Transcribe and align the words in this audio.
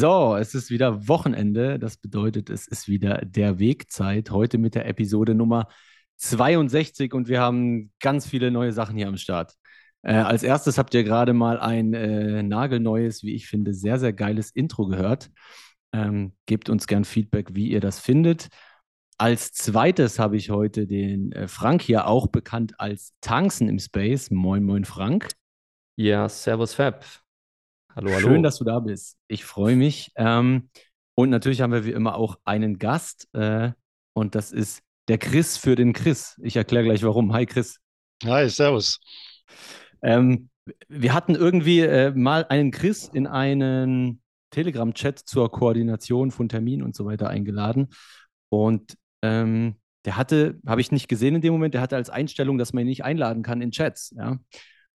So, 0.00 0.34
es 0.34 0.54
ist 0.54 0.70
wieder 0.70 1.08
Wochenende. 1.08 1.78
Das 1.78 1.98
bedeutet, 1.98 2.48
es 2.48 2.66
ist 2.66 2.88
wieder 2.88 3.18
der 3.22 3.58
Wegzeit. 3.58 4.30
Heute 4.30 4.56
mit 4.56 4.74
der 4.74 4.86
Episode 4.88 5.34
Nummer 5.34 5.68
62 6.16 7.12
und 7.12 7.28
wir 7.28 7.42
haben 7.42 7.92
ganz 8.00 8.26
viele 8.26 8.50
neue 8.50 8.72
Sachen 8.72 8.96
hier 8.96 9.08
am 9.08 9.18
Start. 9.18 9.52
Äh, 10.00 10.14
als 10.14 10.42
erstes 10.42 10.78
habt 10.78 10.94
ihr 10.94 11.04
gerade 11.04 11.34
mal 11.34 11.60
ein 11.60 11.92
äh, 11.92 12.42
nagelneues, 12.42 13.22
wie 13.24 13.34
ich 13.34 13.46
finde, 13.46 13.74
sehr, 13.74 13.98
sehr 13.98 14.14
geiles 14.14 14.50
Intro 14.52 14.86
gehört. 14.86 15.30
Ähm, 15.92 16.32
gebt 16.46 16.70
uns 16.70 16.86
gern 16.86 17.04
Feedback, 17.04 17.54
wie 17.54 17.68
ihr 17.68 17.80
das 17.80 18.00
findet. 18.00 18.48
Als 19.18 19.52
zweites 19.52 20.18
habe 20.18 20.38
ich 20.38 20.48
heute 20.48 20.86
den 20.86 21.32
äh, 21.32 21.46
Frank 21.46 21.82
hier, 21.82 22.06
auch 22.06 22.28
bekannt 22.28 22.72
als 22.80 23.12
Tanksen 23.20 23.68
im 23.68 23.78
Space. 23.78 24.30
Moin, 24.30 24.64
moin, 24.64 24.86
Frank. 24.86 25.28
Ja, 25.96 26.26
Servus 26.26 26.72
Fab. 26.72 27.04
Hallo, 27.96 28.12
hallo. 28.12 28.28
Schön, 28.28 28.42
dass 28.44 28.58
du 28.58 28.64
da 28.64 28.78
bist. 28.78 29.18
Ich 29.26 29.44
freue 29.44 29.74
mich. 29.74 30.12
Ähm, 30.14 30.70
und 31.16 31.30
natürlich 31.30 31.60
haben 31.60 31.72
wir 31.72 31.84
wie 31.84 31.90
immer 31.90 32.14
auch 32.14 32.38
einen 32.44 32.78
Gast. 32.78 33.28
Äh, 33.34 33.72
und 34.12 34.36
das 34.36 34.52
ist 34.52 34.82
der 35.08 35.18
Chris 35.18 35.56
für 35.56 35.74
den 35.74 35.92
Chris. 35.92 36.40
Ich 36.42 36.56
erkläre 36.56 36.84
gleich 36.84 37.02
warum. 37.02 37.32
Hi, 37.32 37.46
Chris. 37.46 37.80
Hi, 38.24 38.48
Servus. 38.48 39.00
Ähm, 40.02 40.50
wir 40.88 41.14
hatten 41.14 41.34
irgendwie 41.34 41.80
äh, 41.80 42.12
mal 42.12 42.46
einen 42.48 42.70
Chris 42.70 43.08
in 43.08 43.26
einen 43.26 44.22
Telegram-Chat 44.50 45.18
zur 45.18 45.50
Koordination 45.50 46.30
von 46.30 46.48
Terminen 46.48 46.82
und 46.82 46.94
so 46.94 47.06
weiter 47.06 47.28
eingeladen. 47.28 47.88
Und 48.50 48.94
ähm, 49.22 49.80
der 50.04 50.16
hatte, 50.16 50.60
habe 50.64 50.80
ich 50.80 50.92
nicht 50.92 51.08
gesehen 51.08 51.34
in 51.34 51.40
dem 51.40 51.52
Moment, 51.52 51.74
der 51.74 51.80
hatte 51.80 51.96
als 51.96 52.08
Einstellung, 52.08 52.56
dass 52.56 52.72
man 52.72 52.82
ihn 52.82 52.88
nicht 52.88 53.04
einladen 53.04 53.42
kann 53.42 53.60
in 53.60 53.72
Chats. 53.72 54.14
Ja? 54.16 54.38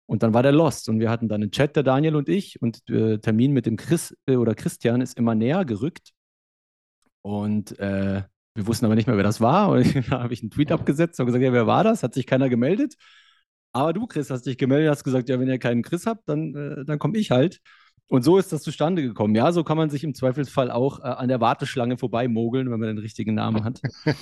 Und 0.07 0.23
dann 0.23 0.33
war 0.33 0.43
der 0.43 0.51
lost 0.51 0.87
und 0.87 0.99
wir 0.99 1.09
hatten 1.09 1.27
dann 1.27 1.41
einen 1.41 1.51
Chat, 1.51 1.75
der 1.75 1.83
Daniel 1.83 2.15
und 2.15 2.29
ich, 2.29 2.61
und 2.61 2.87
äh, 2.89 3.17
Termin 3.17 3.53
mit 3.53 3.65
dem 3.65 3.75
Chris 3.75 4.15
äh, 4.27 4.35
oder 4.35 4.53
Christian 4.53 5.01
ist 5.01 5.17
immer 5.17 5.33
näher 5.33 5.65
gerückt. 5.65 6.11
Und 7.21 7.77
äh, 7.79 8.23
wir 8.53 8.67
wussten 8.67 8.85
aber 8.85 8.95
nicht 8.95 9.07
mehr, 9.07 9.17
wer 9.17 9.23
das 9.23 9.41
war. 9.41 9.69
Und 9.69 9.83
da 10.11 10.21
habe 10.21 10.33
ich 10.33 10.41
einen 10.41 10.51
Tweet 10.51 10.71
abgesetzt 10.71 11.19
und 11.19 11.25
gesagt, 11.25 11.43
ja, 11.43 11.53
wer 11.53 11.67
war 11.67 11.83
das? 11.83 12.03
Hat 12.03 12.13
sich 12.13 12.27
keiner 12.27 12.49
gemeldet. 12.49 12.95
Aber 13.71 13.93
du, 13.93 14.07
Chris, 14.07 14.29
hast 14.29 14.45
dich 14.45 14.57
gemeldet, 14.57 14.89
hast 14.89 15.03
gesagt, 15.03 15.27
ja, 15.27 15.39
wenn 15.39 15.49
ihr 15.49 15.59
keinen 15.59 15.83
Chris 15.83 16.05
habt, 16.05 16.29
dann, 16.29 16.55
äh, 16.55 16.85
dann 16.85 16.99
komme 16.99 17.17
ich 17.17 17.31
halt. 17.31 17.59
Und 18.07 18.23
so 18.23 18.37
ist 18.37 18.53
das 18.53 18.61
zustande 18.61 19.01
gekommen. 19.01 19.35
Ja, 19.35 19.51
so 19.51 19.63
kann 19.63 19.77
man 19.77 19.89
sich 19.89 20.03
im 20.03 20.13
Zweifelsfall 20.13 20.71
auch 20.71 20.99
äh, 20.99 21.03
an 21.03 21.27
der 21.27 21.41
Warteschlange 21.41 21.97
vorbeimogeln, 21.97 22.71
wenn 22.71 22.79
man 22.79 22.87
den 22.87 22.99
richtigen 22.99 23.35
Namen 23.35 23.63
hat. 23.63 23.81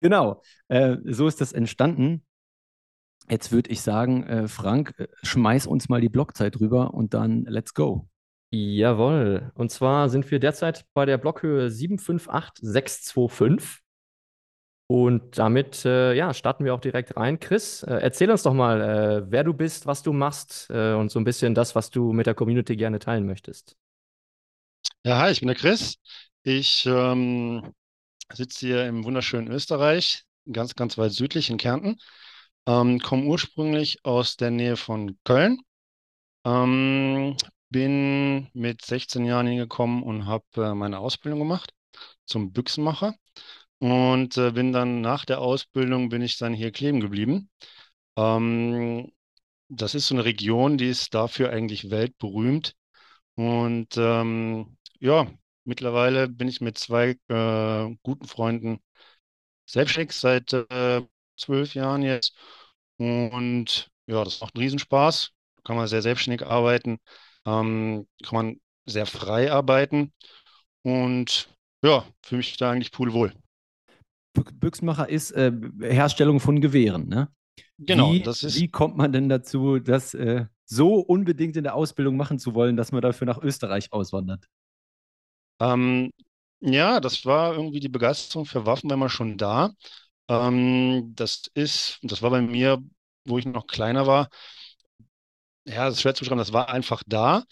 genau, 0.00 0.42
äh, 0.68 0.96
so 1.04 1.28
ist 1.28 1.40
das 1.40 1.52
entstanden. 1.52 2.24
Jetzt 3.28 3.52
würde 3.52 3.70
ich 3.70 3.80
sagen, 3.80 4.24
äh, 4.24 4.48
Frank, 4.48 4.94
äh, 4.98 5.06
schmeiß 5.22 5.66
uns 5.66 5.88
mal 5.88 6.00
die 6.00 6.08
Blockzeit 6.08 6.60
rüber 6.60 6.94
und 6.94 7.14
dann 7.14 7.44
let's 7.44 7.74
go. 7.74 8.08
Jawohl. 8.50 9.50
Und 9.54 9.70
zwar 9.70 10.08
sind 10.08 10.30
wir 10.30 10.38
derzeit 10.38 10.84
bei 10.94 11.06
der 11.06 11.18
Blockhöhe 11.18 11.70
758625. 11.70 13.80
Und 14.86 15.38
damit 15.38 15.84
äh, 15.86 16.12
ja, 16.12 16.34
starten 16.34 16.64
wir 16.64 16.74
auch 16.74 16.80
direkt 16.80 17.16
rein. 17.16 17.40
Chris, 17.40 17.82
äh, 17.82 17.94
erzähl 17.94 18.30
uns 18.30 18.42
doch 18.42 18.52
mal, 18.52 18.80
äh, 18.82 19.30
wer 19.30 19.42
du 19.42 19.54
bist, 19.54 19.86
was 19.86 20.02
du 20.02 20.12
machst 20.12 20.68
äh, 20.70 20.92
und 20.92 21.10
so 21.10 21.18
ein 21.18 21.24
bisschen 21.24 21.54
das, 21.54 21.74
was 21.74 21.90
du 21.90 22.12
mit 22.12 22.26
der 22.26 22.34
Community 22.34 22.76
gerne 22.76 22.98
teilen 22.98 23.26
möchtest. 23.26 23.76
Ja, 25.02 25.18
hi, 25.18 25.32
ich 25.32 25.40
bin 25.40 25.48
der 25.48 25.56
Chris. 25.56 25.96
Ich 26.42 26.84
ähm, 26.86 27.72
sitze 28.32 28.66
hier 28.66 28.86
im 28.86 29.04
wunderschönen 29.04 29.50
Österreich, 29.50 30.24
ganz, 30.52 30.74
ganz 30.74 30.98
weit 30.98 31.12
südlich 31.12 31.48
in 31.48 31.56
Kärnten. 31.56 31.96
Ähm, 32.66 32.98
komme 33.00 33.24
ursprünglich 33.26 34.04
aus 34.04 34.36
der 34.36 34.50
Nähe 34.50 34.76
von 34.76 35.18
Köln. 35.24 35.60
Ähm, 36.44 37.36
bin 37.70 38.48
mit 38.54 38.84
16 38.84 39.24
Jahren 39.26 39.46
hingekommen 39.46 40.02
und 40.02 40.26
habe 40.26 40.44
äh, 40.56 40.74
meine 40.74 40.98
Ausbildung 41.00 41.40
gemacht 41.40 41.72
zum 42.26 42.52
Büchsenmacher. 42.52 43.14
Und 43.80 44.38
äh, 44.38 44.52
bin 44.52 44.72
dann 44.72 45.00
nach 45.02 45.24
der 45.24 45.40
Ausbildung, 45.40 46.08
bin 46.10 46.22
ich 46.22 46.38
dann 46.38 46.54
hier 46.54 46.72
kleben 46.72 47.00
geblieben. 47.00 47.50
Ähm, 48.16 49.12
das 49.68 49.94
ist 49.94 50.08
so 50.08 50.14
eine 50.16 50.24
Region, 50.24 50.78
die 50.78 50.88
ist 50.88 51.14
dafür 51.14 51.50
eigentlich 51.50 51.90
weltberühmt. 51.90 52.74
Und 53.36 53.96
ähm, 53.98 54.76
ja, 55.00 55.28
mittlerweile 55.64 56.28
bin 56.28 56.48
ich 56.48 56.60
mit 56.60 56.78
zwei 56.78 57.16
äh, 57.28 57.96
guten 58.02 58.26
Freunden 58.28 58.80
selbstständig 59.66 60.16
seit 60.16 60.52
äh, 60.52 61.02
zwölf 61.36 61.74
Jahren 61.74 62.02
jetzt. 62.02 62.36
Und 62.98 63.90
ja, 64.06 64.24
das 64.24 64.40
macht 64.40 64.54
einen 64.54 64.62
Riesenspaß. 64.62 65.30
Kann 65.64 65.76
man 65.76 65.88
sehr 65.88 66.02
selbstständig 66.02 66.46
arbeiten, 66.46 66.98
ähm, 67.46 68.06
kann 68.22 68.34
man 68.34 68.60
sehr 68.86 69.06
frei 69.06 69.50
arbeiten. 69.50 70.12
Und 70.82 71.48
ja, 71.82 72.04
fühle 72.22 72.38
mich 72.38 72.56
da 72.58 72.70
eigentlich 72.70 72.92
pudelwohl. 72.92 73.32
Büchsmacher 74.34 75.08
ist 75.08 75.30
äh, 75.30 75.52
Herstellung 75.80 76.40
von 76.40 76.60
Gewehren, 76.60 77.08
ne? 77.08 77.28
Genau, 77.78 78.12
wie, 78.12 78.20
das 78.20 78.42
ist. 78.42 78.56
Wie 78.56 78.68
kommt 78.68 78.96
man 78.96 79.12
denn 79.12 79.28
dazu, 79.28 79.78
das 79.78 80.14
äh, 80.14 80.46
so 80.64 80.96
unbedingt 80.96 81.56
in 81.56 81.64
der 81.64 81.74
Ausbildung 81.74 82.16
machen 82.16 82.38
zu 82.38 82.54
wollen, 82.54 82.76
dass 82.76 82.92
man 82.92 83.02
dafür 83.02 83.26
nach 83.26 83.38
Österreich 83.42 83.92
auswandert? 83.92 84.46
Ähm, 85.60 86.10
ja, 86.60 87.00
das 87.00 87.24
war 87.24 87.54
irgendwie 87.54 87.80
die 87.80 87.88
Begeisterung 87.88 88.46
für 88.46 88.66
Waffen, 88.66 88.90
wenn 88.90 88.98
man 88.98 89.08
schon 89.08 89.36
da. 89.36 89.70
Ähm, 90.28 91.12
das 91.14 91.50
ist, 91.54 91.98
das 92.02 92.22
war 92.22 92.30
bei 92.30 92.40
mir, 92.42 92.82
wo 93.24 93.38
ich 93.38 93.46
noch 93.46 93.66
kleiner 93.66 94.06
war. 94.06 94.28
Ja, 95.66 95.86
das 95.86 95.94
ist 95.94 96.02
schwer 96.02 96.14
zu 96.14 96.20
beschreiben, 96.20 96.38
das 96.38 96.52
war 96.52 96.68
einfach 96.68 97.02
da. 97.06 97.44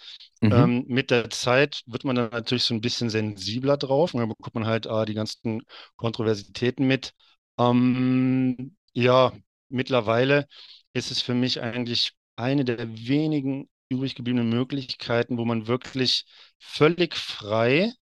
Mhm. 0.43 0.53
Ähm, 0.53 0.85
mit 0.89 1.11
der 1.11 1.31
Zeit 1.31 1.83
wird 1.87 2.05
man 2.05 2.17
dann 2.17 2.31
natürlich 2.31 2.65
so 2.65 2.75
ein 2.75 2.83
bisschen 2.83 3.09
sensibler 3.09 3.77
drauf 3.79 4.13
und 4.13 4.21
dann 4.21 4.29
bekommt 4.29 4.55
man 4.55 4.67
halt 4.67 4.87
äh, 4.87 5.07
die 5.07 5.15
ganzen 5.15 5.63
Kontroversitäten 5.97 6.87
mit. 6.87 7.15
Ähm, 7.59 8.77
ja, 8.93 9.33
mittlerweile 9.71 10.47
ist 10.93 11.11
es 11.11 11.23
für 11.23 11.35
mich 11.35 11.63
eigentlich 11.63 12.13
eine 12.37 12.65
der 12.67 12.87
wenigen 13.09 13.69
übrig 13.89 14.15
gebliebenen 14.15 14.51
Möglichkeiten, 14.51 15.39
wo 15.39 15.45
man 15.47 15.67
wirklich 15.67 16.27
völlig 16.59 17.15
frei 17.15 17.93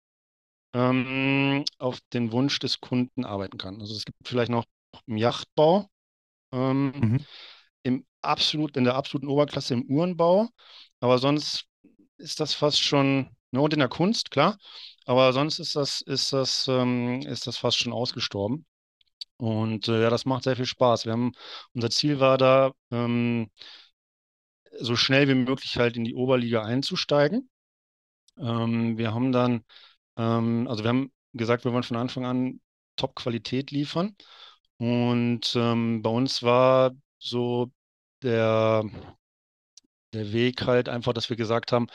ähm, 0.75 1.64
auf 1.78 2.00
den 2.12 2.32
Wunsch 2.32 2.58
des 2.60 2.81
Kunden 2.81 3.25
arbeiten 3.25 3.58
kann. 3.58 3.81
Also 3.81 3.94
es 3.94 4.04
gibt 4.04 4.19
vielleicht 4.26 4.50
noch 4.50 4.64
im 5.06 5.16
Yachtbau, 5.16 5.88
ähm, 6.53 6.92
Mhm. 6.94 7.19
im 7.82 8.06
absolut, 8.22 8.76
in 8.76 8.84
der 8.84 8.94
absoluten 8.97 9.28
Oberklasse 9.28 9.75
im 9.75 9.84
Uhrenbau, 9.84 10.48
aber 11.00 11.19
sonst 11.19 11.66
ist 12.19 12.41
das 12.41 12.54
fast 12.54 12.82
schon, 12.82 13.31
ne, 13.53 13.60
und 13.60 13.72
in 13.72 13.78
der 13.81 13.88
Kunst, 13.88 14.31
klar, 14.31 14.58
aber 15.06 15.32
sonst 15.32 15.58
ist 15.58 15.76
das, 15.76 16.03
ist 16.03 16.32
das, 16.32 16.69
ähm, 16.69 17.22
ist 17.22 17.47
das 17.47 17.56
fast 17.58 17.78
schon 17.78 17.92
ausgestorben. 17.92 18.66
Und 19.38 19.88
äh, 19.88 20.02
ja, 20.02 20.10
das 20.10 20.26
macht 20.26 20.44
sehr 20.44 20.56
viel 20.56 20.66
Spaß. 20.66 21.06
Wir 21.06 21.12
haben, 21.12 21.32
unser 21.75 21.91
Ziel 21.91 22.20
war 22.20 22.38
da, 22.38 22.72
ähm, 22.92 23.50
so 24.81 24.97
schnell 24.97 25.28
wie 25.28 25.34
möglich 25.34 25.76
halt 25.76 25.96
in 25.96 26.05
die 26.05 26.14
Oberliga 26.14 26.62
einzusteigen. 26.62 27.49
Ähm, 28.38 28.99
wir 28.99 29.14
haben 29.14 29.32
dann, 29.32 29.64
ähm, 30.20 30.67
also 30.69 30.84
wir 30.84 30.88
haben 30.90 31.12
gesagt, 31.32 31.64
wir 31.64 31.72
wollen 31.72 31.82
von 31.84 31.96
Anfang 31.96 32.26
an 32.26 32.61
Top-Qualität 32.96 33.70
liefern. 33.70 34.17
Und 34.78 35.55
ähm, 35.56 36.02
bei 36.02 36.11
uns 36.11 36.43
war 36.43 36.93
so 37.19 37.72
der, 38.22 38.84
der 40.12 40.32
Weg 40.32 40.62
halt 40.67 40.88
einfach, 40.88 41.12
dass 41.12 41.31
wir 41.31 41.37
gesagt 41.37 41.72
haben, 41.72 41.87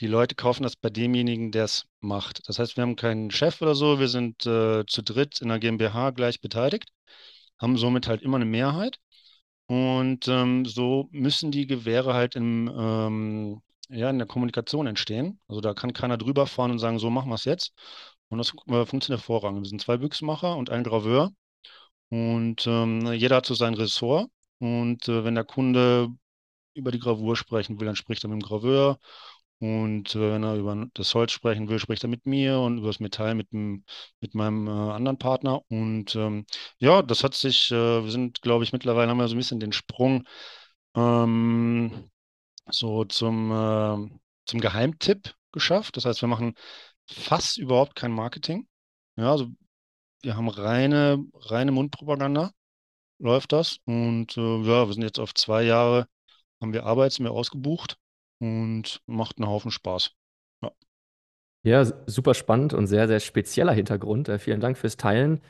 die 0.00 0.06
Leute 0.08 0.34
kaufen 0.34 0.64
das 0.64 0.76
bei 0.76 0.90
demjenigen, 0.90 1.52
der 1.52 1.64
es 1.64 1.86
macht. 2.00 2.48
Das 2.48 2.58
heißt, 2.58 2.76
wir 2.76 2.82
haben 2.82 2.96
keinen 2.96 3.30
Chef 3.30 3.62
oder 3.62 3.74
so, 3.74 4.00
wir 4.00 4.08
sind 4.08 4.46
äh, 4.46 4.84
zu 4.86 5.02
dritt 5.02 5.40
in 5.40 5.48
der 5.48 5.58
GmbH 5.60 6.10
gleich 6.10 6.40
beteiligt, 6.40 6.90
haben 7.60 7.78
somit 7.78 8.08
halt 8.08 8.22
immer 8.22 8.36
eine 8.36 8.44
Mehrheit. 8.46 8.98
Und 9.66 10.28
ähm, 10.28 10.66
so 10.66 11.08
müssen 11.12 11.52
die 11.52 11.66
Gewehre 11.66 12.14
halt 12.14 12.36
im, 12.36 12.70
ähm, 12.76 13.62
ja, 13.90 14.10
in 14.10 14.18
der 14.18 14.26
Kommunikation 14.26 14.86
entstehen. 14.86 15.40
Also 15.48 15.60
da 15.60 15.74
kann 15.74 15.92
keiner 15.92 16.16
drüber 16.18 16.46
fahren 16.46 16.70
und 16.72 16.78
sagen, 16.78 16.98
so 16.98 17.10
machen 17.10 17.30
wir 17.30 17.34
es 17.36 17.44
jetzt. 17.44 17.72
Und 18.28 18.38
das 18.38 18.52
äh, 18.68 18.86
funktioniert 18.86 19.20
hervorragend. 19.20 19.62
Wir 19.62 19.68
sind 19.68 19.80
zwei 19.82 19.96
Büchsmacher 19.96 20.56
und 20.56 20.70
ein 20.70 20.84
Graveur. 20.84 21.32
Und 22.10 22.66
ähm, 22.66 23.12
jeder 23.12 23.36
hat 23.36 23.46
so 23.46 23.54
sein 23.54 23.74
Ressort. 23.74 24.28
Und 24.58 25.08
äh, 25.08 25.24
wenn 25.24 25.34
der 25.34 25.44
Kunde 25.44 26.08
über 26.74 26.90
die 26.92 26.98
Gravur 26.98 27.36
sprechen 27.36 27.80
will, 27.80 27.86
dann 27.86 27.96
spricht 27.96 28.24
er 28.24 28.28
mit 28.30 28.42
dem 28.42 28.46
Graveur. 28.46 28.98
Und 29.60 30.14
äh, 30.14 30.32
wenn 30.32 30.42
er 30.42 30.56
über 30.56 30.86
das 30.94 31.14
Holz 31.14 31.32
sprechen 31.32 31.68
will, 31.68 31.78
spricht 31.78 32.04
er 32.04 32.08
mit 32.08 32.26
mir 32.26 32.58
und 32.60 32.78
über 32.78 32.88
das 32.88 33.00
Metall 33.00 33.34
mit, 33.34 33.52
dem, 33.52 33.84
mit 34.20 34.34
meinem 34.34 34.66
äh, 34.66 34.70
anderen 34.70 35.18
Partner. 35.18 35.62
Und 35.70 36.14
ähm, 36.16 36.46
ja, 36.78 37.02
das 37.02 37.24
hat 37.24 37.34
sich, 37.34 37.70
äh, 37.70 38.04
wir 38.04 38.10
sind, 38.10 38.42
glaube 38.42 38.64
ich, 38.64 38.72
mittlerweile 38.72 39.10
haben 39.10 39.18
wir 39.18 39.28
so 39.28 39.34
ein 39.34 39.38
bisschen 39.38 39.60
den 39.60 39.72
Sprung 39.72 40.24
ähm, 40.96 42.10
so 42.70 43.04
zum, 43.04 43.50
äh, 43.50 44.18
zum 44.46 44.60
Geheimtipp 44.60 45.34
geschafft. 45.52 45.96
Das 45.96 46.04
heißt, 46.04 46.22
wir 46.22 46.28
machen 46.28 46.54
fast 47.06 47.58
überhaupt 47.58 47.94
kein 47.96 48.12
Marketing. 48.12 48.66
Ja, 49.16 49.30
also 49.30 49.48
wir 50.22 50.36
haben 50.36 50.48
reine, 50.48 51.24
reine 51.34 51.72
Mundpropaganda, 51.72 52.50
läuft 53.18 53.52
das. 53.52 53.78
Und 53.84 54.36
äh, 54.36 54.60
ja, 54.62 54.86
wir 54.86 54.92
sind 54.92 55.02
jetzt 55.02 55.20
auf 55.20 55.34
zwei 55.34 55.62
Jahre, 55.62 56.06
haben 56.60 56.72
wir 56.72 56.84
Arbeitsmeer 56.84 57.32
ausgebucht 57.32 57.98
und 58.40 59.00
macht 59.06 59.38
einen 59.38 59.48
Haufen 59.48 59.70
Spaß. 59.70 60.12
Ja. 60.62 60.72
Ja, 61.62 61.84
super 62.06 62.34
spannend 62.34 62.74
und 62.74 62.86
sehr, 62.86 63.06
sehr 63.06 63.20
spezieller 63.20 63.72
Hintergrund. 63.72 64.28
Äh, 64.28 64.38
vielen 64.38 64.60
Dank 64.60 64.78
fürs 64.78 64.96
Teilen. 64.96 65.40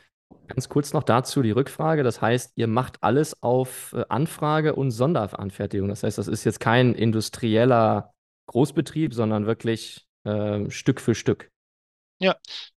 Ganz 0.49 0.69
kurz 0.69 0.93
noch 0.93 1.03
dazu 1.03 1.43
die 1.43 1.51
Rückfrage. 1.51 2.03
Das 2.03 2.21
heißt, 2.21 2.53
ihr 2.57 2.67
macht 2.67 3.03
alles 3.03 3.43
auf 3.43 3.93
äh, 3.95 4.05
Anfrage 4.09 4.75
und 4.75 4.91
Sonderanfertigung. 4.91 5.89
Das 5.89 6.03
heißt, 6.03 6.19
das 6.19 6.29
ist 6.29 6.45
jetzt 6.45 6.61
kein 6.61 6.95
industrieller 6.95 8.13
Großbetrieb, 8.47 9.15
sondern 9.15 9.47
wirklich 9.47 10.07
äh, 10.25 10.69
Stück 10.71 11.01
für 11.01 11.15
Stück. 11.15 11.51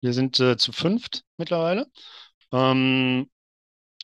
Wir 0.00 0.12
sind 0.12 0.38
äh, 0.40 0.56
zu 0.56 0.72
fünft 0.72 1.24
mittlerweile. 1.36 1.86
Ähm, 2.52 3.28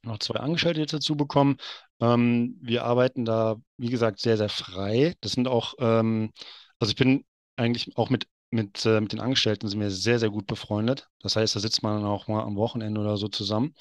noch 0.03 0.19
zwei 0.19 0.41
Angestellte 0.41 0.81
jetzt 0.81 0.93
dazu 0.93 1.17
bekommen. 1.17 1.57
Ähm, 2.01 2.59
wir 2.61 2.85
arbeiten 2.85 3.25
da, 3.25 3.57
wie 3.77 3.91
gesagt, 3.91 4.21
sehr, 4.21 4.37
sehr 4.37 4.49
frei. 4.49 5.15
Das 5.21 5.33
sind 5.33 5.49
auch, 5.49 5.75
ähm, 5.79 6.33
also 6.81 6.91
ich 6.91 6.97
bin 6.97 7.25
eigentlich 7.57 7.97
auch 7.97 8.11
mit, 8.11 8.27
mit, 8.53 8.85
äh, 8.85 9.01
mit 9.01 9.13
den 9.13 9.21
Angestellten 9.21 9.69
sind 9.69 9.81
wir 9.81 9.91
sehr, 9.91 10.19
sehr 10.19 10.31
gut 10.31 10.47
befreundet. 10.47 11.09
Das 11.21 11.37
heißt, 11.37 11.57
da 11.57 11.61
sitzt 11.61 11.83
man 11.83 11.97
dann 11.97 12.11
auch 12.11 12.29
mal 12.29 12.43
am 12.43 12.57
Wochenende 12.57 13.01
oder 13.01 13.17
so 13.17 13.29
zusammen. 13.29 13.75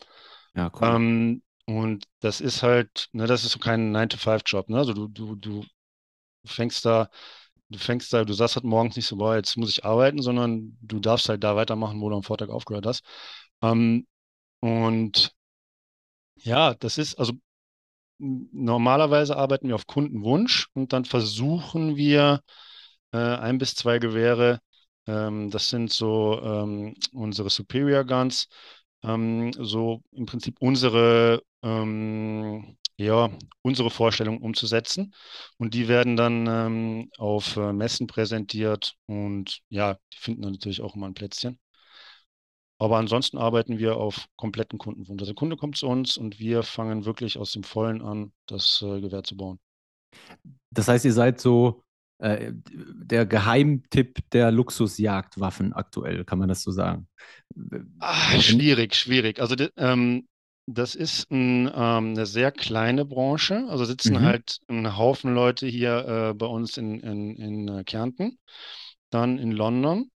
Ja, 0.56 0.72
cool. 0.74 0.96
Ähm, 0.96 1.44
und 1.66 2.06
das 2.22 2.42
ist 2.42 2.64
halt, 2.64 3.10
ne, 3.12 3.28
das 3.28 3.44
ist 3.44 3.52
so 3.52 3.60
kein 3.60 3.92
9-to-5-Job, 3.92 4.70
ne? 4.70 4.78
Also 4.78 4.94
du, 4.94 5.08
du, 5.08 5.36
du 5.36 5.64
fängst 6.46 6.86
da, 6.86 7.10
du 7.70 7.78
fängst 7.78 8.14
da, 8.14 8.24
du 8.26 8.34
sagst 8.34 8.56
halt 8.56 8.66
morgens 8.66 8.96
nicht 8.96 9.08
so, 9.08 9.18
boah, 9.18 9.36
jetzt 9.36 9.58
muss 9.58 9.70
ich 9.70 9.86
arbeiten, 9.86 10.22
sondern 10.22 10.78
du 10.82 11.00
darfst 11.00 11.30
halt 11.30 11.44
da 11.44 11.56
weitermachen, 11.56 12.02
wo 12.02 12.10
du 12.10 12.16
am 12.16 12.24
Vortag 12.24 12.50
aufgehört 12.50 12.86
hast. 12.86 13.04
Ähm, 13.62 14.08
und 14.62 15.34
ja, 16.36 16.74
das 16.76 16.98
ist, 16.98 17.16
also 17.20 17.34
normalerweise 18.20 19.36
arbeiten 19.38 19.68
wir 19.68 19.76
auf 19.76 19.88
Kundenwunsch 19.88 20.68
und 20.74 20.94
dann 20.94 21.06
versuchen 21.06 21.96
wir 21.96 22.42
äh, 23.12 23.18
ein 23.18 23.58
bis 23.58 23.76
zwei 23.76 24.00
Gewehre, 24.00 24.60
ähm, 25.08 25.50
das 25.50 25.70
sind 25.70 25.92
so 25.92 26.42
ähm, 26.42 26.96
unsere 27.14 27.50
Superior 27.50 28.04
Guns, 28.06 28.48
ähm, 29.04 29.52
so 29.54 30.02
im 30.12 30.26
Prinzip 30.26 30.58
unsere, 30.60 31.42
ähm, 31.64 32.78
ja, 32.98 33.30
unsere 33.62 33.90
Vorstellung 33.90 34.42
umzusetzen. 34.42 35.14
Und 35.58 35.74
die 35.74 35.88
werden 35.88 36.16
dann 36.16 36.48
ähm, 36.48 37.10
auf 37.18 37.58
äh, 37.58 37.74
Messen 37.74 38.08
präsentiert 38.08 38.96
und 39.08 39.62
ja, 39.70 39.96
die 40.14 40.18
finden 40.18 40.44
dann 40.44 40.54
natürlich 40.54 40.82
auch 40.82 40.96
immer 40.96 41.08
ein 41.08 41.14
Plätzchen. 41.16 41.60
Aber 42.78 42.98
ansonsten 42.98 43.38
arbeiten 43.38 43.78
wir 43.78 43.98
auf 43.98 44.26
kompletten 44.38 44.80
Kundenwunsch. 44.80 45.22
Also 45.22 45.34
der 45.34 45.40
Kunde 45.40 45.56
kommt 45.56 45.78
zu 45.78 45.88
uns 45.88 46.18
und 46.18 46.40
wir 46.40 46.64
fangen 46.64 47.06
wirklich 47.06 47.38
aus 47.38 47.52
dem 47.52 47.64
Vollen 47.64 48.02
an, 48.02 48.34
das 48.48 48.82
äh, 48.82 49.00
Gewehr 49.02 49.24
zu 49.24 49.38
bauen. 49.38 49.60
Das 50.72 50.88
heißt, 50.88 51.06
ihr 51.06 51.14
seid 51.14 51.40
so 51.40 51.84
äh, 52.22 52.54
der 52.54 53.26
Geheimtipp 53.26 54.30
der 54.32 54.52
Luxusjagdwaffen 54.52 55.74
aktuell, 55.74 56.26
kann 56.26 56.40
man 56.40 56.50
das 56.50 56.64
so 56.64 56.72
sagen? 56.72 57.08
Ah, 58.00 58.40
schwierig, 58.40 58.96
schwierig. 58.96 59.40
Also 59.40 59.56
ähm, 59.78 60.28
das 60.66 60.96
ist 60.96 61.30
ein, 61.32 61.68
ähm, 61.74 62.10
eine 62.14 62.26
sehr 62.26 62.52
kleine 62.52 63.06
Branche. 63.06 63.66
Also 63.70 63.86
sitzen 63.86 64.20
Mhm. 64.20 64.26
halt 64.26 64.60
ein 64.68 64.98
Haufen 64.98 65.34
Leute 65.34 65.68
hier 65.68 66.30
äh, 66.32 66.34
bei 66.34 66.46
uns 66.46 66.78
in, 66.78 67.00
in, 67.00 67.36
in 67.36 67.68
äh, 67.68 67.84
Kärnten. 67.84 68.40
Dann 69.10 69.38
in 69.40 69.52
London 69.52 70.12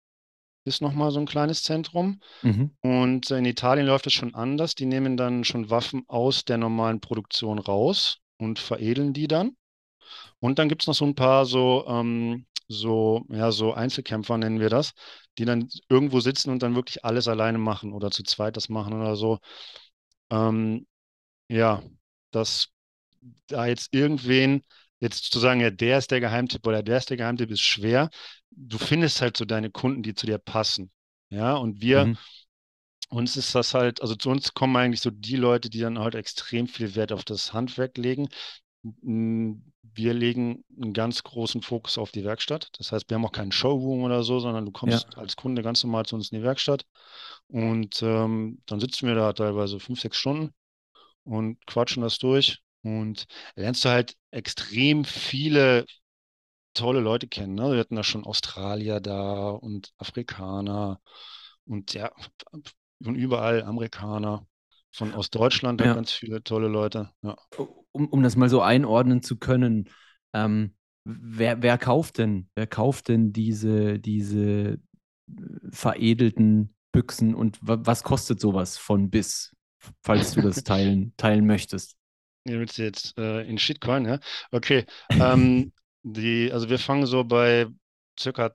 ist 0.65 0.83
nochmal 0.83 1.11
so 1.11 1.21
ein 1.21 1.27
kleines 1.27 1.63
Zentrum. 1.63 2.21
Mhm. 2.43 2.71
Und 2.83 3.31
in 3.31 3.45
Italien 3.47 3.87
läuft 3.87 4.07
es 4.07 4.13
schon 4.15 4.35
anders. 4.35 4.75
Die 4.75 4.87
nehmen 4.87 5.17
dann 5.17 5.45
schon 5.45 5.71
Waffen 5.71 6.05
aus 6.09 6.45
der 6.45 6.59
normalen 6.59 7.01
Produktion 7.01 7.59
raus 7.59 8.19
und 8.39 8.59
veredeln 8.59 9.13
die 9.13 9.29
dann. 9.29 9.57
Und 10.41 10.59
dann 10.59 10.69
gibt 10.69 10.83
es 10.83 10.87
noch 10.89 10.95
so 10.95 11.05
ein 11.07 11.15
paar 11.15 11.47
so, 11.47 11.85
ähm, 11.89 12.47
so, 12.69 13.25
ja, 13.31 13.53
so 13.53 13.75
Einzelkämpfer 13.75 14.39
nennen 14.39 14.61
wir 14.61 14.71
das, 14.71 14.93
die 15.39 15.45
dann 15.45 15.69
irgendwo 15.89 16.21
sitzen 16.21 16.51
und 16.51 16.63
dann 16.63 16.75
wirklich 16.75 17.05
alles 17.05 17.29
alleine 17.29 17.59
machen 17.59 17.93
oder 17.93 18.11
zu 18.11 18.23
zweit 18.25 18.57
das 18.57 18.69
machen 18.69 18.95
oder 18.95 19.17
so. 19.17 19.39
Ähm, 20.31 20.87
ja, 21.49 21.83
dass 22.33 22.71
da 23.49 23.67
jetzt 23.67 23.95
irgendwen 23.95 24.63
jetzt 25.01 25.33
zu 25.33 25.39
sagen, 25.41 25.61
ja, 25.61 25.71
der 25.71 25.99
ist 25.99 26.11
der 26.11 26.21
Geheimtipp 26.21 26.67
oder 26.67 26.83
der 26.83 26.99
ist 26.99 27.11
der 27.11 27.17
Geheimtipp, 27.19 27.51
ist 27.51 27.61
schwer. 27.63 28.11
Du 28.51 28.79
findest 28.79 29.21
halt 29.23 29.37
so 29.37 29.45
deine 29.47 29.71
Kunden, 29.71 30.03
die 30.03 30.15
zu 30.15 30.27
dir 30.27 30.39
passen. 30.39 30.93
Ja, 31.31 31.55
und 31.57 31.81
wir, 31.83 32.11
Mhm. 32.11 32.15
uns 33.09 33.37
ist 33.37 33.55
das 33.55 33.75
halt, 33.75 34.03
also 34.03 34.15
zu 34.17 34.31
uns 34.31 34.55
kommen 34.55 34.77
eigentlich 34.77 35.01
so 35.01 35.11
die 35.11 35.37
Leute, 35.37 35.71
die 35.71 35.81
dann 35.81 35.99
halt 35.99 36.15
extrem 36.15 36.67
viel 36.69 36.95
Wert 36.95 37.13
auf 37.13 37.25
das 37.25 37.53
Handwerk 37.53 37.97
legen. 37.99 38.29
Wir 39.93 40.15
legen 40.15 40.65
einen 40.81 40.93
ganz 40.93 41.23
großen 41.23 41.63
Fokus 41.63 41.99
auf 41.99 42.11
die 42.11 42.25
Werkstatt. 42.25 42.71
Das 42.79 42.91
heißt, 42.91 43.09
wir 43.11 43.17
haben 43.17 43.25
auch 43.27 43.33
keinen 43.33 43.53
Showroom 43.53 44.03
oder 44.03 44.23
so, 44.23 44.41
sondern 44.41 44.65
du 44.65 44.73
kommst 44.73 45.07
als 45.19 45.37
Kunde 45.37 45.63
ganz 45.63 45.85
normal 45.85 46.07
zu 46.07 46.17
uns 46.17 46.31
in 46.31 46.39
die 46.39 46.45
Werkstatt. 46.45 46.85
Und 47.49 48.03
ähm, 48.03 48.63
dann 48.67 48.81
sitzen 48.81 49.07
wir 49.07 49.15
da 49.15 49.33
teilweise 49.33 49.79
fünf, 49.79 50.01
sechs 50.01 50.17
Stunden 50.17 50.55
und 51.25 51.65
quatschen 51.67 52.03
das 52.03 52.19
durch. 52.19 52.61
Und 52.83 53.27
lernst 53.57 53.85
du 53.85 53.91
halt 53.91 54.17
extrem 54.31 55.05
viele 55.05 55.87
tolle 56.75 57.01
Leute 57.01 57.29
kennen. 57.29 57.55
Ne? 57.55 57.73
Wir 57.73 57.81
hatten 57.81 57.97
da 57.97 58.03
schon 58.03 58.25
Australier 58.25 59.01
da 59.01 59.51
und 59.51 59.93
Afrikaner 59.99 61.01
und 61.67 61.95
ja, 61.95 62.11
von 63.03 63.15
überall 63.15 63.63
Amerikaner. 63.63 64.47
Von 64.91 65.13
aus 65.13 65.29
Deutschland 65.29 65.81
Ja. 65.81 65.95
ganz 65.95 66.13
viele 66.13 66.43
tolle 66.45 66.69
Leute. 66.69 67.11
Ja. 67.23 67.37
Um, 67.95 68.09
um 68.09 68.23
das 68.25 68.35
mal 68.35 68.49
so 68.49 68.61
einordnen 68.61 69.23
zu 69.23 69.37
können, 69.37 69.89
ähm, 70.33 70.75
wer, 71.05 71.63
wer 71.63 71.79
kauft 71.79 72.19
denn, 72.19 72.49
wer 72.57 72.67
kauft 72.67 73.09
denn 73.09 73.33
diese, 73.33 74.01
diese 74.01 74.41
äh, 74.41 74.79
veredelten 75.71 76.75
Büchsen 76.93 77.35
und 77.35 77.59
wa 77.63 77.79
was 77.81 78.03
kostet 78.03 78.41
sowas 78.41 78.79
von 78.79 79.11
bis, 79.11 79.55
falls 80.03 80.33
du 80.33 80.43
das 80.43 80.65
teilen, 80.65 81.13
teilen 81.17 81.47
möchtest? 81.47 81.97
Ihr 82.47 82.59
willst 82.59 82.79
jetzt 82.79 83.17
äh, 83.17 83.43
in 83.43 83.59
Shitcoin, 83.59 84.05
ja? 84.07 84.19
Okay. 84.51 84.85
Ähm, 85.11 85.73
die, 86.03 86.51
also 86.53 86.69
wir 86.69 86.79
fangen 86.79 87.07
so 87.07 87.25
bei 87.25 87.69
circa 88.19 88.55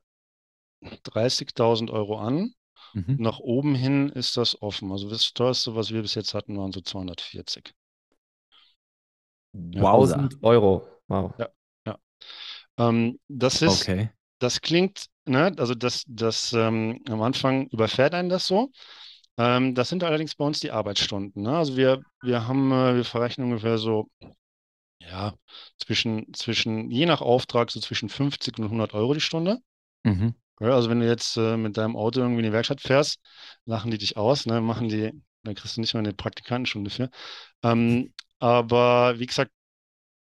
30.000 0.82 1.90
Euro 1.90 2.18
an. 2.18 2.54
Mhm. 2.92 3.16
Nach 3.18 3.38
oben 3.38 3.74
hin 3.74 4.08
ist 4.10 4.36
das 4.36 4.60
offen. 4.62 4.92
Also 4.92 5.08
das 5.08 5.32
teuerste, 5.32 5.74
was 5.74 5.92
wir 5.92 6.02
bis 6.02 6.14
jetzt 6.14 6.34
hatten, 6.34 6.56
waren 6.56 6.72
so 6.72 6.80
240. 6.80 7.72
Wowza. 9.52 10.16
1000 10.16 10.42
Euro. 10.42 10.86
Wow. 11.08 11.34
Ähm, 12.78 13.18
das 13.28 13.62
ist, 13.62 13.82
Okay. 13.88 14.10
das 14.38 14.60
klingt, 14.60 15.06
ne, 15.26 15.52
also 15.58 15.74
das, 15.74 16.04
das 16.06 16.52
ähm, 16.52 17.00
am 17.08 17.22
Anfang 17.22 17.66
überfährt 17.68 18.14
einen 18.14 18.28
das 18.28 18.46
so. 18.46 18.72
Ähm, 19.36 19.74
das 19.74 19.88
sind 19.88 20.02
allerdings 20.04 20.34
bei 20.34 20.44
uns 20.44 20.60
die 20.60 20.70
Arbeitsstunden. 20.70 21.42
Ne? 21.42 21.56
Also 21.56 21.76
wir, 21.76 22.02
wir 22.22 22.46
haben, 22.48 22.72
äh, 22.72 22.96
wir 22.96 23.04
verrechnen 23.04 23.48
ungefähr 23.48 23.78
so, 23.78 24.08
ja, 25.00 25.34
zwischen, 25.78 26.32
zwischen, 26.34 26.90
je 26.90 27.06
nach 27.06 27.20
Auftrag, 27.20 27.70
so 27.70 27.80
zwischen 27.80 28.08
50 28.08 28.58
und 28.58 28.68
100 28.70 28.94
Euro 28.94 29.14
die 29.14 29.20
Stunde. 29.20 29.58
Mhm. 30.04 30.34
Ja, 30.60 30.74
also 30.74 30.90
wenn 30.90 31.00
du 31.00 31.06
jetzt 31.06 31.36
äh, 31.38 31.56
mit 31.56 31.76
deinem 31.78 31.96
Auto 31.96 32.20
irgendwie 32.20 32.40
in 32.40 32.46
die 32.46 32.52
Werkstatt 32.52 32.82
fährst, 32.82 33.18
lachen 33.64 33.90
die 33.90 33.96
dich 33.98 34.18
aus, 34.18 34.44
ne? 34.44 34.60
Machen 34.60 34.90
die, 34.90 35.10
dann 35.42 35.54
kriegst 35.54 35.76
du 35.76 35.80
nicht 35.80 35.94
mal 35.94 36.00
eine 36.00 36.12
Praktikantenstunde 36.12 36.90
für. 36.90 37.10
Ähm, 37.62 38.12
aber 38.40 39.18
wie 39.20 39.26
gesagt, 39.26 39.52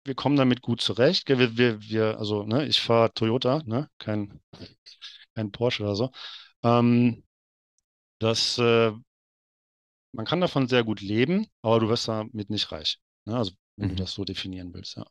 wir 0.04 0.14
kommen 0.16 0.36
damit 0.36 0.62
gut 0.62 0.80
zurecht. 0.82 1.28
Wir, 1.28 1.56
wir, 1.58 1.80
wir, 1.82 2.18
also, 2.18 2.44
ne, 2.44 2.66
ich 2.66 2.80
fahre 2.80 3.12
Toyota, 3.14 3.62
ne? 3.66 3.90
Kein, 3.98 4.40
kein 5.34 5.52
Porsche 5.52 5.82
oder 5.84 5.96
so. 5.96 6.10
Ähm, 6.62 7.24
das, 8.20 8.58
äh, 8.58 8.92
man 10.12 10.24
kann 10.24 10.40
davon 10.40 10.66
sehr 10.66 10.82
gut 10.82 11.00
leben, 11.02 11.46
aber 11.62 11.78
du 11.80 11.88
wirst 11.90 12.08
damit 12.08 12.48
nicht 12.50 12.72
reich. 12.72 13.00
Ne? 13.26 13.36
Also 13.36 13.52
wenn 13.76 13.88
Mhm. 13.88 13.96
du 13.96 13.96
das 13.96 14.12
so 14.14 14.24
definieren 14.24 14.72
willst, 14.72 14.96
ja. 14.96 15.04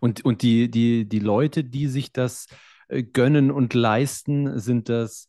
Und, 0.00 0.24
und 0.24 0.42
die, 0.42 0.70
die, 0.70 1.08
die 1.08 1.18
Leute, 1.20 1.64
die 1.64 1.86
sich 1.88 2.12
das 2.12 2.46
äh, 2.88 3.02
gönnen 3.02 3.50
und 3.50 3.74
leisten, 3.74 4.58
sind 4.58 4.88
das 4.88 5.28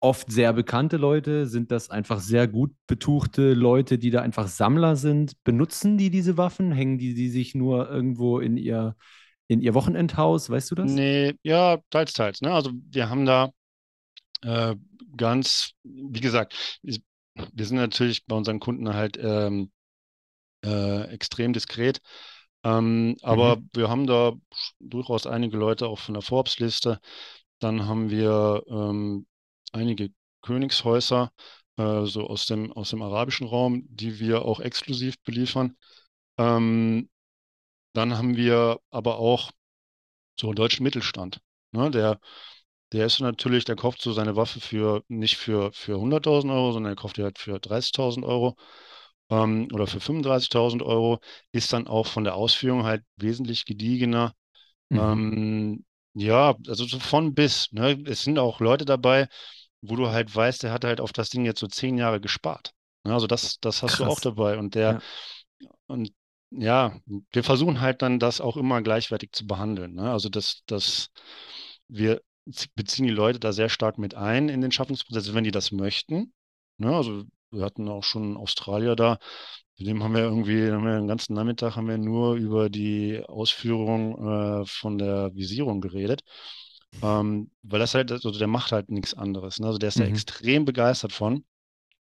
oft 0.00 0.30
sehr 0.32 0.52
bekannte 0.52 0.96
Leute? 0.96 1.46
Sind 1.46 1.70
das 1.70 1.90
einfach 1.90 2.20
sehr 2.20 2.48
gut 2.48 2.72
betuchte 2.86 3.54
Leute, 3.54 3.98
die 3.98 4.10
da 4.10 4.22
einfach 4.22 4.48
Sammler 4.48 4.96
sind? 4.96 5.32
Benutzen 5.44 5.98
die 5.98 6.10
diese 6.10 6.36
Waffen? 6.36 6.72
Hängen 6.72 6.98
die 6.98 7.14
die 7.14 7.28
sich 7.28 7.54
nur 7.54 7.88
irgendwo 7.88 8.40
in 8.40 8.56
ihr, 8.56 8.96
in 9.46 9.60
ihr 9.60 9.74
Wochenendhaus? 9.74 10.50
Weißt 10.50 10.70
du 10.70 10.74
das? 10.74 10.90
Nee, 10.90 11.34
ja, 11.42 11.78
teils, 11.90 12.12
teils. 12.12 12.40
Ne? 12.40 12.52
Also 12.52 12.72
wir 12.90 13.08
haben 13.08 13.26
da 13.26 13.50
äh, 14.42 14.74
ganz, 15.16 15.72
wie 15.84 16.20
gesagt, 16.20 16.80
wir 16.82 17.64
sind 17.64 17.76
natürlich 17.76 18.26
bei 18.26 18.36
unseren 18.36 18.60
Kunden 18.60 18.92
halt 18.92 19.18
ähm, 19.22 19.70
äh, 20.64 21.04
extrem 21.12 21.52
diskret. 21.52 22.00
Ähm, 22.62 23.16
aber 23.22 23.62
wir 23.72 23.88
haben 23.88 24.06
da 24.06 24.32
durchaus 24.78 25.26
einige 25.26 25.56
Leute 25.56 25.86
auch 25.86 25.98
von 25.98 26.14
der 26.14 26.22
Forbes-Liste. 26.22 27.00
Dann 27.58 27.86
haben 27.86 28.10
wir 28.10 28.62
ähm, 28.68 29.26
einige 29.72 30.10
Königshäuser, 30.42 31.32
äh, 31.76 32.04
so 32.04 32.26
aus 32.28 32.46
dem, 32.46 32.72
aus 32.72 32.90
dem 32.90 33.02
arabischen 33.02 33.46
Raum, 33.46 33.84
die 33.88 34.18
wir 34.20 34.44
auch 34.44 34.60
exklusiv 34.60 35.20
beliefern. 35.22 35.76
Ähm, 36.38 37.08
dann 37.92 38.16
haben 38.16 38.36
wir 38.36 38.80
aber 38.90 39.18
auch 39.18 39.50
so 40.38 40.48
einen 40.48 40.56
deutschen 40.56 40.84
Mittelstand. 40.84 41.40
Ne? 41.72 41.90
Der, 41.90 42.20
der 42.92 43.06
ist 43.06 43.20
natürlich, 43.20 43.64
der 43.64 43.76
kauft 43.76 44.02
so 44.02 44.12
seine 44.12 44.36
Waffe 44.36 44.60
für 44.60 45.04
nicht 45.08 45.36
für, 45.36 45.72
für 45.72 45.98
100.000 45.98 46.52
Euro, 46.52 46.72
sondern 46.72 46.92
er 46.92 46.96
kauft 46.96 47.16
die 47.16 47.22
halt 47.22 47.38
für 47.38 47.60
30.000 47.60 48.26
Euro 48.26 48.56
ähm, 49.30 49.68
oder 49.72 49.86
für 49.86 50.00
35.000 50.00 50.82
Euro, 50.82 51.20
ist 51.52 51.72
dann 51.72 51.86
auch 51.86 52.06
von 52.06 52.24
der 52.24 52.34
Ausführung 52.34 52.84
halt 52.84 53.04
wesentlich 53.16 53.64
gediegener. 53.64 54.34
Mhm. 54.88 54.98
Ähm, 54.98 55.84
ja, 56.14 56.56
also 56.66 56.84
so 56.84 56.98
von 56.98 57.34
bis. 57.34 57.70
Ne? 57.72 58.02
Es 58.06 58.22
sind 58.22 58.38
auch 58.38 58.60
Leute 58.60 58.84
dabei, 58.84 59.28
wo 59.82 59.96
du 59.96 60.08
halt 60.08 60.34
weißt, 60.34 60.62
der 60.62 60.72
hat 60.72 60.84
halt 60.84 61.00
auf 61.00 61.12
das 61.12 61.30
Ding 61.30 61.44
jetzt 61.44 61.60
so 61.60 61.66
zehn 61.66 61.96
Jahre 61.98 62.20
gespart. 62.20 62.72
Ne? 63.04 63.14
Also 63.14 63.26
das, 63.26 63.58
das 63.60 63.82
hast 63.82 63.98
du 63.98 64.04
auch 64.04 64.14
Krass. 64.14 64.22
dabei. 64.22 64.58
Und 64.58 64.74
der, 64.74 65.00
und 65.86 66.12
ja, 66.50 66.98
wir 67.32 67.44
versuchen 67.44 67.80
halt 67.80 68.02
dann 68.02 68.18
das 68.18 68.40
auch 68.40 68.56
immer 68.56 68.82
gleichwertig 68.82 69.32
zu 69.32 69.46
behandeln. 69.46 69.94
Ne? 69.94 70.10
Also 70.10 70.28
das, 70.28 70.62
das, 70.66 71.10
wir 71.88 72.20
beziehen 72.74 73.06
die 73.06 73.12
Leute 73.12 73.38
da 73.38 73.52
sehr 73.52 73.68
stark 73.68 73.98
mit 73.98 74.14
ein 74.14 74.48
in 74.48 74.60
den 74.60 74.72
Schaffungsprozess, 74.72 75.34
wenn 75.34 75.44
die 75.44 75.52
das 75.52 75.72
möchten. 75.72 76.32
Ne? 76.78 76.94
Also 76.94 77.24
wir 77.50 77.64
hatten 77.64 77.88
auch 77.88 78.04
schon 78.04 78.22
einen 78.22 78.36
Australier 78.36 78.96
da, 78.96 79.18
mit 79.78 79.88
dem 79.88 80.02
haben 80.02 80.14
wir 80.14 80.22
irgendwie, 80.22 80.70
haben 80.70 80.84
wir 80.84 80.98
den 80.98 81.08
ganzen 81.08 81.34
Nachmittag 81.34 81.76
haben 81.76 81.88
wir 81.88 81.98
nur 81.98 82.34
über 82.34 82.68
die 82.68 83.22
Ausführung 83.26 84.60
äh, 84.62 84.66
von 84.66 84.98
der 84.98 85.34
Visierung 85.34 85.80
geredet. 85.80 86.22
Ähm, 87.02 87.50
weil 87.62 87.80
das 87.80 87.94
halt, 87.94 88.12
also 88.12 88.30
der 88.30 88.46
macht 88.48 88.72
halt 88.72 88.90
nichts 88.90 89.14
anderes. 89.14 89.58
Ne? 89.58 89.66
Also 89.66 89.78
der 89.78 89.88
ist 89.88 89.98
da 90.00 90.04
Mhm. 90.04 90.10
extrem 90.10 90.64
begeistert 90.64 91.12
von. 91.12 91.44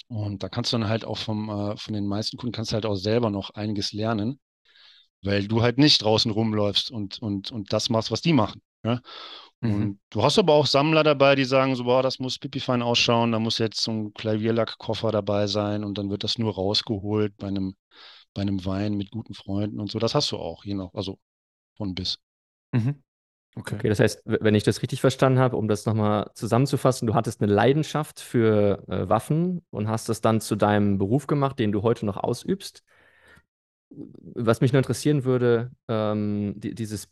Und 0.09 0.43
da 0.43 0.49
kannst 0.49 0.73
du 0.73 0.79
dann 0.79 0.89
halt 0.89 1.05
auch 1.05 1.19
vom, 1.19 1.51
äh, 1.51 1.77
von 1.77 1.95
den 1.95 2.07
meisten 2.07 2.37
Kunden 2.39 2.53
kannst 2.53 2.73
du 2.73 2.75
halt 2.75 2.87
auch 2.87 2.97
selber 2.97 3.31
noch 3.31 3.51
einiges 3.51 3.93
lernen, 3.93 4.41
weil 5.23 5.49
du 5.49 5.63
halt 5.63 5.79
nicht 5.79 6.03
draußen 6.03 6.31
rumläufst 6.31 6.91
und, 6.91 7.21
und, 7.21 7.51
und 7.51 7.73
das 7.73 7.91
machst, 7.91 8.11
was 8.11 8.23
die 8.23 8.33
machen. 8.33 8.63
Ja? 8.85 9.01
Mhm. 9.61 9.71
Und 9.71 10.01
du 10.11 10.23
hast 10.23 10.39
aber 10.39 10.55
auch 10.55 10.67
Sammler 10.67 11.03
dabei, 11.03 11.35
die 11.35 11.45
sagen 11.45 11.75
so, 11.77 11.85
boah, 11.85 12.03
das 12.03 12.19
muss 12.19 12.39
pipifein 12.39 12.83
ausschauen, 12.83 13.33
da 13.33 13.39
muss 13.39 13.59
jetzt 13.59 13.81
so 13.83 13.91
ein 13.91 14.15
Klavierlackkoffer 14.15 15.13
dabei 15.13 15.47
sein 15.47 15.85
und 15.85 15.99
dann 15.99 16.11
wird 16.11 16.25
das 16.25 16.39
nur 16.39 16.55
rausgeholt 16.55 17.37
bei 17.37 17.49
einem, 17.49 17.77
bei 18.35 18.43
einem 18.43 18.65
Wein 18.65 18.95
mit 18.95 19.11
guten 19.11 19.35
Freunden 19.35 19.81
und 19.81 19.91
so. 19.91 19.99
Das 19.99 20.15
hast 20.15 20.31
du 20.33 20.39
auch, 20.39 20.65
je 20.65 20.75
nach, 20.75 20.95
also 20.95 21.19
von 21.77 21.95
bis. 21.95 22.19
Mhm. 22.73 23.03
Okay. 23.57 23.75
Okay, 23.77 23.89
das 23.89 23.99
heißt, 23.99 24.23
wenn 24.25 24.55
ich 24.55 24.63
das 24.63 24.83
richtig 24.83 25.01
verstanden 25.01 25.39
habe, 25.41 25.57
um 25.57 25.67
das 25.69 25.85
nochmal 25.85 26.31
zusammenzufassen, 26.35 27.07
du 27.07 27.15
hattest 27.15 27.43
eine 27.43 27.53
Leidenschaft 27.53 28.21
für 28.21 28.85
äh, 28.89 29.09
Waffen 29.09 29.63
und 29.71 29.89
hast 29.89 30.09
das 30.09 30.21
dann 30.21 30.41
zu 30.41 30.55
deinem 30.55 30.99
Beruf 30.99 31.27
gemacht, 31.27 31.59
den 31.59 31.73
du 31.73 31.83
heute 31.83 32.07
noch 32.07 32.17
ausübst. 32.17 32.85
Was 33.91 34.61
mich 34.61 34.73
nur 34.73 34.79
interessieren 34.81 35.25
würde, 35.25 35.71
ähm, 35.89 36.55
die, 36.57 36.75
dieses 36.75 37.09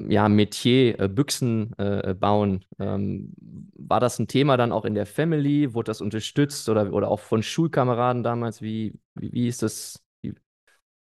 ja, 0.00 0.28
Metier, 0.28 1.00
äh, 1.00 1.08
Büchsen 1.08 1.74
äh, 1.78 2.14
bauen, 2.14 2.64
ähm, 2.78 3.34
war 3.76 4.00
das 4.00 4.18
ein 4.18 4.28
Thema 4.28 4.56
dann 4.56 4.72
auch 4.72 4.84
in 4.84 4.94
der 4.94 5.06
Family? 5.06 5.74
Wurde 5.74 5.90
das 5.90 6.00
unterstützt 6.02 6.68
oder, 6.68 6.92
oder 6.92 7.08
auch 7.10 7.20
von 7.20 7.42
Schulkameraden 7.42 8.22
damals? 8.22 8.62
Wie, 8.62 8.94
wie, 9.14 9.32
wie 9.32 9.48
ist 9.48 9.62
das? 9.62 10.02
Wie, 10.22 10.34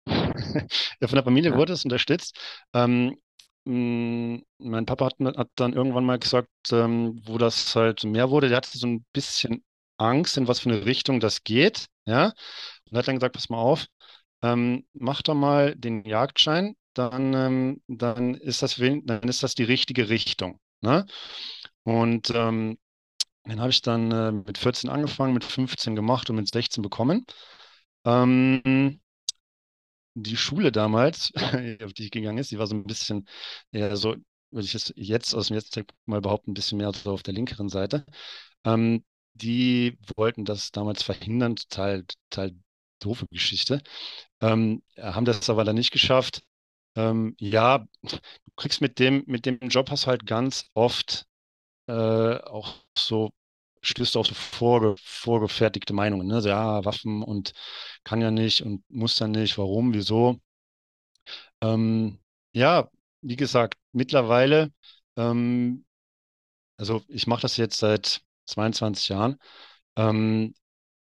Ja, 1.01 1.07
von 1.07 1.15
der 1.15 1.23
Familie 1.23 1.51
Ja. 1.51 1.57
wurde 1.57 1.73
es 1.73 1.83
unterstützt. 1.83 2.37
Ähm, 2.73 3.17
mein 3.65 4.85
Papa 4.85 5.05
hat, 5.07 5.15
hat 5.37 5.49
dann 5.55 5.73
irgendwann 5.73 6.05
mal 6.05 6.19
gesagt, 6.19 6.49
ähm, 6.71 7.21
wo 7.25 7.37
das 7.37 7.75
halt 7.75 8.03
mehr 8.03 8.29
wurde, 8.29 8.49
der 8.49 8.57
hatte 8.57 8.77
so 8.77 8.87
ein 8.87 9.05
bisschen 9.13 9.63
Angst, 9.97 10.37
in 10.37 10.47
was 10.47 10.59
für 10.59 10.69
eine 10.69 10.85
Richtung 10.85 11.19
das 11.19 11.43
geht, 11.43 11.87
ja, 12.05 12.33
und 12.89 12.97
hat 12.97 13.07
dann 13.07 13.15
gesagt, 13.17 13.35
pass 13.35 13.49
mal 13.49 13.57
auf, 13.57 13.87
ähm, 14.43 14.85
mach 14.93 15.21
doch 15.21 15.35
mal 15.35 15.75
den 15.75 16.05
Jagdschein, 16.05 16.75
dann, 16.93 17.33
ähm, 17.33 17.81
dann 17.87 18.35
ist 18.35 18.61
das, 18.63 18.75
dann 18.77 19.23
ist 19.29 19.43
das 19.43 19.55
die 19.55 19.63
richtige 19.63 20.09
Richtung, 20.09 20.59
ne? 20.81 21.05
Und 21.83 22.31
ähm, 22.35 22.77
den 23.47 23.59
habe 23.61 23.71
ich 23.71 23.81
dann 23.81 24.11
äh, 24.11 24.31
mit 24.31 24.57
14 24.57 24.89
angefangen, 24.89 25.33
mit 25.33 25.43
15 25.45 25.95
gemacht 25.95 26.29
und 26.29 26.37
mit 26.37 26.49
16 26.49 26.81
bekommen. 26.83 27.25
Ähm, 28.05 29.01
die 30.15 30.37
Schule 30.37 30.71
damals, 30.71 31.31
auf 31.83 31.93
die 31.93 32.05
ich 32.05 32.11
gegangen 32.11 32.37
ist, 32.37 32.51
die 32.51 32.59
war 32.59 32.67
so 32.67 32.75
ein 32.75 32.83
bisschen 32.85 33.27
eher 33.71 33.95
so, 33.97 34.15
würde 34.51 34.65
ich 34.65 34.75
es 34.75 34.93
jetzt 34.95 35.33
aus 35.35 35.47
dem 35.47 35.55
jetzigen 35.55 35.73
Zeitpunkt 35.73 36.07
mal 36.07 36.21
behaupten, 36.21 36.51
ein 36.51 36.53
bisschen 36.53 36.77
mehr 36.77 36.91
so 36.93 37.11
auf 37.13 37.23
der 37.23 37.33
linkeren 37.33 37.69
Seite. 37.69 38.05
Ähm, 38.65 39.03
die 39.35 39.97
wollten 40.15 40.45
das 40.45 40.71
damals 40.71 41.03
verhindern, 41.03 41.55
total, 41.55 42.05
total 42.29 42.53
doofe 42.99 43.27
Geschichte. 43.31 43.81
Ähm, 44.41 44.83
haben 44.97 45.25
das 45.25 45.49
aber 45.49 45.63
dann 45.63 45.75
nicht 45.75 45.91
geschafft. 45.91 46.43
Ähm, 46.95 47.35
ja, 47.39 47.79
du 48.03 48.17
kriegst 48.57 48.81
mit 48.81 48.99
dem, 48.99 49.23
mit 49.27 49.45
dem 49.45 49.59
Job 49.69 49.89
hast 49.91 50.07
halt 50.07 50.25
ganz 50.27 50.69
oft 50.73 51.25
äh, 51.87 51.93
auch 51.93 52.75
so, 52.97 53.31
stößt 53.83 54.17
auf 54.17 54.27
so 54.27 54.35
vorge 54.35 54.95
vorgefertigte 55.03 55.93
Meinungen, 55.93 56.27
ne? 56.27 56.41
So, 56.41 56.49
ja, 56.49 56.83
Waffen 56.85 57.23
und 57.23 57.53
kann 58.03 58.21
ja 58.21 58.31
nicht 58.31 58.61
und 58.63 58.83
muss 58.89 59.19
ja 59.19 59.27
nicht, 59.27 59.57
warum, 59.59 59.93
wieso. 59.93 60.39
Ähm, 61.61 62.19
ja, 62.53 62.89
wie 63.21 63.35
gesagt, 63.35 63.77
mittlerweile, 63.91 64.71
ähm, 65.17 65.85
also 66.77 67.03
ich 67.09 67.27
mache 67.27 67.43
das 67.43 67.57
jetzt 67.57 67.79
seit 67.79 68.21
22 68.47 69.09
Jahren, 69.09 69.37
ähm, 69.97 70.55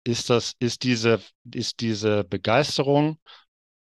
ist 0.05 0.31
das, 0.31 0.55
ist 0.61 0.85
diese, 0.85 1.21
ist 1.55 1.81
diese 1.81 2.25
Begeisterung 2.25 3.19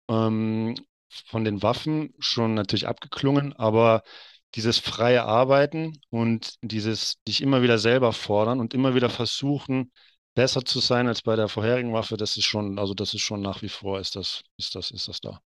ähm, 0.09 0.75
von 1.09 1.45
den 1.45 1.63
Waffen 1.63 2.13
schon 2.19 2.53
natürlich 2.55 2.87
abgeklungen, 2.87 3.53
aber 3.53 4.03
dieses 4.55 4.79
freie 4.79 5.23
Arbeiten 5.23 5.99
und 6.09 6.55
dieses 6.61 7.21
dich 7.27 7.41
immer 7.41 7.61
wieder 7.61 7.77
selber 7.77 8.13
fordern 8.13 8.59
und 8.59 8.73
immer 8.73 8.95
wieder 8.95 9.09
versuchen, 9.09 9.91
besser 10.33 10.63
zu 10.63 10.79
sein 10.79 11.07
als 11.07 11.21
bei 11.21 11.35
der 11.35 11.47
vorherigen 11.47 11.93
Waffe, 11.93 12.17
das 12.17 12.37
ist 12.37 12.45
schon, 12.45 12.79
also 12.79 12.93
das 12.93 13.13
ist 13.13 13.21
schon 13.21 13.41
nach 13.41 13.61
wie 13.61 13.69
vor, 13.69 13.99
ist 13.99 14.15
das, 14.15 14.43
ist 14.57 14.75
das, 14.75 14.91
ist 14.91 15.07
das 15.07 15.19
da. 15.21 15.41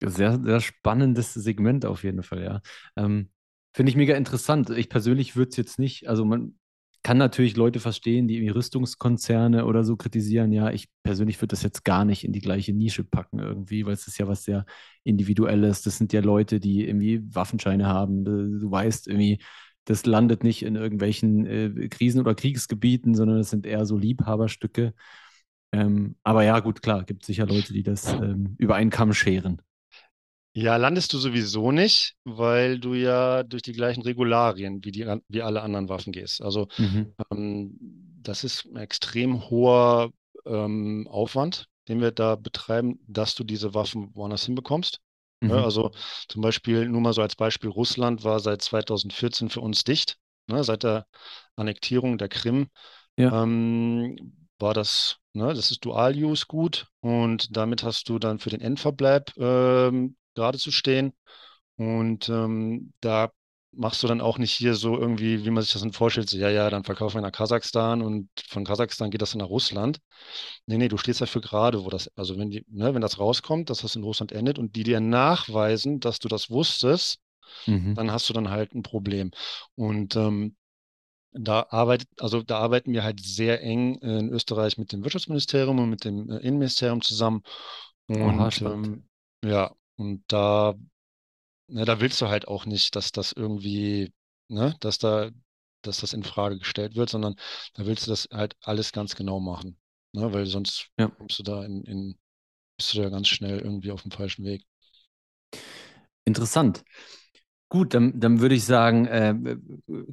Sehr, 0.00 0.40
sehr 0.40 0.60
spannendes 0.60 1.34
Segment 1.34 1.84
auf 1.84 2.04
jeden 2.04 2.22
Fall, 2.22 2.42
ja. 2.42 2.60
Ähm, 2.96 3.30
finde 3.72 3.90
ich 3.90 3.96
mega 3.96 4.16
interessant. 4.16 4.70
Ich 4.70 4.88
persönlich 4.88 5.34
würde 5.34 5.50
es 5.50 5.56
jetzt 5.56 5.78
nicht, 5.78 6.08
also 6.08 6.24
man 6.24 6.57
kann 7.02 7.18
natürlich 7.18 7.56
Leute 7.56 7.80
verstehen, 7.80 8.28
die 8.28 8.36
irgendwie 8.36 8.52
Rüstungskonzerne 8.52 9.64
oder 9.66 9.84
so 9.84 9.96
kritisieren. 9.96 10.52
Ja, 10.52 10.70
ich 10.70 10.88
persönlich 11.02 11.38
würde 11.40 11.48
das 11.52 11.62
jetzt 11.62 11.84
gar 11.84 12.04
nicht 12.04 12.24
in 12.24 12.32
die 12.32 12.40
gleiche 12.40 12.72
Nische 12.72 13.04
packen 13.04 13.38
irgendwie, 13.38 13.86
weil 13.86 13.94
es 13.94 14.06
ist 14.06 14.18
ja 14.18 14.28
was 14.28 14.44
sehr 14.44 14.66
Individuelles. 15.04 15.82
Das 15.82 15.98
sind 15.98 16.12
ja 16.12 16.20
Leute, 16.20 16.60
die 16.60 16.86
irgendwie 16.86 17.22
Waffenscheine 17.34 17.86
haben. 17.86 18.24
Du 18.24 18.58
du 18.58 18.70
weißt 18.70 19.08
irgendwie, 19.08 19.38
das 19.84 20.04
landet 20.06 20.44
nicht 20.44 20.62
in 20.62 20.76
irgendwelchen 20.76 21.46
äh, 21.46 21.88
Krisen- 21.88 22.20
oder 22.20 22.34
Kriegsgebieten, 22.34 23.14
sondern 23.14 23.38
es 23.38 23.50
sind 23.50 23.66
eher 23.66 23.86
so 23.86 23.96
Liebhaberstücke. 23.96 24.94
Ähm, 25.72 26.16
aber 26.22 26.44
ja, 26.44 26.60
gut, 26.60 26.82
klar, 26.82 27.04
gibt 27.04 27.24
sicher 27.24 27.46
Leute, 27.46 27.72
die 27.72 27.82
das 27.82 28.12
ähm, 28.12 28.54
über 28.58 28.74
einen 28.76 28.90
Kamm 28.90 29.12
scheren. 29.12 29.62
Ja, 30.54 30.76
landest 30.76 31.12
du 31.12 31.18
sowieso 31.18 31.70
nicht, 31.70 32.16
weil 32.24 32.80
du 32.80 32.94
ja 32.94 33.44
durch 33.44 33.62
die 33.62 33.72
gleichen 33.72 34.02
Regularien 34.02 34.84
wie 34.84 34.90
die, 34.90 35.06
wie 35.28 35.42
alle 35.42 35.62
anderen 35.62 35.88
Waffen 35.88 36.12
gehst. 36.12 36.42
Also 36.42 36.66
Mhm. 36.78 37.12
ähm, 37.32 37.78
das 38.22 38.44
ist 38.44 38.66
ein 38.66 38.76
extrem 38.76 39.50
hoher 39.50 40.10
ähm, 40.46 41.08
Aufwand, 41.10 41.68
den 41.88 42.00
wir 42.00 42.12
da 42.12 42.36
betreiben, 42.36 43.00
dass 43.08 43.34
du 43.34 43.44
diese 43.44 43.74
Waffen 43.74 44.10
woanders 44.16 44.46
hinbekommst. 44.46 45.00
Mhm. 45.42 45.48
Ne, 45.50 45.62
also 45.62 45.92
zum 46.28 46.42
Beispiel, 46.42 46.88
nur 46.88 47.00
mal 47.00 47.12
so 47.14 47.22
als 47.22 47.36
Beispiel, 47.36 47.70
Russland 47.70 48.24
war 48.24 48.40
seit 48.40 48.62
2014 48.62 49.50
für 49.50 49.60
uns 49.60 49.84
dicht. 49.84 50.18
Ne, 50.48 50.64
seit 50.64 50.82
der 50.84 51.06
Annektierung 51.56 52.18
der 52.18 52.28
Krim 52.28 52.68
Ja. 53.16 53.30
ähm, 53.32 54.16
war 54.58 54.74
das, 54.74 55.16
ne, 55.32 55.54
das 55.54 55.70
ist 55.70 55.84
Dual-Use 55.84 56.46
gut 56.48 56.88
und 57.00 57.56
damit 57.56 57.82
hast 57.82 58.08
du 58.08 58.18
dann 58.18 58.38
für 58.38 58.50
den 58.50 58.60
Endverbleib 58.60 59.32
ähm, 59.38 60.16
gerade 60.38 60.58
zu 60.58 60.72
stehen. 60.72 61.12
Und 61.76 62.28
ähm, 62.28 62.92
da 63.00 63.30
machst 63.72 64.02
du 64.02 64.06
dann 64.08 64.20
auch 64.22 64.38
nicht 64.38 64.52
hier 64.52 64.74
so 64.74 64.98
irgendwie, 64.98 65.44
wie 65.44 65.50
man 65.50 65.62
sich 65.62 65.72
das 65.72 65.82
dann 65.82 65.92
vorstellt, 65.92 66.30
so, 66.30 66.38
ja, 66.38 66.50
ja, 66.50 66.70
dann 66.70 66.84
verkaufen 66.84 67.16
wir 67.18 67.22
nach 67.22 67.32
Kasachstan 67.32 68.02
und 68.02 68.30
von 68.48 68.64
Kasachstan 68.64 69.10
geht 69.10 69.22
das 69.22 69.32
dann 69.32 69.40
nach 69.40 69.50
Russland. 69.50 70.00
Nee, 70.66 70.78
nee, 70.78 70.88
du 70.88 70.96
stehst 70.98 71.20
dafür 71.20 71.42
gerade, 71.42 71.84
wo 71.84 71.90
das, 71.90 72.10
also 72.16 72.38
wenn 72.38 72.50
die, 72.50 72.64
ne, 72.68 72.94
wenn 72.94 73.02
das 73.02 73.18
rauskommt, 73.18 73.70
dass 73.70 73.80
das 73.82 73.96
in 73.96 74.02
Russland 74.04 74.32
endet 74.32 74.58
und 74.58 74.76
die 74.76 74.84
dir 74.84 75.00
nachweisen, 75.00 76.00
dass 76.00 76.18
du 76.18 76.28
das 76.28 76.50
wusstest, 76.50 77.20
Mhm. 77.66 77.94
dann 77.94 78.12
hast 78.12 78.28
du 78.28 78.32
dann 78.34 78.50
halt 78.50 78.74
ein 78.74 78.82
Problem. 78.82 79.30
Und 79.76 80.16
ähm, 80.16 80.56
da 81.32 81.66
arbeitet, 81.70 82.08
also 82.20 82.42
da 82.42 82.58
arbeiten 82.58 82.92
wir 82.92 83.04
halt 83.04 83.20
sehr 83.24 83.62
eng 83.62 83.96
in 83.96 84.30
Österreich 84.30 84.78
mit 84.78 84.92
dem 84.92 85.04
Wirtschaftsministerium 85.04 85.78
und 85.78 85.90
mit 85.90 86.04
dem 86.04 86.30
äh, 86.30 86.38
Innenministerium 86.38 87.02
zusammen. 87.02 87.42
Aha, 88.20 88.50
Und 88.50 88.52
spannend. 88.52 88.90
ähm, 88.90 89.08
Ja, 89.44 89.72
und 89.98 90.24
da, 90.28 90.74
ne, 91.68 91.84
da 91.84 92.00
willst 92.00 92.20
du 92.20 92.28
halt 92.28 92.48
auch 92.48 92.66
nicht, 92.66 92.96
dass 92.96 93.12
das 93.12 93.32
irgendwie, 93.32 94.12
ne, 94.48 94.74
dass 94.80 94.98
da, 94.98 95.30
dass 95.82 96.00
das 96.00 96.12
in 96.12 96.24
Frage 96.24 96.58
gestellt 96.58 96.96
wird, 96.96 97.10
sondern 97.10 97.36
da 97.74 97.86
willst 97.86 98.06
du 98.06 98.10
das 98.10 98.28
halt 98.32 98.56
alles 98.62 98.92
ganz 98.92 99.16
genau 99.16 99.40
machen. 99.40 99.78
Ne, 100.12 100.32
weil 100.32 100.46
sonst 100.46 100.90
Ja. 100.98 101.10
kommst 101.18 101.38
du 101.38 101.42
da 101.44 101.64
in, 101.64 101.84
in, 101.84 102.18
bist 102.78 102.94
du 102.94 103.02
da 103.02 103.10
ganz 103.10 103.28
schnell 103.28 103.60
irgendwie 103.60 103.92
auf 103.92 104.02
dem 104.02 104.12
falschen 104.12 104.44
Weg. 104.44 104.64
Interessant. 106.24 106.84
Gut, 107.70 107.94
dann, 107.94 108.20
dann 108.20 108.40
würde 108.40 108.54
ich 108.54 108.64
sagen, 108.64 109.06
äh, 109.06 109.34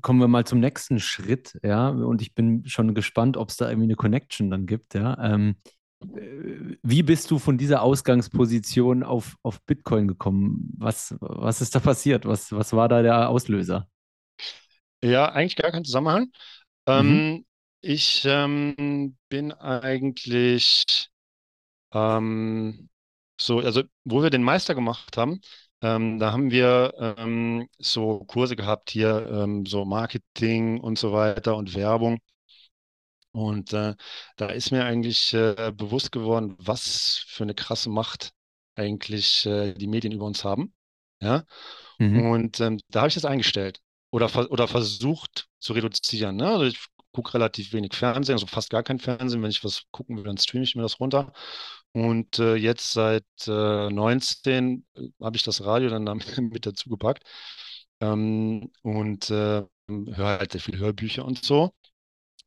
kommen 0.01 0.19
wir 0.19 0.27
mal 0.27 0.45
zum 0.45 0.59
nächsten 0.59 0.99
Schritt, 0.99 1.57
ja. 1.63 1.89
Und 1.89 2.21
ich 2.21 2.35
bin 2.35 2.65
schon 2.67 2.93
gespannt, 2.95 3.37
ob 3.37 3.49
es 3.49 3.57
da 3.57 3.69
irgendwie 3.69 3.85
eine 3.87 3.95
Connection 3.95 4.49
dann 4.49 4.65
gibt, 4.65 4.93
ja. 4.95 5.17
Ähm, 5.23 5.57
äh, 5.65 5.74
wie 6.01 7.03
bist 7.03 7.31
du 7.31 7.39
von 7.39 7.57
dieser 7.57 7.81
Ausgangsposition 7.81 9.03
auf, 9.03 9.35
auf 9.43 9.61
Bitcoin 9.61 10.07
gekommen? 10.07 10.71
Was, 10.77 11.15
was 11.19 11.61
ist 11.61 11.75
da 11.75 11.79
passiert? 11.79 12.25
Was, 12.25 12.51
was 12.51 12.73
war 12.73 12.87
da 12.89 13.01
der 13.01 13.29
Auslöser? 13.29 13.87
Ja, 15.01 15.31
eigentlich 15.31 15.55
gar 15.55 15.71
kein 15.71 15.85
Zusammenhang. 15.85 16.31
Ähm, 16.87 17.45
ich 17.81 18.23
ähm, 18.25 19.17
bin 19.29 19.51
eigentlich 19.51 21.09
ähm, 21.93 22.89
so, 23.39 23.59
also 23.59 23.83
wo 24.03 24.23
wir 24.23 24.29
den 24.29 24.43
Meister 24.43 24.75
gemacht 24.75 25.17
haben, 25.17 25.41
ähm, 25.81 26.19
da 26.19 26.31
haben 26.31 26.51
wir 26.51 26.93
ähm, 27.17 27.67
so 27.77 28.23
Kurse 28.25 28.55
gehabt 28.55 28.89
hier, 28.89 29.27
ähm, 29.31 29.65
so 29.65 29.85
Marketing 29.85 30.79
und 30.79 30.97
so 30.97 31.11
weiter 31.13 31.55
und 31.55 31.75
Werbung. 31.75 32.19
Und 33.35 33.73
äh, 33.73 33.95
da 34.37 34.47
ist 34.47 34.71
mir 34.71 34.85
eigentlich 34.85 35.33
äh, 35.33 35.73
bewusst 35.75 36.13
geworden, 36.13 36.55
was 36.57 37.25
für 37.27 37.43
eine 37.43 37.53
krasse 37.53 37.89
Macht 37.89 38.31
eigentlich 38.75 39.45
äh, 39.45 39.73
die 39.73 39.87
Medien 39.87 40.13
über 40.13 40.25
uns 40.25 40.45
haben. 40.45 40.73
Ja. 41.21 41.43
Mhm. 41.99 42.31
Und 42.31 42.59
ähm, 42.61 42.79
da 42.89 43.01
habe 43.01 43.09
ich 43.09 43.15
das 43.15 43.25
eingestellt 43.25 43.81
oder, 44.09 44.29
ver 44.29 44.49
oder 44.51 44.69
versucht 44.69 45.49
zu 45.59 45.73
reduzieren. 45.73 46.37
Ne? 46.37 46.47
Also 46.47 46.65
ich 46.65 46.79
gucke 47.11 47.33
relativ 47.33 47.73
wenig 47.73 47.93
Fernsehen, 47.93 48.35
also 48.35 48.47
fast 48.47 48.69
gar 48.69 48.83
kein 48.83 48.99
Fernsehen. 48.99 49.41
Wenn 49.43 49.49
ich 49.49 49.65
was 49.65 49.83
gucken 49.91 50.15
will, 50.15 50.23
dann 50.23 50.37
streame 50.37 50.63
ich 50.63 50.75
mir 50.75 50.83
das 50.83 51.01
runter. 51.01 51.33
Und 51.91 52.39
äh, 52.39 52.55
jetzt 52.55 52.93
seit 52.93 53.25
äh, 53.47 53.89
19 53.89 54.85
äh, 54.95 55.01
habe 55.21 55.35
ich 55.35 55.43
das 55.43 55.65
Radio 55.65 55.89
dann 55.89 56.05
mit 56.53 56.65
dazu 56.65 56.89
gepackt 56.89 57.23
ähm, 57.99 58.71
und 58.81 59.29
äh, 59.29 59.63
höre 59.87 60.39
halt 60.39 60.53
sehr 60.53 60.61
viele 60.61 60.77
Hörbücher 60.79 61.25
und 61.25 61.43
so. 61.43 61.73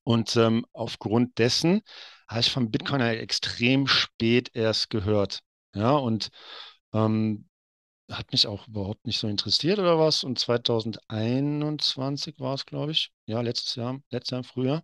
Und 0.09 0.37
ähm, 0.37 0.65
aufgrund 0.73 1.37
dessen 1.37 1.83
habe 2.29 2.41
ich 2.41 2.51
von 2.51 2.71
Bitcoin 2.71 3.03
halt 3.03 3.21
extrem 3.21 3.87
spät 3.87 4.49
erst 4.55 4.89
gehört. 4.89 5.41
Ja, 5.75 5.91
und 5.97 6.31
ähm, 6.95 7.47
hat 8.11 8.33
mich 8.33 8.47
auch 8.47 8.67
überhaupt 8.69 9.07
nicht 9.07 9.19
so 9.19 9.29
interessiert 9.29 9.79
oder 9.79 9.99
was. 9.99 10.25
Und 10.25 10.39
2021 10.39 12.41
war 12.41 12.55
es, 12.55 12.65
glaube 12.67 12.93
ich. 12.93 13.13
Ja, 13.27 13.43
letztes 13.43 13.75
Jahr, 13.77 14.01
letztes 14.11 14.31
Jahr 14.33 14.39
im 14.41 14.45
Frühjahr, 14.45 14.83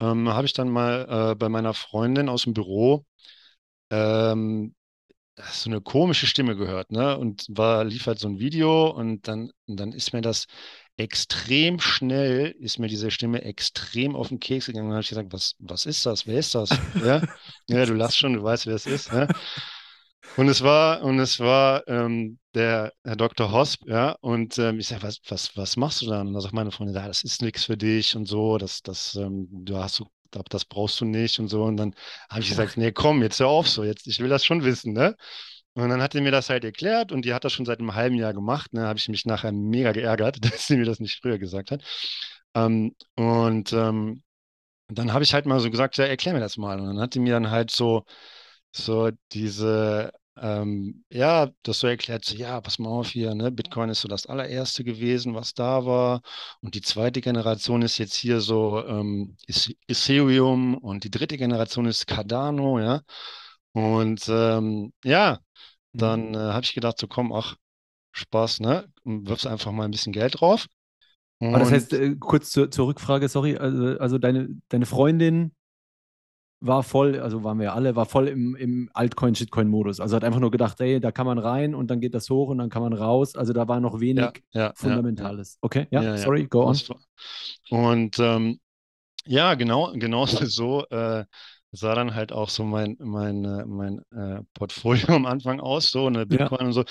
ähm, 0.00 0.28
habe 0.30 0.46
ich 0.46 0.54
dann 0.54 0.70
mal 0.70 1.32
äh, 1.32 1.34
bei 1.36 1.48
meiner 1.48 1.74
Freundin 1.74 2.28
aus 2.28 2.42
dem 2.44 2.54
Büro 2.54 3.06
ähm, 3.90 4.74
so 5.52 5.70
eine 5.70 5.80
komische 5.80 6.26
Stimme 6.26 6.56
gehört, 6.56 6.90
ne? 6.92 7.16
Und 7.18 7.46
war, 7.50 7.84
lief 7.84 8.06
halt 8.06 8.18
so 8.18 8.28
ein 8.28 8.38
Video 8.40 8.88
und 8.90 9.28
dann, 9.28 9.50
und 9.66 9.78
dann 9.78 9.92
ist 9.92 10.12
mir 10.12 10.20
das 10.22 10.46
extrem 10.98 11.80
schnell, 11.80 12.54
ist 12.58 12.78
mir 12.78 12.88
diese 12.88 13.10
Stimme 13.10 13.42
extrem 13.42 14.16
auf 14.16 14.28
den 14.28 14.40
Keks 14.40 14.66
gegangen. 14.66 14.86
Und 14.86 14.90
dann 14.90 14.96
habe 14.96 15.02
ich 15.02 15.08
gesagt, 15.08 15.32
was, 15.32 15.54
was 15.58 15.86
ist 15.86 16.04
das? 16.06 16.26
Wer 16.26 16.38
ist 16.38 16.54
das? 16.54 16.70
Ja, 17.04 17.22
ja, 17.68 17.86
du 17.86 17.94
lachst 17.94 18.18
schon, 18.18 18.34
du 18.34 18.42
weißt, 18.42 18.66
wer 18.66 18.74
es 18.74 18.86
ist. 18.86 19.12
Ne? 19.12 19.28
Und 20.36 20.48
es 20.48 20.62
war, 20.62 21.02
und 21.02 21.18
es 21.20 21.40
war 21.40 21.86
ähm, 21.88 22.38
der 22.54 22.92
Herr 23.04 23.16
Dr. 23.16 23.50
Hosp, 23.52 23.82
ja, 23.86 24.12
und 24.20 24.58
ähm, 24.58 24.78
ich 24.78 24.88
sage, 24.88 25.02
was, 25.02 25.20
was, 25.28 25.56
was 25.56 25.76
machst 25.76 26.02
du 26.02 26.06
dann? 26.06 26.28
Und 26.28 26.34
da 26.34 26.40
sagt 26.40 26.54
meine 26.54 26.70
Freundin, 26.70 26.96
ja, 26.96 27.06
das 27.06 27.24
ist 27.24 27.42
nichts 27.42 27.64
für 27.64 27.76
dich 27.76 28.14
und 28.14 28.26
so, 28.26 28.58
das, 28.58 28.82
das, 28.82 29.16
ähm, 29.16 29.48
du 29.50 29.78
hast 29.78 29.96
so, 29.96 30.06
das 30.30 30.64
brauchst 30.64 31.00
du 31.00 31.04
nicht 31.06 31.38
und 31.38 31.48
so. 31.48 31.64
Und 31.64 31.76
dann 31.76 31.94
habe 32.30 32.40
ich 32.42 32.48
gesagt, 32.50 32.76
nee, 32.76 32.92
komm, 32.92 33.22
jetzt 33.22 33.40
hör 33.40 33.48
auf 33.48 33.68
so, 33.68 33.84
jetzt, 33.84 34.06
ich 34.06 34.20
will 34.20 34.28
das 34.28 34.44
schon 34.44 34.62
wissen, 34.64 34.92
ne? 34.92 35.16
Und 35.78 35.90
dann 35.90 36.02
hat 36.02 36.14
er 36.16 36.22
mir 36.22 36.32
das 36.32 36.50
halt 36.50 36.64
erklärt 36.64 37.12
und 37.12 37.24
die 37.24 37.32
hat 37.32 37.44
das 37.44 37.52
schon 37.52 37.64
seit 37.64 37.78
einem 37.78 37.94
halben 37.94 38.16
Jahr 38.16 38.34
gemacht. 38.34 38.72
Ne, 38.74 38.82
habe 38.82 38.98
ich 38.98 39.08
mich 39.08 39.26
nachher 39.26 39.52
mega 39.52 39.92
geärgert, 39.92 40.38
dass 40.44 40.66
sie 40.66 40.76
mir 40.76 40.84
das 40.84 40.98
nicht 40.98 41.20
früher 41.22 41.38
gesagt 41.38 41.70
hat. 41.70 41.82
Ähm, 42.54 42.96
und 43.14 43.72
ähm, 43.72 44.22
dann 44.88 45.12
habe 45.12 45.24
ich 45.24 45.34
halt 45.34 45.46
mal 45.46 45.60
so 45.60 45.70
gesagt, 45.70 45.96
ja, 45.98 46.04
erklär 46.06 46.34
mir 46.34 46.40
das 46.40 46.56
mal. 46.56 46.80
Und 46.80 46.86
dann 46.86 47.00
hat 47.00 47.14
die 47.14 47.20
mir 47.20 47.34
dann 47.34 47.50
halt 47.50 47.70
so, 47.70 48.04
so 48.72 49.10
diese, 49.32 50.12
ähm, 50.36 51.04
ja, 51.10 51.50
das 51.62 51.80
so 51.80 51.86
erklärt, 51.86 52.24
so, 52.24 52.34
ja, 52.36 52.60
pass 52.60 52.78
mal 52.80 52.90
auf 52.90 53.10
hier, 53.10 53.34
ne, 53.36 53.52
Bitcoin 53.52 53.90
ist 53.90 54.00
so 54.00 54.08
das 54.08 54.26
allererste 54.26 54.82
gewesen, 54.84 55.34
was 55.34 55.54
da 55.54 55.86
war. 55.86 56.22
Und 56.60 56.74
die 56.74 56.82
zweite 56.82 57.20
Generation 57.20 57.82
ist 57.82 57.98
jetzt 57.98 58.16
hier 58.16 58.40
so 58.40 58.84
ähm, 58.84 59.36
Ethereum 59.88 60.76
und 60.76 61.04
die 61.04 61.10
dritte 61.10 61.36
Generation 61.36 61.86
ist 61.86 62.06
Cardano, 62.08 62.80
ja. 62.80 63.02
Und 63.72 64.28
ähm, 64.28 64.92
ja, 65.04 65.38
dann 65.92 66.34
äh, 66.34 66.38
habe 66.38 66.64
ich 66.64 66.74
gedacht, 66.74 66.98
so 66.98 67.06
komm, 67.06 67.32
ach, 67.32 67.56
Spaß, 68.12 68.60
ne? 68.60 68.88
Und 69.04 69.28
Wirfst 69.28 69.46
einfach 69.46 69.72
mal 69.72 69.84
ein 69.84 69.90
bisschen 69.90 70.12
Geld 70.12 70.40
drauf. 70.40 70.66
Aber 71.40 71.60
das 71.60 71.70
heißt, 71.70 71.92
Und 71.92 72.00
äh, 72.00 72.16
kurz 72.18 72.50
zur, 72.50 72.70
zur 72.70 72.88
Rückfrage, 72.88 73.28
sorry, 73.28 73.56
also, 73.56 73.98
also 73.98 74.18
deine, 74.18 74.48
deine 74.68 74.86
Freundin 74.86 75.52
war 76.60 76.82
voll, 76.82 77.20
also 77.20 77.44
waren 77.44 77.58
wir 77.58 77.66
ja 77.66 77.74
alle, 77.74 77.94
war 77.94 78.06
voll 78.06 78.26
im, 78.26 78.56
im 78.56 78.90
Altcoin-Shitcoin-Modus. 78.92 80.00
Also 80.00 80.16
hat 80.16 80.24
einfach 80.24 80.40
nur 80.40 80.50
gedacht, 80.50 80.80
ey, 80.80 80.98
da 80.98 81.12
kann 81.12 81.26
man 81.26 81.38
rein 81.38 81.74
und 81.74 81.88
dann 81.88 82.00
geht 82.00 82.14
das 82.14 82.28
hoch 82.30 82.48
und 82.48 82.58
dann 82.58 82.68
kann 82.68 82.82
man 82.82 82.92
raus. 82.92 83.36
Also 83.36 83.52
da 83.52 83.68
war 83.68 83.78
noch 83.78 84.00
wenig 84.00 84.42
ja, 84.52 84.62
ja, 84.62 84.72
Fundamentales. 84.74 85.58
Okay, 85.60 85.86
ja, 85.90 86.02
ja, 86.02 86.10
ja. 86.10 86.16
sorry, 86.16 86.46
go 86.46 86.66
on. 86.66 86.76
Und 87.70 88.18
ähm, 88.18 88.58
ja, 89.24 89.54
genau, 89.54 89.92
genau 89.94 90.26
so 90.26 90.84
äh, 90.88 91.24
sah 91.72 91.94
dann 91.94 92.14
halt 92.14 92.32
auch 92.32 92.48
so 92.48 92.64
mein, 92.64 92.96
mein, 93.00 93.44
äh, 93.44 93.64
mein 93.66 94.00
äh, 94.12 94.42
Portfolio 94.54 95.06
am 95.14 95.26
Anfang 95.26 95.60
aus, 95.60 95.90
so, 95.90 96.10
ne, 96.10 96.20
Ja. 96.20 96.26
Bitcoin 96.26 96.66
und 96.66 96.72
so. 96.72 96.84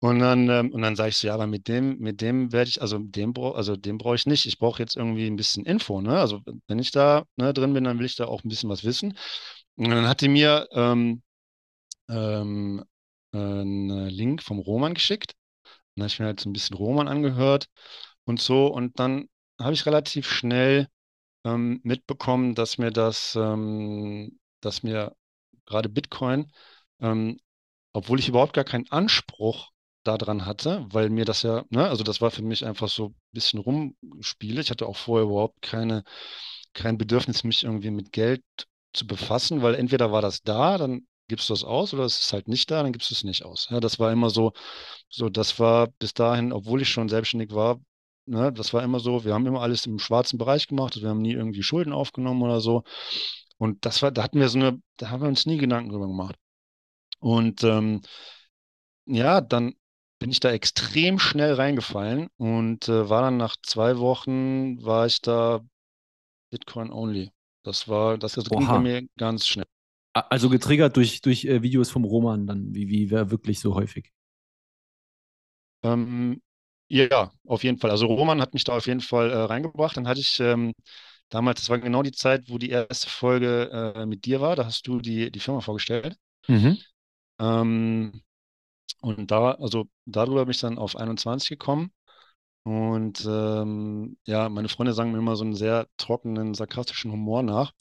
Und 0.00 0.18
dann, 0.18 0.48
ähm, 0.50 0.72
und 0.72 0.82
dann 0.82 0.96
sage 0.96 1.10
ich 1.10 1.16
so, 1.16 1.26
ja, 1.28 1.34
aber 1.34 1.46
mit 1.46 1.68
dem, 1.68 1.98
mit 1.98 2.20
dem 2.20 2.52
werde 2.52 2.68
ich, 2.68 2.82
also 2.82 2.98
dem 2.98 3.32
brauche, 3.32 3.56
also 3.56 3.76
dem 3.76 3.98
brauche 3.98 4.16
ich 4.16 4.26
nicht. 4.26 4.46
Ich 4.46 4.58
brauche 4.58 4.82
jetzt 4.82 4.96
irgendwie 4.96 5.26
ein 5.26 5.36
bisschen 5.36 5.64
Info, 5.66 6.00
ne? 6.00 6.18
Also 6.18 6.40
wenn 6.68 6.78
ich 6.78 6.90
da 6.90 7.24
ne, 7.36 7.52
drin 7.54 7.72
bin, 7.74 7.84
dann 7.84 7.98
will 7.98 8.06
ich 8.06 8.16
da 8.16 8.26
auch 8.26 8.44
ein 8.44 8.48
bisschen 8.48 8.70
was 8.70 8.84
wissen. 8.84 9.16
Und 9.76 9.90
dann 9.90 10.08
hat 10.08 10.20
die 10.20 10.28
mir 10.28 10.68
ähm, 10.72 11.22
ähm, 12.08 12.84
einen 13.32 14.08
Link 14.08 14.42
vom 14.42 14.58
Roman 14.58 14.94
geschickt. 14.94 15.34
Dann 15.96 16.04
habe 16.04 16.08
ich 16.08 16.18
mir 16.20 16.26
halt 16.26 16.40
so 16.40 16.48
ein 16.50 16.52
bisschen 16.52 16.76
Roman 16.76 17.08
angehört 17.08 17.68
und 18.24 18.40
so. 18.40 18.68
Und 18.68 18.98
dann 19.00 19.28
habe 19.60 19.74
ich 19.74 19.86
relativ 19.86 20.28
schnell 20.30 20.88
ähm, 21.44 21.80
mitbekommen, 21.84 22.54
dass 22.54 22.78
mir 22.78 22.90
das, 22.90 23.36
ähm, 23.36 24.38
dass 24.60 24.82
mir 24.82 25.14
gerade 25.66 25.88
Bitcoin, 25.88 26.52
ähm, 27.00 27.38
obwohl 27.92 28.18
ich 28.20 28.28
überhaupt 28.28 28.54
gar 28.54 28.64
keinen 28.64 28.90
Anspruch 28.90 29.70
daran 30.04 30.46
hatte, 30.46 30.86
weil 30.90 31.10
mir 31.10 31.24
das 31.24 31.42
ja, 31.42 31.64
ne, 31.70 31.88
also 31.88 32.04
das 32.04 32.20
war 32.20 32.30
für 32.30 32.42
mich 32.42 32.64
einfach 32.66 32.88
so 32.88 33.08
ein 33.08 33.16
bisschen 33.32 33.60
rumspiele. 33.60 34.60
Ich 34.60 34.70
hatte 34.70 34.86
auch 34.86 34.96
vorher 34.96 35.26
überhaupt 35.26 35.62
keine, 35.62 36.04
kein 36.72 36.98
Bedürfnis, 36.98 37.44
mich 37.44 37.64
irgendwie 37.64 37.90
mit 37.90 38.12
Geld 38.12 38.42
zu 38.92 39.06
befassen, 39.06 39.62
weil 39.62 39.74
entweder 39.74 40.12
war 40.12 40.22
das 40.22 40.42
da, 40.42 40.78
dann 40.78 41.06
gibst 41.28 41.48
du 41.48 41.54
das 41.54 41.64
aus, 41.64 41.94
oder 41.94 42.04
es 42.04 42.20
ist 42.20 42.32
halt 42.32 42.48
nicht 42.48 42.70
da, 42.70 42.82
dann 42.82 42.92
gibst 42.92 43.10
du 43.10 43.14
es 43.14 43.24
nicht 43.24 43.44
aus. 43.44 43.68
Ja, 43.70 43.80
das 43.80 43.98
war 43.98 44.12
immer 44.12 44.30
so, 44.30 44.52
so, 45.08 45.28
das 45.30 45.58
war 45.58 45.88
bis 45.98 46.14
dahin, 46.14 46.52
obwohl 46.52 46.82
ich 46.82 46.88
schon 46.90 47.08
selbstständig 47.08 47.52
war, 47.54 47.80
ne, 48.26 48.52
das 48.52 48.72
war 48.72 48.82
immer 48.82 49.00
so, 49.00 49.24
wir 49.24 49.34
haben 49.34 49.46
immer 49.46 49.62
alles 49.62 49.86
im 49.86 49.98
schwarzen 49.98 50.38
Bereich 50.38 50.68
gemacht, 50.68 51.00
wir 51.00 51.08
haben 51.08 51.22
nie 51.22 51.32
irgendwie 51.32 51.62
Schulden 51.62 51.92
aufgenommen 51.92 52.42
oder 52.42 52.60
so. 52.60 52.84
Und 53.58 53.84
das 53.84 54.02
war, 54.02 54.10
da 54.10 54.22
hatten 54.22 54.40
wir 54.40 54.48
so 54.48 54.58
eine, 54.58 54.80
da 54.96 55.10
haben 55.10 55.22
wir 55.22 55.28
uns 55.28 55.46
nie 55.46 55.58
Gedanken 55.58 55.90
drüber 55.90 56.06
gemacht. 56.06 56.36
Und 57.20 57.62
ähm, 57.64 58.02
ja, 59.06 59.40
dann 59.40 59.74
bin 60.18 60.30
ich 60.30 60.40
da 60.40 60.50
extrem 60.50 61.18
schnell 61.18 61.54
reingefallen 61.54 62.28
und 62.36 62.88
äh, 62.88 63.08
war 63.08 63.22
dann 63.22 63.36
nach 63.36 63.56
zwei 63.62 63.98
Wochen, 63.98 64.82
war 64.82 65.06
ich 65.06 65.20
da 65.20 65.60
Bitcoin 66.50 66.90
only. 66.90 67.30
Das 67.62 67.88
war, 67.88 68.18
das 68.18 68.34
ging 68.34 68.66
bei 68.66 68.78
mir 68.78 69.08
ganz 69.16 69.46
schnell. 69.46 69.66
Also 70.12 70.48
getriggert 70.48 70.96
durch, 70.96 71.20
durch 71.22 71.44
äh, 71.44 71.62
Videos 71.62 71.90
vom 71.90 72.04
Roman 72.04 72.46
dann, 72.46 72.74
wie, 72.74 72.88
wie 72.88 73.10
wäre 73.10 73.30
wirklich 73.30 73.58
so 73.60 73.74
häufig. 73.74 74.12
Ähm, 75.82 76.40
ja, 76.94 77.32
auf 77.46 77.64
jeden 77.64 77.78
Fall. 77.78 77.90
Also 77.90 78.06
Roman 78.06 78.40
hat 78.40 78.54
mich 78.54 78.64
da 78.64 78.76
auf 78.76 78.86
jeden 78.86 79.00
Fall 79.00 79.30
äh, 79.30 79.36
reingebracht. 79.36 79.96
Dann 79.96 80.06
hatte 80.06 80.20
ich 80.20 80.38
ähm, 80.40 80.72
damals, 81.28 81.60
das 81.60 81.70
war 81.70 81.78
genau 81.78 82.02
die 82.02 82.12
Zeit, 82.12 82.48
wo 82.48 82.58
die 82.58 82.70
erste 82.70 83.08
Folge 83.10 83.92
äh, 83.96 84.06
mit 84.06 84.24
dir 84.24 84.40
war. 84.40 84.56
Da 84.56 84.66
hast 84.66 84.86
du 84.86 85.00
die, 85.00 85.30
die 85.30 85.40
Firma 85.40 85.60
vorgestellt. 85.60 86.16
Mhm. 86.46 86.78
Ähm, 87.40 88.22
und 89.00 89.30
da, 89.30 89.52
also 89.52 89.86
darüber 90.06 90.44
bin 90.44 90.52
ich 90.52 90.60
dann 90.60 90.78
auf 90.78 90.96
21 90.96 91.50
gekommen. 91.50 91.92
Und 92.64 93.24
ähm, 93.26 94.16
ja, 94.26 94.48
meine 94.48 94.68
Freunde 94.70 94.94
sagen 94.94 95.12
mir 95.12 95.18
immer 95.18 95.36
so 95.36 95.44
einen 95.44 95.54
sehr 95.56 95.88
trockenen, 95.98 96.54
sarkastischen 96.54 97.12
Humor 97.12 97.42
nach. 97.42 97.72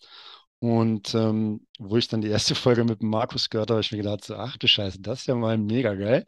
Und 0.59 1.13
ähm, 1.15 1.67
wo 1.79 1.97
ich 1.97 2.07
dann 2.07 2.21
die 2.21 2.29
erste 2.29 2.55
Folge 2.55 2.83
mit 2.85 3.03
Markus 3.03 3.49
gehört 3.49 3.69
habe, 3.69 3.77
habe 3.77 3.85
ich 3.85 3.91
mir 3.91 3.99
gedacht, 3.99 4.25
so, 4.25 4.35
ach 4.35 4.57
du 4.57 4.67
Scheiße, 4.67 5.01
das 5.01 5.21
ist 5.21 5.27
ja 5.27 5.35
mal 5.35 5.57
mega 5.57 5.95
geil. 5.95 6.25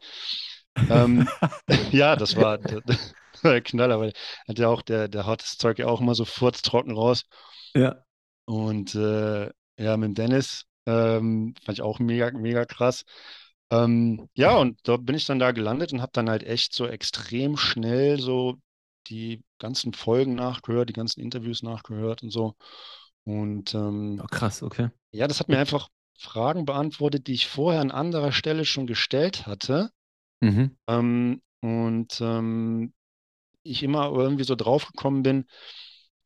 Ähm, 0.88 1.28
ja, 1.90 2.16
das 2.16 2.36
war, 2.36 2.58
das 2.58 3.14
war 3.42 3.52
der 3.52 3.62
Knaller, 3.62 4.00
weil 4.00 4.12
hat 4.48 4.58
ja 4.58 4.68
auch, 4.68 4.82
der, 4.82 5.08
der 5.08 5.26
haut 5.26 5.42
das 5.42 5.56
Zeug 5.56 5.78
ja 5.78 5.86
auch 5.86 6.00
immer 6.00 6.14
so 6.14 6.24
furztrocken 6.24 6.94
raus. 6.96 7.24
Ja. 7.74 8.04
Und 8.44 8.94
äh, 8.94 9.50
ja, 9.78 9.96
mit 9.96 10.16
Dennis 10.18 10.64
ähm, 10.86 11.54
fand 11.64 11.78
ich 11.78 11.82
auch 11.82 11.98
mega, 11.98 12.30
mega 12.32 12.64
krass. 12.64 13.04
Ähm, 13.70 14.28
ja, 14.34 14.56
und 14.56 14.78
da 14.88 14.96
bin 14.96 15.16
ich 15.16 15.26
dann 15.26 15.38
da 15.40 15.50
gelandet 15.50 15.92
und 15.92 16.00
habe 16.00 16.12
dann 16.14 16.30
halt 16.30 16.44
echt 16.44 16.72
so 16.72 16.86
extrem 16.86 17.56
schnell 17.56 18.20
so 18.20 18.56
die 19.08 19.42
ganzen 19.58 19.92
Folgen 19.92 20.34
nachgehört, 20.34 20.88
die 20.88 20.92
ganzen 20.92 21.20
Interviews 21.20 21.62
nachgehört 21.62 22.22
und 22.22 22.30
so. 22.30 22.54
Und 23.24 23.74
ähm, 23.74 24.22
Oh, 24.22 24.26
krass, 24.26 24.62
okay. 24.62 24.90
ja, 25.12 25.26
das 25.28 25.40
hat 25.40 25.48
mir 25.48 25.58
einfach 25.58 25.88
Fragen 26.18 26.64
beantwortet, 26.64 27.26
die 27.26 27.34
ich 27.34 27.46
vorher 27.48 27.80
an 27.80 27.90
anderer 27.90 28.32
Stelle 28.32 28.64
schon 28.64 28.86
gestellt 28.86 29.46
hatte. 29.46 29.90
Mhm. 30.40 30.76
Ähm, 30.88 31.42
und 31.60 32.20
ähm, 32.20 32.92
ich 33.62 33.82
immer 33.82 34.12
irgendwie 34.12 34.44
so 34.44 34.54
drauf 34.54 34.86
gekommen 34.86 35.22
bin, 35.22 35.46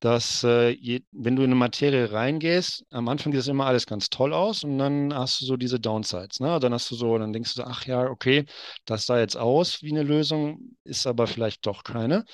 dass 0.00 0.44
äh, 0.44 0.70
je, 0.70 1.02
wenn 1.12 1.36
du 1.36 1.42
in 1.42 1.48
eine 1.50 1.56
Materie 1.56 2.10
reingehst, 2.10 2.84
am 2.90 3.08
Anfang 3.08 3.32
sieht 3.32 3.40
das 3.40 3.48
immer 3.48 3.66
alles 3.66 3.86
ganz 3.86 4.08
toll 4.08 4.32
aus 4.32 4.64
und 4.64 4.78
dann 4.78 5.14
hast 5.14 5.40
du 5.40 5.44
so 5.44 5.56
diese 5.58 5.78
Downsides. 5.78 6.40
Ne? 6.40 6.58
Dann 6.58 6.72
hast 6.72 6.90
du 6.90 6.94
so, 6.94 7.18
dann 7.18 7.32
denkst 7.32 7.54
du 7.54 7.62
so, 7.62 7.68
ach 7.68 7.84
ja, 7.86 8.08
okay, 8.08 8.46
das 8.86 9.06
sah 9.06 9.18
jetzt 9.18 9.36
aus 9.36 9.82
wie 9.82 9.90
eine 9.90 10.02
Lösung, 10.02 10.76
ist 10.84 11.06
aber 11.06 11.26
vielleicht 11.26 11.66
doch 11.66 11.84
keine. 11.84 12.24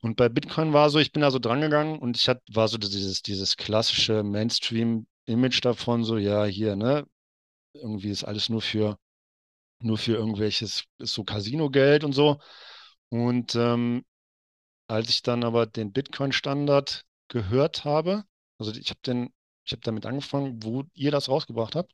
Und 0.00 0.16
bei 0.16 0.28
Bitcoin 0.28 0.72
war 0.72 0.90
so, 0.90 0.98
ich 0.98 1.12
bin 1.12 1.22
da 1.22 1.30
so 1.30 1.38
drangegangen 1.38 1.98
und 1.98 2.16
ich 2.16 2.28
hatte, 2.28 2.42
war 2.52 2.68
so 2.68 2.78
dieses, 2.78 3.22
dieses 3.22 3.56
klassische 3.56 4.22
Mainstream-Image 4.24 5.60
davon, 5.64 6.04
so, 6.04 6.18
ja, 6.18 6.44
hier, 6.44 6.76
ne, 6.76 7.04
irgendwie 7.74 8.10
ist 8.10 8.24
alles 8.24 8.48
nur 8.48 8.62
für, 8.62 8.98
nur 9.80 9.98
für 9.98 10.14
irgendwelches, 10.14 10.84
so 10.98 11.24
Casino-Geld 11.24 12.04
und 12.04 12.12
so. 12.12 12.38
Und 13.10 13.54
ähm, 13.56 14.04
als 14.88 15.08
ich 15.10 15.22
dann 15.22 15.44
aber 15.44 15.66
den 15.66 15.92
Bitcoin-Standard 15.92 17.04
gehört 17.28 17.84
habe, 17.84 18.24
also 18.58 18.72
ich 18.72 18.90
habe 18.90 19.00
den, 19.06 19.32
ich 19.64 19.72
habe 19.72 19.82
damit 19.82 20.06
angefangen, 20.06 20.62
wo 20.62 20.84
ihr 20.94 21.10
das 21.10 21.28
rausgebracht 21.28 21.76
habt. 21.76 21.92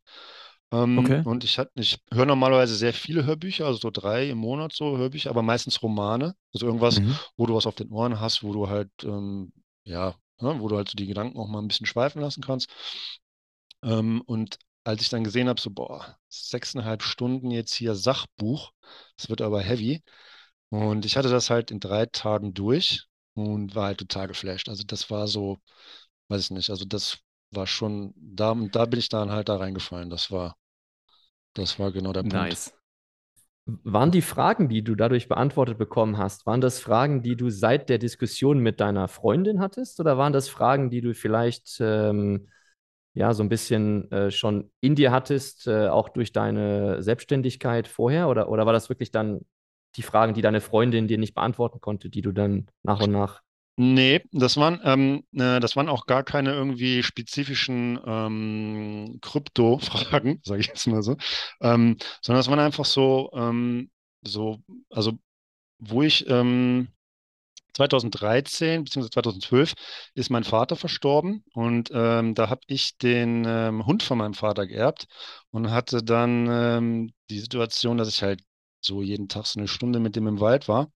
Ähm, 0.73 0.99
Okay. 1.01 1.23
und 1.25 1.45
ich, 1.45 1.59
ich 1.75 1.99
höre 2.13 2.27
normalerweise 2.27 2.75
sehr 2.77 2.93
viele 2.95 3.25
Hörbücher, 3.25 3.67
also 3.67 3.79
so 3.79 3.91
drei 3.91 4.31
im 4.31 4.39
Monat 4.39 4.73
so 4.73 4.97
Hörbücher, 4.97 5.31
aber 5.31 5.43
meistens 5.43 5.83
Romane. 5.83 6.35
Also 6.53 6.67
irgendwas, 6.67 7.01
Mhm. 7.01 7.19
wo 7.37 7.47
du 7.47 7.55
was 7.55 7.67
auf 7.67 7.75
den 7.75 7.91
Ohren 7.91 8.21
hast, 8.21 8.43
wo 8.43 8.53
du 8.53 8.69
halt, 8.69 8.91
ähm, 9.03 9.53
ja, 9.85 10.15
ne, 10.41 10.57
wo 10.61 10.69
du 10.69 10.77
halt 10.77 10.89
so 10.89 10.97
die 10.97 11.07
Gedanken 11.07 11.39
auch 11.39 11.49
mal 11.49 11.61
ein 11.61 11.69
bisschen 11.69 11.87
schweifen 11.87 12.21
lassen 12.23 12.43
kannst. 12.43 12.71
Ähm, 13.83 14.23
und 14.27 14.59
als 14.85 15.03
ich 15.03 15.09
dann 15.09 15.25
gesehen 15.25 15.49
habe, 15.49 15.61
so, 15.61 15.71
boah, 15.71 16.19
sechseinhalb 16.29 17.03
Stunden 17.03 17.51
jetzt 17.51 17.75
hier 17.75 17.95
Sachbuch, 17.95 18.73
das 19.17 19.31
wird 19.31 19.41
aber 19.41 19.61
heavy. 19.61 20.03
Und 20.69 21.05
ich 21.05 21.17
hatte 21.17 21.31
das 21.31 21.51
halt 21.51 21.71
in 21.71 21.81
drei 21.81 22.07
Tagen 22.07 22.53
durch 22.55 23.07
und 23.35 23.75
war 23.75 23.87
halt 23.87 23.99
total 23.99 24.29
geflasht. 24.29 24.69
Also 24.69 24.85
das 24.85 25.11
war 25.11 25.27
so, 25.27 25.59
weiß 26.29 26.43
ich 26.43 26.51
nicht, 26.51 26.71
also 26.71 26.85
das 26.85 27.19
war 27.51 27.67
schon, 27.67 28.13
da, 28.17 28.55
da 28.55 28.85
bin 28.85 28.99
ich 28.99 29.09
dann 29.09 29.31
halt 29.31 29.49
da 29.49 29.57
reingefallen. 29.57 30.11
Das 30.11 30.31
war, 30.31 30.57
das 31.55 31.79
war 31.79 31.93
genau 31.93 32.13
der 32.13 32.23
Punkt. 32.23 32.35
Nice. 32.35 32.75
Waren 33.67 34.11
die 34.11 34.21
Fragen, 34.21 34.69
die 34.69 34.83
du 34.83 34.95
dadurch 34.95 35.27
beantwortet 35.27 35.79
bekommen 35.79 36.19
hast, 36.19 36.45
waren 36.45 36.61
das 36.61 36.81
Fragen, 36.81 37.23
die 37.23 37.35
du 37.35 37.49
seit 37.49 37.89
der 37.89 37.97
Diskussion 37.97 38.59
mit 38.59 38.79
deiner 38.79 39.09
Freundin 39.09 39.61
hattest, 39.61 39.99
oder 40.01 40.19
waren 40.19 40.35
das 40.35 40.51
Fragen, 40.51 40.91
die 40.91 41.01
du 41.01 41.15
vielleicht 41.15 41.79
ähm, 41.81 42.49
ja 43.15 43.33
so 43.33 43.43
ein 43.43 43.49
bisschen 43.49 44.11
äh, 44.11 44.31
schon 44.31 44.71
in 44.81 44.95
dir 44.95 45.13
hattest, 45.13 45.67
äh, 45.67 45.89
auch 45.89 46.09
durch 46.09 46.33
deine 46.33 47.03
Selbstständigkeit 47.03 47.89
vorher, 47.89 48.29
oder, 48.29 48.49
oder 48.49 48.67
war 48.67 48.73
das 48.73 48.89
wirklich 48.89 49.11
dann 49.11 49.41
die 49.97 50.03
Fragen, 50.03 50.35
die 50.35 50.43
deine 50.43 50.61
Freundin 50.61 51.09
dir 51.09 51.19
nicht 51.19 51.35
beantworten 51.35 51.81
konnte, 51.81 52.11
die 52.11 52.23
du 52.23 52.33
dann 52.33 52.67
nach 52.83 53.01
und 53.01 53.13
nach 53.13 53.43
Nee, 53.77 54.23
das 54.31 54.57
waren, 54.57 54.81
ähm, 54.85 55.25
äh, 55.33 55.59
das 55.59 55.75
waren 55.75 55.89
auch 55.89 56.07
gar 56.07 56.23
keine 56.23 56.53
irgendwie 56.53 57.03
spezifischen 57.03 57.99
ähm, 58.07 59.19
Krypto-Fragen, 59.21 60.41
sage 60.45 60.61
ich 60.61 60.69
jetzt 60.69 60.87
mal 60.87 61.03
so, 61.03 61.17
ähm, 61.61 61.97
sondern 62.23 62.39
das 62.39 62.49
waren 62.49 62.61
einfach 62.61 62.85
so, 62.85 63.31
ähm, 63.35 63.91
so, 64.23 64.63
also 64.91 65.19
wo 65.81 66.03
ich 66.03 66.29
ähm, 66.31 66.89
2013 67.75 68.85
bzw. 68.85 69.11
2012 69.11 69.75
ist 70.15 70.31
mein 70.31 70.45
Vater 70.45 70.77
verstorben 70.77 71.45
und 71.55 71.91
ähm, 71.93 72.35
da 72.35 72.49
habe 72.49 72.63
ich 72.67 72.97
den 72.99 73.45
ähm, 73.47 73.87
Hund 73.87 74.03
von 74.03 74.19
meinem 74.19 74.35
Vater 74.35 74.67
geerbt 74.67 75.07
und 75.51 75.71
hatte 75.71 76.03
dann 76.03 76.49
ähm, 76.51 77.13
die 77.31 77.41
Situation, 77.41 77.99
dass 77.99 78.09
ich 78.09 78.23
halt 78.23 78.43
so 78.81 79.03
jeden 79.03 79.29
Tag 79.29 79.47
so 79.47 79.59
eine 79.59 79.69
Stunde 79.69 79.99
mit 80.01 80.17
dem 80.17 80.27
im 80.27 80.41
Wald 80.41 80.69
war. 80.69 80.91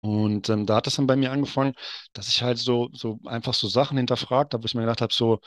Und 0.00 0.48
ähm, 0.48 0.66
da 0.66 0.76
hat 0.76 0.86
es 0.88 0.96
dann 0.96 1.06
bei 1.06 1.16
mir 1.16 1.30
angefangen, 1.30 1.74
dass 2.12 2.28
ich 2.28 2.42
halt 2.42 2.58
so, 2.58 2.88
so 2.92 3.20
einfach 3.24 3.54
so 3.54 3.68
Sachen 3.68 3.96
hinterfragt 3.96 4.52
habe, 4.52 4.62
wo 4.64 4.66
ich 4.66 4.74
mir 4.74 4.82
gedacht 4.82 5.00
habe, 5.00 5.12
so, 5.12 5.38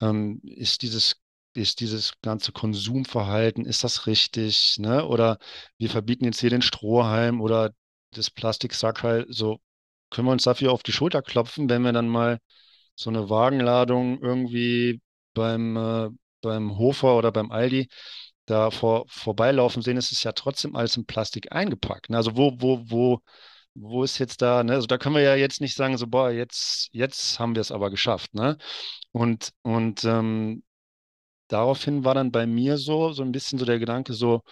ähm, 0.00 0.40
ist 0.44 0.82
dieses, 0.82 1.16
ist 1.54 1.80
dieses 1.80 2.12
ganze 2.22 2.52
Konsumverhalten, 2.52 3.64
ist 3.64 3.84
das 3.84 4.06
richtig, 4.06 4.76
ne? 4.78 5.06
Oder 5.06 5.38
wir 5.78 5.88
verbieten 5.90 6.26
jetzt 6.26 6.40
hier 6.40 6.50
den 6.50 6.62
Strohhalm 6.62 7.40
oder 7.40 7.72
das 8.12 8.30
Plastiksackerl, 8.30 9.26
so 9.30 9.60
können 10.10 10.28
wir 10.28 10.32
uns 10.32 10.44
dafür 10.44 10.72
auf 10.72 10.82
die 10.82 10.92
Schulter 10.92 11.22
klopfen, 11.22 11.68
wenn 11.68 11.82
wir 11.82 11.92
dann 11.92 12.08
mal 12.08 12.38
so 12.94 13.10
eine 13.10 13.28
Wagenladung 13.30 14.20
irgendwie 14.22 15.00
beim, 15.34 15.76
äh, 15.76 16.10
beim 16.42 16.78
Hofer 16.78 17.16
oder 17.16 17.32
beim 17.32 17.50
Aldi 17.52 17.88
da 18.46 18.70
vor, 18.70 19.04
vorbeilaufen 19.08 19.82
sehen, 19.82 19.96
ist 19.96 20.12
es 20.12 20.22
ja 20.22 20.32
trotzdem 20.32 20.76
alles 20.76 20.96
in 20.96 21.06
Plastik 21.06 21.52
eingepackt. 21.52 22.10
Ne? 22.10 22.16
Also 22.16 22.36
wo, 22.36 22.54
wo, 22.60 22.82
wo, 22.88 23.20
wo 23.74 24.04
ist 24.04 24.18
jetzt 24.18 24.42
da, 24.42 24.64
ne? 24.64 24.74
Also 24.74 24.86
da 24.86 24.98
können 24.98 25.16
wir 25.16 25.22
ja 25.22 25.34
jetzt 25.36 25.60
nicht 25.60 25.74
sagen, 25.76 25.98
so, 25.98 26.06
boah, 26.06 26.30
jetzt, 26.30 26.88
jetzt 26.92 27.38
haben 27.40 27.54
wir 27.54 27.60
es 27.60 27.72
aber 27.72 27.90
geschafft, 27.90 28.34
ne? 28.34 28.56
Und, 29.12 29.52
und 29.62 30.04
ähm, 30.04 30.62
daraufhin 31.48 32.04
war 32.04 32.14
dann 32.14 32.32
bei 32.32 32.46
mir 32.46 32.78
so, 32.78 33.12
so 33.12 33.22
ein 33.22 33.32
bisschen 33.32 33.58
so 33.58 33.64
der 33.64 33.78
Gedanke, 33.78 34.14
so, 34.14 34.42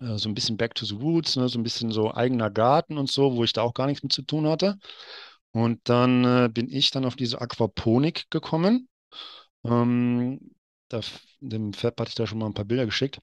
so 0.00 0.28
ein 0.28 0.34
bisschen 0.34 0.56
back 0.56 0.74
to 0.74 0.86
the 0.86 0.94
roots, 0.94 1.36
ne? 1.36 1.48
So 1.48 1.58
ein 1.58 1.62
bisschen 1.62 1.90
so 1.90 2.14
eigener 2.14 2.50
Garten 2.50 2.98
und 2.98 3.10
so, 3.10 3.36
wo 3.36 3.44
ich 3.44 3.52
da 3.52 3.62
auch 3.62 3.74
gar 3.74 3.86
nichts 3.86 4.02
mit 4.02 4.12
zu 4.12 4.22
tun 4.22 4.46
hatte. 4.46 4.78
Und 5.52 5.80
dann 5.88 6.24
äh, 6.24 6.48
bin 6.52 6.70
ich 6.70 6.90
dann 6.90 7.04
auf 7.04 7.16
diese 7.16 7.40
Aquaponik 7.40 8.30
gekommen. 8.30 8.88
Ähm, 9.64 10.54
da, 10.88 11.00
dem 11.40 11.72
Fab 11.72 12.00
hatte 12.00 12.10
ich 12.10 12.14
da 12.14 12.26
schon 12.26 12.38
mal 12.38 12.46
ein 12.46 12.54
paar 12.54 12.64
Bilder 12.64 12.86
geschickt. 12.86 13.20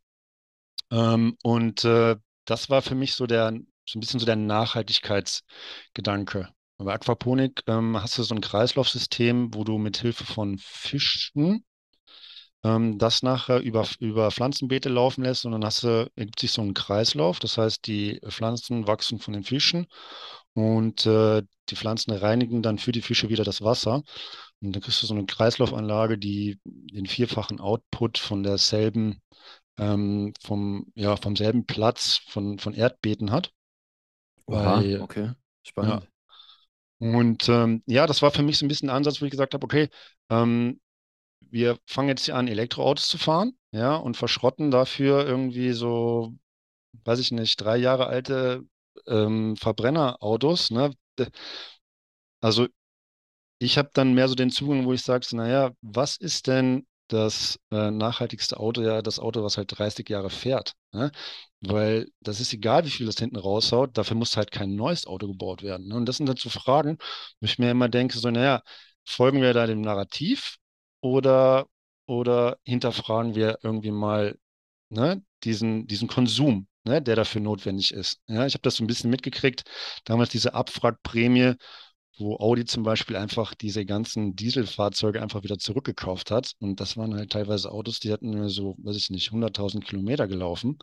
Ähm, 0.92 1.38
und 1.44 1.86
äh, 1.86 2.16
das 2.46 2.70
war 2.70 2.82
für 2.82 2.96
mich 2.96 3.14
so 3.14 3.28
der, 3.28 3.52
so 3.88 3.98
ein 3.98 4.00
bisschen 4.00 4.20
so 4.20 4.26
der 4.26 4.36
Nachhaltigkeitsgedanke. 4.36 6.50
Bei 6.78 6.94
Aquaponik 6.94 7.64
ähm, 7.68 8.02
hast 8.02 8.18
du 8.18 8.24
so 8.24 8.36
ein 8.36 8.42
Kreislaufsystem, 8.42 9.54
wo 9.54 9.64
du 9.64 9.78
mit 9.78 9.98
Hilfe 9.98 10.26
von 10.26 10.58
Fischen 10.58 11.64
ähm, 12.66 12.98
das 12.98 13.22
nachher 13.22 13.60
über, 13.60 13.88
über 14.00 14.32
Pflanzenbeete 14.32 14.90
laufen 14.90 15.24
lässt 15.24 15.46
und 15.46 15.52
dann 15.52 15.64
hast 15.64 15.84
du, 15.84 16.10
ergibt 16.16 16.40
sich 16.40 16.52
so 16.52 16.64
ein 16.64 16.74
Kreislauf. 16.74 17.40
Das 17.40 17.58
heißt, 17.60 17.86
die 17.86 18.20
Pflanzen 18.28 18.88
wachsen 18.88 19.20
von 19.20 19.34
den 19.36 19.44
Fischen 19.44 19.86
und 20.54 21.06
äh, 21.06 21.44
die 21.70 21.76
Pflanzen 21.76 22.12
reinigen 22.12 22.64
dann 22.64 22.80
für 22.80 22.92
die 22.92 23.02
Fische 23.04 23.30
wieder 23.30 23.44
das 23.44 23.62
Wasser. 23.62 24.02
Und 24.62 24.76
dann 24.76 24.82
kriegst 24.82 25.04
du 25.04 25.08
so 25.08 25.14
eine 25.14 25.26
Kreislaufanlage, 25.26 26.18
die 26.18 26.60
den 26.64 27.06
vierfachen 27.06 27.60
Output 27.60 28.18
von 28.18 28.42
derselben, 28.42 29.22
ähm, 29.78 30.34
vom, 30.44 30.88
ja, 30.96 31.16
vom 31.18 31.36
selben 31.36 31.66
Platz 31.66 32.22
von, 32.30 32.58
von 32.58 32.74
Erdbeeten 32.74 33.32
hat. 33.32 33.52
Oha, 34.48 34.78
Weil- 34.78 35.02
okay. 35.02 35.32
Spannend. 35.64 36.08
Und 37.00 37.50
ähm, 37.50 37.84
ja, 37.86 38.08
das 38.08 38.22
war 38.22 38.32
für 38.32 38.44
mich 38.44 38.58
so 38.58 38.66
ein 38.66 38.70
bisschen 38.70 38.90
ein 38.90 38.96
Ansatz, 38.96 39.22
wo 39.22 39.26
ich 39.26 39.32
gesagt 39.32 39.54
habe, 39.54 39.64
okay, 39.66 39.90
ähm, 40.30 40.80
wir 41.56 41.80
fangen 41.88 42.10
jetzt 42.10 42.26
hier 42.26 42.36
an, 42.36 42.48
Elektroautos 42.50 43.08
zu 43.08 43.18
fahren, 43.18 43.58
ja, 43.72 43.96
und 43.96 44.18
verschrotten 44.18 44.72
dafür 44.72 45.26
irgendwie 45.26 45.74
so, 45.74 46.34
weiß 47.06 47.20
ich 47.20 47.32
nicht, 47.32 47.62
drei 47.62 47.78
Jahre 47.78 48.08
alte 48.08 48.64
ähm, 49.08 49.58
Verbrennerautos, 49.58 50.72
ne? 50.72 50.92
D- 51.20 51.28
Also 52.42 52.68
ich 53.60 53.78
habe 53.78 53.92
dann 53.94 54.14
mehr 54.14 54.28
so 54.28 54.36
den 54.36 54.52
Zugang, 54.52 54.86
wo 54.86 54.94
ich 54.94 55.04
sage, 55.04 55.28
naja, 55.36 55.72
was 55.82 56.18
ist 56.18 56.48
denn 56.48 56.88
das 57.10 57.60
äh, 57.72 57.92
nachhaltigste 57.92 58.58
Auto? 58.60 58.82
Ja, 58.84 59.02
das 59.02 59.20
Auto, 59.20 59.44
was 59.44 59.58
halt 59.58 59.78
30 59.78 60.10
Jahre 60.10 60.30
fährt. 60.32 60.74
Ne? 60.94 61.12
Weil 61.62 62.10
das 62.22 62.40
ist 62.42 62.54
egal, 62.54 62.86
wie 62.86 62.92
viel 62.92 63.06
das 63.08 63.18
hinten 63.20 63.38
raushaut, 63.38 63.98
dafür 63.98 64.18
muss 64.18 64.38
halt 64.38 64.52
kein 64.52 64.76
neues 64.76 65.08
Auto 65.08 65.28
gebaut 65.28 65.64
werden. 65.64 65.88
Ne? 65.90 65.96
Und 65.98 66.08
das 66.08 66.18
sind 66.18 66.28
dann 66.28 66.38
so 66.38 66.50
Fragen, 66.50 66.98
wo 67.42 67.46
ich 67.46 67.60
mir 67.60 67.72
immer 67.72 67.90
denke, 67.90 68.18
so, 68.20 68.32
naja, 68.32 68.64
folgen 69.06 69.42
wir 69.42 69.54
da 69.54 69.68
dem 69.68 69.82
Narrativ 69.82 70.58
oder, 71.06 71.68
oder 72.08 72.58
hinterfragen 72.64 73.36
wir 73.36 73.60
irgendwie 73.62 73.92
mal 73.92 74.38
ne, 74.90 75.24
diesen, 75.44 75.86
diesen 75.88 76.08
Konsum, 76.08 76.68
ne, 76.84 77.02
der 77.02 77.16
dafür 77.16 77.42
notwendig 77.42 77.94
ist. 77.94 78.20
Ja, 78.28 78.48
ich 78.48 78.56
habe 78.56 78.64
das 78.64 78.78
so 78.78 78.84
ein 78.84 78.88
bisschen 78.88 79.12
mitgekriegt, 79.12 79.64
damals 80.06 80.30
diese 80.32 80.56
Abwrackprämie 80.56 81.56
wo 82.18 82.38
Audi 82.38 82.64
zum 82.64 82.84
Beispiel 82.84 83.18
einfach 83.18 83.54
diese 83.56 83.86
ganzen 83.86 84.38
Dieselfahrzeuge 84.38 85.22
einfach 85.22 85.44
wieder 85.44 85.58
zurückgekauft 85.58 86.32
hat. 86.32 86.54
Und 86.60 86.80
das 86.80 86.96
waren 86.96 87.14
halt 87.14 87.34
teilweise 87.34 87.70
Autos, 87.70 88.00
die 88.00 88.14
hatten 88.14 88.48
so, 88.48 88.78
weiß 88.78 88.96
ich 88.96 89.10
nicht, 89.10 89.34
100.000 89.34 89.84
Kilometer 89.84 90.26
gelaufen. 90.26 90.80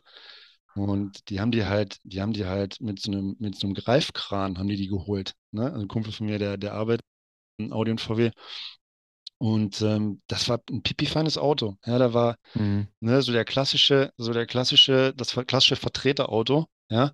Und 0.75 1.27
die 1.29 1.39
haben 1.39 1.49
die 1.51 1.65
halt, 1.65 1.97
die 2.03 2.21
haben 2.21 2.33
die 2.33 2.45
halt 2.45 2.79
mit 2.81 2.99
so 3.01 3.11
einem, 3.11 3.35
mit 3.39 3.55
so 3.55 3.65
einem 3.65 3.73
Greifkran 3.73 4.59
haben 4.59 4.67
die 4.67 4.75
die 4.75 4.87
geholt. 4.87 5.33
Ne? 5.51 5.65
Also 5.65 5.81
ein 5.81 5.87
Kumpel 5.87 6.11
von 6.13 6.27
mir, 6.27 6.37
der, 6.37 6.57
der 6.57 6.75
arbeitet 6.75 7.05
in 7.57 7.73
Audi 7.73 7.91
und 7.91 8.01
VW. 8.01 8.31
Und 9.43 9.81
ähm, 9.81 10.21
das 10.27 10.47
war 10.47 10.61
ein 10.69 10.83
pipi-feines 10.83 11.37
Auto. 11.37 11.75
Ja, 11.85 11.97
da 11.97 12.13
war 12.13 12.37
Mhm. 12.53 12.87
ne, 13.01 13.21
so 13.21 13.33
der 13.33 13.43
klassische, 13.43 14.13
so 14.15 14.31
der 14.31 14.45
klassische, 14.45 15.13
das 15.17 15.35
klassische 15.47 15.75
Vertreterauto, 15.75 16.67
ja. 16.89 17.11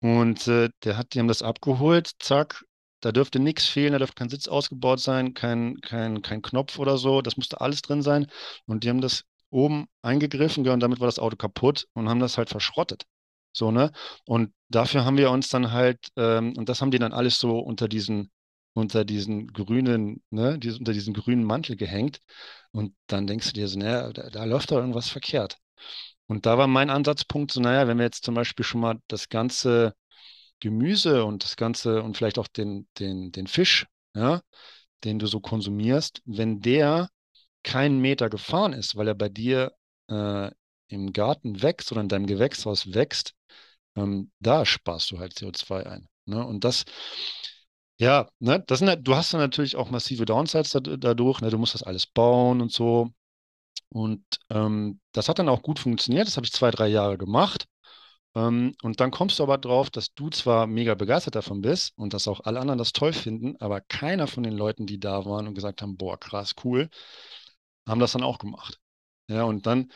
Und 0.00 0.48
äh, 0.48 0.70
der 0.84 0.96
hat, 0.96 1.12
die 1.12 1.18
haben 1.18 1.28
das 1.28 1.42
abgeholt, 1.42 2.12
zack, 2.18 2.64
da 3.00 3.12
dürfte 3.12 3.40
nichts 3.40 3.66
fehlen, 3.66 3.92
da 3.92 3.98
dürfte 3.98 4.14
kein 4.14 4.30
Sitz 4.30 4.48
ausgebaut 4.48 5.00
sein, 5.00 5.34
kein, 5.34 5.78
kein, 5.82 6.22
kein 6.22 6.40
Knopf 6.40 6.78
oder 6.78 6.96
so, 6.96 7.20
das 7.20 7.36
musste 7.36 7.60
alles 7.60 7.82
drin 7.82 8.00
sein. 8.00 8.26
Und 8.64 8.82
die 8.84 8.88
haben 8.88 9.02
das 9.02 9.24
oben 9.50 9.86
eingegriffen, 10.00 10.64
ja, 10.64 10.72
und 10.72 10.80
damit 10.80 11.00
war 11.00 11.08
das 11.08 11.18
Auto 11.18 11.36
kaputt 11.36 11.88
und 11.92 12.08
haben 12.08 12.20
das 12.20 12.38
halt 12.38 12.48
verschrottet. 12.48 13.04
So, 13.52 13.70
ne? 13.70 13.92
Und 14.24 14.54
dafür 14.70 15.04
haben 15.04 15.18
wir 15.18 15.30
uns 15.30 15.50
dann 15.50 15.72
halt, 15.72 16.08
ähm, 16.16 16.54
und 16.56 16.70
das 16.70 16.80
haben 16.80 16.90
die 16.90 16.98
dann 16.98 17.12
alles 17.12 17.38
so 17.38 17.58
unter 17.58 17.86
diesen, 17.86 18.30
unter 18.76 19.06
diesen 19.06 19.46
grünen, 19.54 20.22
ne, 20.30 20.60
unter 20.78 20.92
diesen 20.92 21.14
grünen 21.14 21.44
Mantel 21.44 21.76
gehängt. 21.76 22.20
Und 22.72 22.94
dann 23.06 23.26
denkst 23.26 23.48
du 23.48 23.52
dir 23.54 23.68
so, 23.68 23.78
naja, 23.78 24.12
da, 24.12 24.28
da 24.28 24.44
läuft 24.44 24.70
doch 24.70 24.76
irgendwas 24.76 25.08
verkehrt. 25.08 25.56
Und 26.26 26.44
da 26.44 26.58
war 26.58 26.66
mein 26.66 26.90
Ansatzpunkt 26.90 27.52
so, 27.52 27.60
naja, 27.60 27.88
wenn 27.88 27.96
wir 27.96 28.04
jetzt 28.04 28.24
zum 28.24 28.34
Beispiel 28.34 28.66
schon 28.66 28.82
mal 28.82 29.00
das 29.08 29.30
ganze 29.30 29.94
Gemüse 30.60 31.24
und 31.24 31.42
das 31.44 31.56
Ganze 31.56 32.02
und 32.02 32.18
vielleicht 32.18 32.38
auch 32.38 32.48
den, 32.48 32.86
den, 32.98 33.32
den 33.32 33.46
Fisch, 33.46 33.86
ja, 34.14 34.42
den 35.04 35.18
du 35.18 35.26
so 35.26 35.40
konsumierst, 35.40 36.20
wenn 36.26 36.60
der 36.60 37.08
keinen 37.62 38.00
Meter 38.00 38.28
gefahren 38.28 38.74
ist, 38.74 38.96
weil 38.96 39.08
er 39.08 39.14
bei 39.14 39.30
dir 39.30 39.72
äh, 40.08 40.50
im 40.88 41.12
Garten 41.14 41.62
wächst 41.62 41.92
oder 41.92 42.02
in 42.02 42.08
deinem 42.08 42.26
Gewächshaus 42.26 42.92
wächst, 42.92 43.34
ähm, 43.96 44.30
da 44.40 44.66
sparst 44.66 45.10
du 45.12 45.18
halt 45.18 45.32
CO2 45.32 45.86
ein. 45.86 46.08
Ne? 46.26 46.44
Und 46.44 46.64
das, 46.64 46.84
ja, 47.98 48.28
ne, 48.40 48.62
das 48.66 48.80
sind, 48.80 48.88
halt- 48.88 49.06
du 49.06 49.14
hast 49.16 49.32
dann 49.32 49.40
natürlich 49.40 49.76
auch 49.76 49.90
massive 49.90 50.24
Downsides 50.26 50.70
dad- 50.70 50.96
dadurch, 51.02 51.40
ne? 51.40 51.50
Du 51.50 51.58
musst 51.58 51.74
das 51.74 51.82
alles 51.82 52.06
bauen 52.06 52.60
und 52.60 52.72
so. 52.72 53.10
Und 53.90 54.24
ähm, 54.50 55.00
das 55.12 55.28
hat 55.28 55.38
dann 55.38 55.48
auch 55.48 55.62
gut 55.62 55.78
funktioniert. 55.80 56.26
Das 56.28 56.36
habe 56.36 56.46
ich 56.46 56.52
zwei, 56.52 56.70
drei 56.70 56.88
Jahre 56.88 57.18
gemacht. 57.18 57.66
Ähm, 58.36 58.74
und 58.82 59.00
dann 59.00 59.10
kommst 59.12 59.38
du 59.38 59.44
aber 59.44 59.58
drauf, 59.58 59.90
dass 59.90 60.14
du 60.14 60.30
zwar 60.30 60.66
mega 60.66 60.94
begeistert 60.94 61.36
davon 61.36 61.62
bist 61.62 61.92
und 61.98 62.14
dass 62.14 62.28
auch 62.28 62.40
alle 62.44 62.60
anderen 62.60 62.78
das 62.78 62.92
toll 62.92 63.12
finden, 63.14 63.56
aber 63.60 63.80
keiner 63.82 64.26
von 64.28 64.42
den 64.44 64.54
Leuten, 64.54 64.86
die 64.86 65.00
da 65.00 65.24
waren 65.26 65.48
und 65.48 65.54
gesagt 65.54 65.82
haben, 65.82 65.96
boah, 65.96 66.18
krass, 66.20 66.54
cool, 66.64 66.90
haben 67.88 68.00
das 68.00 68.12
dann 68.12 68.22
auch 68.22 68.38
gemacht. 68.38 68.78
Ja, 69.28 69.44
und 69.44 69.66
dann, 69.66 69.90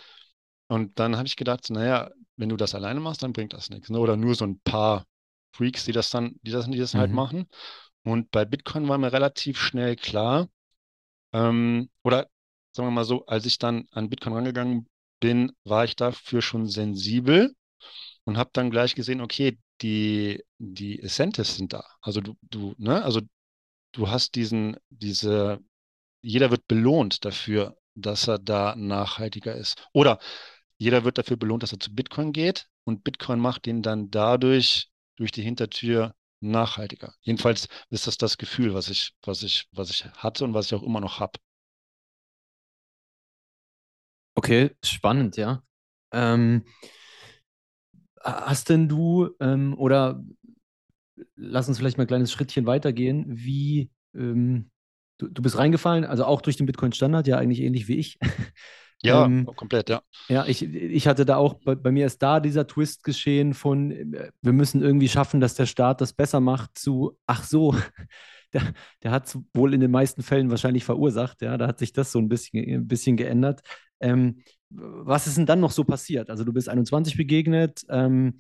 und 0.69 0.99
dann 0.99 1.17
habe 1.17 1.27
ich 1.29 1.37
gedacht, 1.37 1.71
naja, 1.71 2.11
wenn 2.37 2.49
du 2.49 2.57
das 2.57 2.75
alleine 2.75 3.01
machst, 3.01 3.23
dann 3.23 3.33
bringt 3.33 3.53
das 3.53 3.71
nichts. 3.71 3.91
Ne? 3.91 3.99
Oder 4.01 4.17
nur 4.17 4.35
so 4.35 4.45
ein 4.47 4.61
paar 4.61 5.07
Freaks, 5.55 5.85
die 5.85 5.93
das 5.93 6.11
dann, 6.11 6.37
die 6.43 6.51
das, 6.53 6.67
die 6.71 6.79
das 6.79 6.97
halt 6.97 7.13
Mhm. 7.13 7.17
machen. 7.17 7.49
Und 8.05 8.31
bei 8.31 8.45
Bitcoin 8.45 8.89
war 8.89 8.99
mir 8.99 9.13
relativ 9.13 9.59
schnell 9.59 9.97
klar, 9.97 10.49
ähm, 11.33 11.91
oder 12.03 12.29
sagen 12.73 12.89
wir 12.89 12.93
mal 12.93 13.05
so, 13.05 13.27
als 13.27 13.47
ich 13.47 13.59
dann 13.59 13.87
an 13.93 14.09
Bitcoin 14.11 14.35
rangegangen 14.35 14.89
bin, 15.21 15.53
war 15.65 15.85
ich 15.85 15.97
dafür 15.97 16.43
schon 16.43 16.67
sensibel 16.67 17.55
und 18.25 18.39
habe 18.39 18.51
dann 18.53 18.71
gleich 18.71 18.95
gesehen, 18.95 19.21
okay, 19.21 19.59
die, 19.83 20.43
die 20.59 20.97
Incentives 20.97 21.57
sind 21.57 21.73
da. 21.73 21.85
Also 22.01 22.21
du, 22.21 22.37
du, 22.43 22.75
ne, 22.79 23.03
also 23.03 23.21
du 23.93 24.09
hast 24.09 24.35
diesen, 24.35 24.77
diese, 24.91 25.61
jeder 26.23 26.51
wird 26.51 26.67
belohnt 26.69 27.25
dafür, 27.25 27.77
dass 27.95 28.29
er 28.29 28.39
da 28.39 28.75
nachhaltiger 28.77 29.55
ist. 29.55 29.83
Oder 29.93 30.19
jeder 30.79 31.05
wird 31.05 31.19
dafür 31.19 31.37
belohnt, 31.37 31.63
dass 31.63 31.73
er 31.73 31.81
zu 31.81 31.95
Bitcoin 31.95 32.33
geht 32.33 32.69
und 32.85 33.05
Bitcoin 33.05 33.41
macht 33.41 33.67
ihn 33.67 33.83
dann 33.83 34.11
dadurch 34.11 34.91
durch 35.17 35.33
die 35.33 35.43
Hintertür 35.43 36.15
nachhaltiger. 36.41 37.15
Jedenfalls 37.21 37.69
ist 37.91 38.07
das 38.07 38.17
das 38.19 38.39
Gefühl, 38.39 38.75
was 38.75 38.89
ich, 38.89 39.15
was 39.23 39.43
ich, 39.43 39.69
was 39.73 39.91
ich 39.91 40.05
hatte 40.17 40.45
und 40.45 40.55
was 40.55 40.67
ich 40.67 40.75
auch 40.75 40.83
immer 40.83 41.01
noch 41.01 41.21
habe. 41.21 41.39
Okay, 44.37 44.71
spannend, 44.83 45.37
ja. 45.37 45.63
Ähm, 46.13 46.65
hast 48.23 48.69
denn 48.69 48.89
du, 48.89 49.31
ähm, 49.41 49.75
oder 49.79 50.23
lass 51.37 51.69
uns 51.69 51.79
vielleicht 51.79 51.99
mal 51.99 52.05
ein 52.05 52.09
kleines 52.09 52.33
Schrittchen 52.33 52.67
weitergehen, 52.67 53.25
wie 53.29 53.91
ähm, 54.15 54.71
du, 55.19 55.29
du 55.29 55.43
bist 55.43 55.57
reingefallen, 55.59 56.05
also 56.05 56.25
auch 56.25 56.41
durch 56.43 56.57
den 56.57 56.67
Bitcoin-Standard, 56.67 57.27
ja 57.27 57.39
eigentlich 57.39 57.61
ähnlich 57.61 57.89
wie 57.89 57.97
ich. 57.97 58.19
Ja, 59.03 59.25
Ähm, 59.25 59.47
komplett, 59.57 59.89
ja. 59.89 60.03
Ja, 60.29 60.45
ich, 60.47 60.63
ich 60.63 61.07
hatte 61.07 61.25
da 61.25 61.37
auch, 61.37 61.55
bei, 61.55 61.75
bei 61.75 61.91
mir 61.91 62.07
ist 62.07 62.23
da 62.23 62.41
dieser 62.41 62.67
Twist 62.67 63.03
geschehen 63.05 63.55
von, 63.55 63.91
äh, 63.91 64.31
wir 64.43 64.53
müssen 64.53 64.83
irgendwie 64.83 65.09
schaffen, 65.09 65.41
dass 65.41 65.55
der 65.55 65.67
Staat 65.67 66.01
das 66.01 66.13
besser 66.13 66.41
macht, 66.41 66.79
zu, 66.79 67.17
ach 67.27 67.45
so, 67.45 67.75
der, 68.53 68.63
der 69.03 69.11
hat 69.11 69.27
es 69.27 69.39
wohl 69.55 69.75
in 69.75 69.81
den 69.81 69.91
meisten 69.91 70.23
Fällen 70.23 70.51
wahrscheinlich 70.51 70.85
verursacht, 70.85 71.41
ja, 71.43 71.57
da 71.57 71.67
hat 71.67 71.79
sich 71.79 71.93
das 71.93 72.13
so 72.13 72.19
ein 72.19 72.29
bisschen, 72.29 72.69
ein 72.69 72.89
bisschen 72.89 73.17
geändert. 73.17 73.63
Ähm, 74.01 74.43
was 74.71 75.27
ist 75.27 75.37
denn 75.37 75.47
dann 75.47 75.61
noch 75.61 75.73
so 75.73 75.85
passiert? 75.85 76.31
Also 76.31 76.45
du 76.45 76.53
bist 76.53 76.69
21 76.69 77.17
begegnet, 77.17 77.83
ähm, 77.89 78.39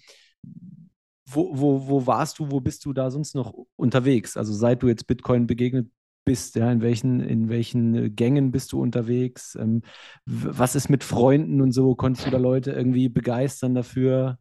wo, 1.26 1.50
wo, 1.56 1.86
wo 1.88 2.06
warst 2.06 2.38
du, 2.38 2.50
wo 2.50 2.60
bist 2.60 2.84
du 2.84 2.92
da 2.92 3.10
sonst 3.10 3.34
noch 3.34 3.54
unterwegs? 3.76 4.36
Also 4.36 4.52
seit 4.52 4.82
du 4.82 4.88
jetzt 4.88 5.06
Bitcoin 5.06 5.46
begegnet 5.46 5.88
bist, 6.24 6.56
ja, 6.56 6.70
in 6.72 6.82
welchen, 6.82 7.20
in 7.20 7.48
welchen 7.48 7.94
äh, 7.94 8.10
Gängen 8.10 8.52
bist 8.52 8.72
du 8.72 8.80
unterwegs? 8.82 9.54
Ähm, 9.56 9.82
was 10.26 10.74
ist 10.76 10.88
mit 10.90 11.04
Freunden 11.04 11.60
und 11.60 11.72
so? 11.72 11.94
Konntest 11.94 12.26
du 12.26 12.30
da 12.30 12.38
Leute 12.38 12.72
irgendwie 12.72 13.08
begeistern 13.08 13.74
dafür? 13.74 14.38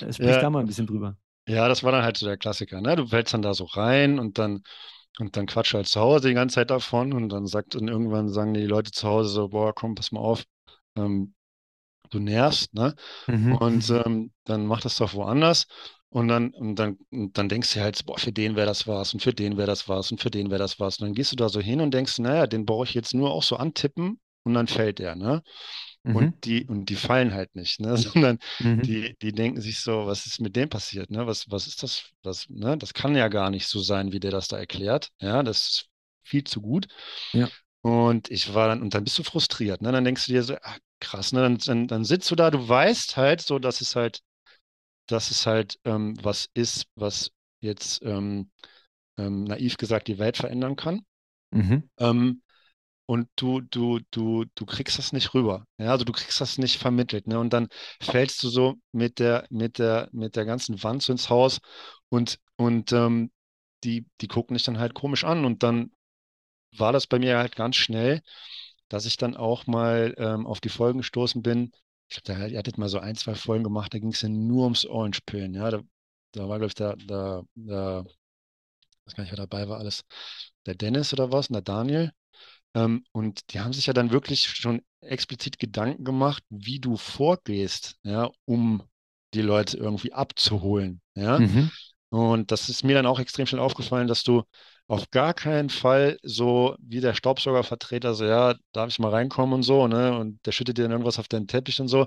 Äh, 0.00 0.12
Sprich 0.12 0.38
Ja. 0.38 0.38
da 0.38 0.50
mal 0.50 0.60
ein 0.60 0.66
bisschen 0.66 0.86
drüber. 0.86 1.16
Ja, 1.48 1.68
das 1.68 1.84
war 1.84 1.92
dann 1.92 2.02
halt 2.02 2.16
so 2.16 2.26
der 2.26 2.36
Klassiker, 2.36 2.80
ne? 2.80 2.96
Du 2.96 3.06
fällst 3.06 3.32
dann 3.32 3.42
da 3.42 3.54
so 3.54 3.64
rein 3.64 4.18
und 4.18 4.38
dann, 4.38 4.64
und 5.18 5.36
dann 5.36 5.46
quatscht 5.46 5.74
halt 5.74 5.88
zu 5.88 6.00
Hause 6.00 6.28
die 6.28 6.34
ganze 6.34 6.56
Zeit 6.56 6.70
davon 6.70 7.12
und 7.12 7.28
dann 7.30 7.46
sagt, 7.46 7.76
und 7.76 7.88
irgendwann 7.88 8.28
sagen 8.30 8.54
die 8.54 8.66
Leute 8.66 8.90
zu 8.92 9.08
Hause 9.08 9.30
so, 9.30 9.48
boah, 9.50 9.74
komm, 9.74 9.94
pass 9.94 10.12
mal 10.12 10.20
auf, 10.20 10.44
ähm, 10.96 11.34
du 12.10 12.20
nervst, 12.20 12.74
ne? 12.74 12.94
Mhm. 13.28 13.56
Und 13.60 13.90
ähm, 13.90 14.32
dann 14.44 14.66
mach 14.66 14.82
das 14.82 14.96
doch 14.98 15.14
woanders. 15.14 15.66
Und 16.16 16.28
dann, 16.28 16.50
und 16.54 16.76
dann, 16.76 16.96
und 17.10 17.36
dann 17.36 17.50
denkst 17.50 17.74
du 17.74 17.80
halt, 17.80 18.06
boah, 18.06 18.18
für 18.18 18.32
den 18.32 18.56
wäre 18.56 18.66
das 18.66 18.88
was 18.88 19.12
und 19.12 19.20
für 19.20 19.34
den 19.34 19.58
wäre 19.58 19.66
das 19.66 19.86
was 19.86 20.10
und 20.12 20.18
für 20.22 20.30
den 20.30 20.48
wäre 20.48 20.58
das 20.58 20.80
was. 20.80 20.98
Und 20.98 21.08
dann 21.08 21.14
gehst 21.14 21.32
du 21.32 21.36
da 21.36 21.50
so 21.50 21.60
hin 21.60 21.82
und 21.82 21.92
denkst, 21.92 22.18
naja, 22.20 22.46
den 22.46 22.64
brauche 22.64 22.84
ich 22.84 22.94
jetzt 22.94 23.12
nur 23.12 23.30
auch 23.32 23.42
so 23.42 23.56
antippen 23.56 24.18
und 24.42 24.54
dann 24.54 24.66
fällt 24.66 24.98
der, 24.98 25.14
ne? 25.14 25.42
Mhm. 26.04 26.14
Und 26.14 26.44
die, 26.46 26.64
und 26.64 26.86
die 26.86 26.94
fallen 26.96 27.34
halt 27.34 27.54
nicht, 27.54 27.80
ne? 27.80 27.96
Sondern 27.98 28.38
Mhm. 28.60 28.80
die, 28.82 29.14
die 29.20 29.32
denken 29.32 29.60
sich 29.60 29.80
so, 29.80 30.06
was 30.06 30.24
ist 30.24 30.40
mit 30.40 30.56
dem 30.56 30.70
passiert, 30.70 31.10
ne? 31.10 31.26
Was, 31.26 31.50
was 31.50 31.66
ist 31.66 31.82
das? 31.82 32.04
Was, 32.22 32.48
ne? 32.48 32.78
Das 32.78 32.94
kann 32.94 33.14
ja 33.14 33.28
gar 33.28 33.50
nicht 33.50 33.66
so 33.66 33.80
sein, 33.80 34.12
wie 34.12 34.20
der 34.20 34.30
das 34.30 34.48
da 34.48 34.56
erklärt. 34.56 35.10
Ja, 35.20 35.42
das 35.42 35.58
ist 35.68 35.86
viel 36.22 36.44
zu 36.44 36.62
gut. 36.62 36.86
Ja. 37.34 37.50
Und 37.82 38.30
ich 38.30 38.54
war 38.54 38.68
dann, 38.68 38.82
und 38.82 38.94
dann 38.94 39.04
bist 39.04 39.18
du 39.18 39.22
frustriert, 39.22 39.82
ne? 39.82 39.92
Dann 39.92 40.04
denkst 40.04 40.26
du 40.26 40.32
dir 40.32 40.42
so, 40.42 40.56
ach, 40.62 40.78
krass, 40.98 41.32
ne? 41.32 41.42
Dann, 41.42 41.58
dann, 41.58 41.86
dann 41.88 42.04
sitzt 42.04 42.30
du 42.30 42.34
da, 42.36 42.50
du 42.50 42.66
weißt 42.66 43.16
halt 43.18 43.42
so, 43.42 43.58
dass 43.58 43.80
es 43.82 43.94
halt, 43.94 44.20
dass 45.06 45.30
es 45.30 45.46
halt 45.46 45.78
ähm, 45.84 46.16
was 46.22 46.48
ist, 46.54 46.86
was 46.94 47.30
jetzt 47.60 48.02
ähm, 48.02 48.50
ähm, 49.18 49.44
naiv 49.44 49.76
gesagt 49.76 50.08
die 50.08 50.18
Welt 50.18 50.36
verändern 50.36 50.76
kann. 50.76 51.04
Mhm. 51.50 51.88
Ähm, 51.98 52.42
und 53.06 53.28
du, 53.36 53.60
du, 53.60 54.00
du, 54.10 54.44
du 54.54 54.66
kriegst 54.66 54.98
das 54.98 55.12
nicht 55.12 55.32
rüber. 55.32 55.64
Ja, 55.78 55.92
also 55.92 56.04
du 56.04 56.12
kriegst 56.12 56.40
das 56.40 56.58
nicht 56.58 56.78
vermittelt. 56.78 57.28
Ne? 57.28 57.38
Und 57.38 57.52
dann 57.52 57.68
fällst 58.02 58.42
du 58.42 58.48
so 58.48 58.74
mit 58.92 59.20
der, 59.20 59.46
mit 59.48 59.78
der, 59.78 60.08
mit 60.12 60.34
der 60.34 60.44
ganzen 60.44 60.82
Wand 60.82 61.02
so 61.02 61.12
ins 61.12 61.30
Haus 61.30 61.60
und, 62.08 62.38
und 62.56 62.92
ähm, 62.92 63.30
die, 63.84 64.06
die 64.20 64.26
gucken 64.26 64.54
dich 64.54 64.64
dann 64.64 64.78
halt 64.78 64.94
komisch 64.94 65.22
an. 65.22 65.44
Und 65.44 65.62
dann 65.62 65.92
war 66.76 66.92
das 66.92 67.06
bei 67.06 67.20
mir 67.20 67.38
halt 67.38 67.54
ganz 67.54 67.76
schnell, 67.76 68.22
dass 68.88 69.06
ich 69.06 69.16
dann 69.16 69.36
auch 69.36 69.66
mal 69.68 70.14
ähm, 70.18 70.46
auf 70.46 70.60
die 70.60 70.68
Folgen 70.68 70.98
gestoßen 70.98 71.42
bin. 71.42 71.70
Ich 72.08 72.22
glaube, 72.22 72.40
da, 72.40 72.46
ihr 72.46 72.58
hattet 72.58 72.78
mal 72.78 72.88
so 72.88 72.98
ein, 72.98 73.16
zwei 73.16 73.34
Folgen 73.34 73.64
gemacht, 73.64 73.92
da 73.94 73.98
ging 73.98 74.12
es 74.12 74.22
ja 74.22 74.28
nur 74.28 74.64
ums 74.64 74.84
Orange-Pillen. 74.84 75.54
Ja, 75.54 75.70
da, 75.70 75.82
da 76.32 76.48
war, 76.48 76.58
glaube 76.58 76.68
ich, 76.68 76.74
da, 76.74 76.94
da, 77.06 77.42
da, 77.54 78.04
weiß 79.04 79.14
gar 79.14 79.22
nicht, 79.24 79.32
wer 79.32 79.38
dabei 79.38 79.68
war 79.68 79.78
alles. 79.78 80.04
Der 80.66 80.74
Dennis 80.74 81.12
oder 81.12 81.32
was 81.32 81.48
und 81.48 81.54
der 81.54 81.62
Daniel. 81.62 82.12
Ähm, 82.74 83.04
und 83.12 83.52
die 83.52 83.60
haben 83.60 83.72
sich 83.72 83.86
ja 83.86 83.92
dann 83.92 84.10
wirklich 84.10 84.46
schon 84.46 84.82
explizit 85.00 85.58
Gedanken 85.58 86.04
gemacht, 86.04 86.42
wie 86.50 86.80
du 86.80 86.96
vorgehst, 86.96 87.96
ja, 88.02 88.30
um 88.44 88.82
die 89.34 89.42
Leute 89.42 89.76
irgendwie 89.76 90.12
abzuholen. 90.12 91.00
Ja. 91.14 91.38
Mhm. 91.38 91.70
Und 92.16 92.50
das 92.50 92.68
ist 92.68 92.82
mir 92.84 92.94
dann 92.94 93.06
auch 93.06 93.18
extrem 93.20 93.46
schnell 93.46 93.60
aufgefallen, 93.60 94.06
dass 94.08 94.22
du 94.22 94.42
auf 94.88 95.10
gar 95.10 95.34
keinen 95.34 95.68
Fall 95.70 96.18
so 96.22 96.76
wie 96.80 97.00
der 97.00 97.14
Staubsaugervertreter, 97.14 98.14
so 98.14 98.24
ja, 98.24 98.54
darf 98.72 98.88
ich 98.90 98.98
mal 98.98 99.10
reinkommen 99.10 99.54
und 99.54 99.62
so, 99.64 99.86
ne? 99.88 100.16
Und 100.18 100.44
der 100.46 100.52
schüttet 100.52 100.78
dir 100.78 100.82
dann 100.82 100.92
irgendwas 100.92 101.18
auf 101.18 101.28
deinen 101.28 101.48
Teppich 101.48 101.80
und 101.80 101.88
so. 101.88 102.06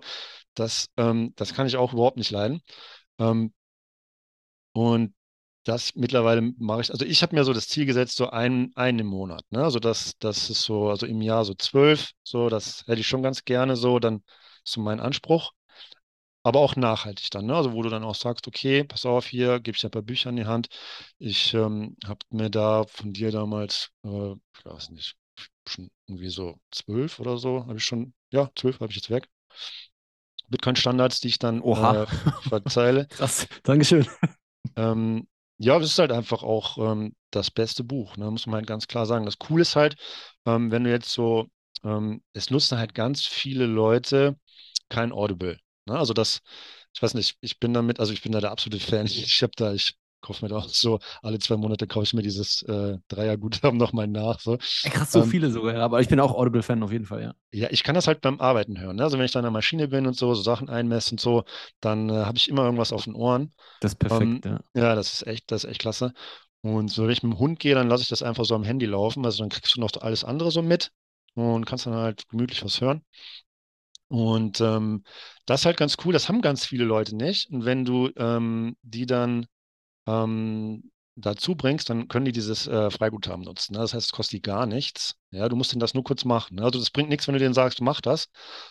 Das, 0.56 0.88
ähm, 0.98 1.34
das 1.36 1.54
kann 1.54 1.68
ich 1.68 1.78
auch 1.78 1.94
überhaupt 1.94 2.18
nicht 2.18 2.32
leiden. 2.32 2.62
Ähm, 3.20 3.54
und 4.74 5.14
das 5.66 5.96
mittlerweile 5.96 6.42
mache 6.58 6.82
ich, 6.82 6.92
also 6.92 7.06
ich 7.06 7.22
habe 7.22 7.36
mir 7.36 7.44
so 7.44 7.54
das 7.54 7.68
Ziel 7.68 7.86
gesetzt, 7.86 8.16
so 8.18 8.30
einen, 8.30 8.72
einen 8.76 9.00
im 9.00 9.08
Monat. 9.08 9.44
Ne? 9.52 9.64
Also 9.64 9.80
das, 9.80 10.14
das 10.20 10.50
ist 10.50 10.64
so, 10.64 10.90
also 10.90 11.06
im 11.06 11.22
Jahr 11.22 11.46
so 11.46 11.54
zwölf, 11.54 12.12
so, 12.24 12.50
das 12.50 12.86
hätte 12.88 13.02
ich 13.02 13.08
schon 13.08 13.22
ganz 13.24 13.46
gerne 13.46 13.76
so, 13.76 14.00
dann 14.00 14.24
ist 14.64 14.74
so 14.74 14.82
mein 14.82 15.00
Anspruch. 15.00 15.52
Aber 16.50 16.62
auch 16.62 16.76
nachhaltig 16.76 17.30
dann, 17.30 17.46
ne? 17.46 17.56
Also 17.56 17.74
wo 17.74 17.84
du 17.84 17.90
dann 17.90 18.04
auch 18.04 18.16
sagst, 18.16 18.48
okay, 18.48 18.84
pass 18.84 19.06
auf, 19.06 19.28
hier 19.28 19.60
gebe 19.60 19.78
ich 19.78 19.86
ein 19.86 19.92
paar 19.92 20.02
Bücher 20.02 20.32
in 20.32 20.36
die 20.36 20.48
Hand. 20.48 20.68
Ich 21.20 21.54
ähm, 21.54 21.96
habe 22.08 22.22
mir 22.32 22.50
da 22.50 22.86
von 22.88 23.14
dir 23.14 23.30
damals, 23.30 23.92
äh, 24.04 24.32
ich 24.32 24.66
weiß 24.66 24.90
nicht, 24.90 25.16
schon 25.68 25.92
irgendwie 26.08 26.30
so 26.30 26.60
zwölf 26.72 27.20
oder 27.20 27.38
so, 27.38 27.68
habe 27.68 27.78
ich 27.78 27.86
schon, 27.86 28.16
ja, 28.32 28.50
zwölf 28.56 28.80
habe 28.80 28.90
ich 28.90 28.96
jetzt 28.96 29.12
weg. 29.12 29.30
Bitcoin-Standards, 30.48 31.20
die 31.20 31.28
ich 31.28 31.38
dann 31.38 31.62
Oha. 31.62 32.06
äh, 32.06 32.08
verteile. 32.50 33.06
Krass. 33.12 33.48
Dankeschön. 33.62 34.08
Ähm, 34.76 35.28
ja, 35.60 35.78
es 35.78 35.92
ist 35.92 36.00
halt 36.00 36.12
einfach 36.12 36.42
auch 36.42 36.80
ähm, 36.80 37.14
das 37.30 37.52
beste 37.52 37.84
Buch, 37.84 38.18
ne? 38.18 38.32
Muss 38.32 38.48
man 38.48 38.56
halt 38.56 38.66
ganz 38.66 38.88
klar 38.88 39.06
sagen. 39.06 39.26
Das 39.26 39.38
Coole 39.38 39.62
ist 39.62 39.76
halt, 39.76 39.98
ähm, 40.48 40.72
wenn 40.72 40.84
du 40.84 40.90
jetzt 40.90 41.12
so, 41.12 41.46
ähm, 41.84 42.24
es 42.34 42.50
nutzen 42.50 42.80
halt 42.80 42.96
ganz 42.96 43.24
viele 43.24 43.68
Leute 43.68 44.36
kein 44.90 45.12
Audible. 45.12 45.60
Ne? 45.90 45.98
Also 46.00 46.14
das, 46.14 46.42
ich 46.94 47.02
weiß 47.02 47.14
nicht, 47.16 47.38
ich 47.42 47.60
bin 47.60 47.74
damit, 47.74 48.00
also 48.00 48.14
ich 48.14 48.22
bin 48.22 48.32
da 48.32 48.40
der 48.42 48.52
absolute 48.52 48.84
Fan. 48.84 49.06
Ich 49.08 49.42
habe 49.44 49.52
da, 49.56 49.74
ich 49.74 49.96
kaufe 50.22 50.44
mir 50.46 50.50
da 50.50 50.58
auch 50.58 50.68
so, 50.70 51.00
alle 51.22 51.40
zwei 51.40 51.58
Monate 51.58 51.88
kaufe 51.88 52.04
ich 52.04 52.14
mir 52.14 52.22
dieses 52.24 52.62
äh, 52.64 52.98
Dreierguthaben 53.08 53.78
nochmal 53.78 54.08
nach. 54.08 54.40
So. 54.40 54.58
Krass, 54.84 55.12
so 55.12 55.22
Ähm, 55.22 55.30
viele 55.30 55.52
sogar. 55.52 55.76
Aber 55.78 56.00
ich 56.02 56.08
bin 56.10 56.20
auch 56.20 56.34
Audible-Fan 56.36 56.84
auf 56.84 56.92
jeden 56.92 57.06
Fall, 57.06 57.22
ja. 57.22 57.34
Ja, 57.52 57.68
ich 57.72 57.84
kann 57.84 57.96
das 57.96 58.08
halt 58.08 58.22
beim 58.22 58.40
Arbeiten 58.40 58.80
hören. 58.80 58.98
Ne? 58.98 59.04
Also 59.04 59.18
wenn 59.18 59.26
ich 59.26 59.32
da 59.32 59.40
an 59.40 59.44
der 59.44 59.52
Maschine 59.52 59.88
bin 59.88 60.06
und 60.06 60.16
so, 60.16 60.34
so 60.36 60.42
Sachen 60.44 60.70
einmesse 60.70 61.12
und 61.12 61.20
so, 61.20 61.46
dann 61.80 62.10
äh, 62.10 62.14
habe 62.14 62.38
ich 62.38 62.48
immer 62.48 62.64
irgendwas 62.64 62.94
auf 62.94 63.06
den 63.06 63.16
Ohren. 63.16 63.54
Das 63.80 63.94
ist 63.94 64.00
perfekt, 64.00 64.40
Ähm, 64.40 64.46
ja. 64.46 64.60
ja, 64.76 64.96
das 64.96 65.14
ist 65.14 65.28
echt, 65.28 65.52
das 65.52 65.64
ist 65.64 65.70
echt 65.72 65.82
klasse. 65.82 66.14
Und 66.62 66.92
so, 66.92 67.04
wenn 67.04 67.12
ich 67.12 67.24
mit 67.24 67.34
dem 67.34 67.40
Hund 67.40 67.60
gehe, 67.60 67.74
dann 67.76 67.90
lasse 67.90 68.04
ich 68.04 68.10
das 68.10 68.22
einfach 68.24 68.46
so 68.46 68.54
am 68.56 68.64
Handy 68.64 68.86
laufen. 68.86 69.26
Also 69.26 69.40
dann 69.44 69.50
kriegst 69.50 69.76
du 69.76 69.80
noch 69.82 69.92
alles 70.02 70.24
andere 70.24 70.52
so 70.52 70.62
mit 70.62 70.92
und 71.36 71.66
kannst 71.66 71.86
dann 71.88 71.96
halt 71.96 72.28
gemütlich 72.30 72.64
was 72.64 72.82
hören. 72.82 73.04
Und 74.10 74.60
ähm, 74.62 75.04
das 75.46 75.62
ist 75.62 75.66
halt 75.66 75.78
ganz 75.78 75.98
cool. 76.04 76.14
Das 76.14 76.30
haben 76.30 76.42
ganz 76.42 76.66
viele 76.66 76.84
Leute 76.84 77.16
nicht. 77.16 77.50
Und 77.52 77.66
wenn 77.66 77.86
du 77.86 78.10
ähm, 78.18 78.76
die 78.82 79.06
dann 79.06 79.46
ähm, 80.08 80.92
dazu 81.16 81.56
bringst, 81.56 81.90
dann 81.90 82.08
können 82.08 82.26
die 82.26 82.32
dieses 82.32 82.68
äh, 82.68 82.90
Freiguthaben 82.92 83.44
nutzen. 83.44 83.74
Ne? 83.74 83.80
Das 83.80 83.94
heißt, 83.94 84.08
es 84.08 84.12
kostet 84.12 84.38
die 84.38 84.42
gar 84.42 84.66
nichts. 84.66 85.16
Ja, 85.32 85.48
du 85.50 85.56
musst 85.56 85.72
denen 85.72 85.80
das 85.80 85.94
nur 85.94 86.04
kurz 86.04 86.26
machen. 86.26 86.56
Ne? 86.56 86.64
Also 86.64 86.80
das 86.80 86.92
bringt 86.92 87.10
nichts, 87.10 87.28
wenn 87.28 87.34
du 87.34 87.40
denen 87.40 87.54
sagst, 87.54 87.80
du 87.80 87.84
mach 87.84 88.02
das, 88.02 88.30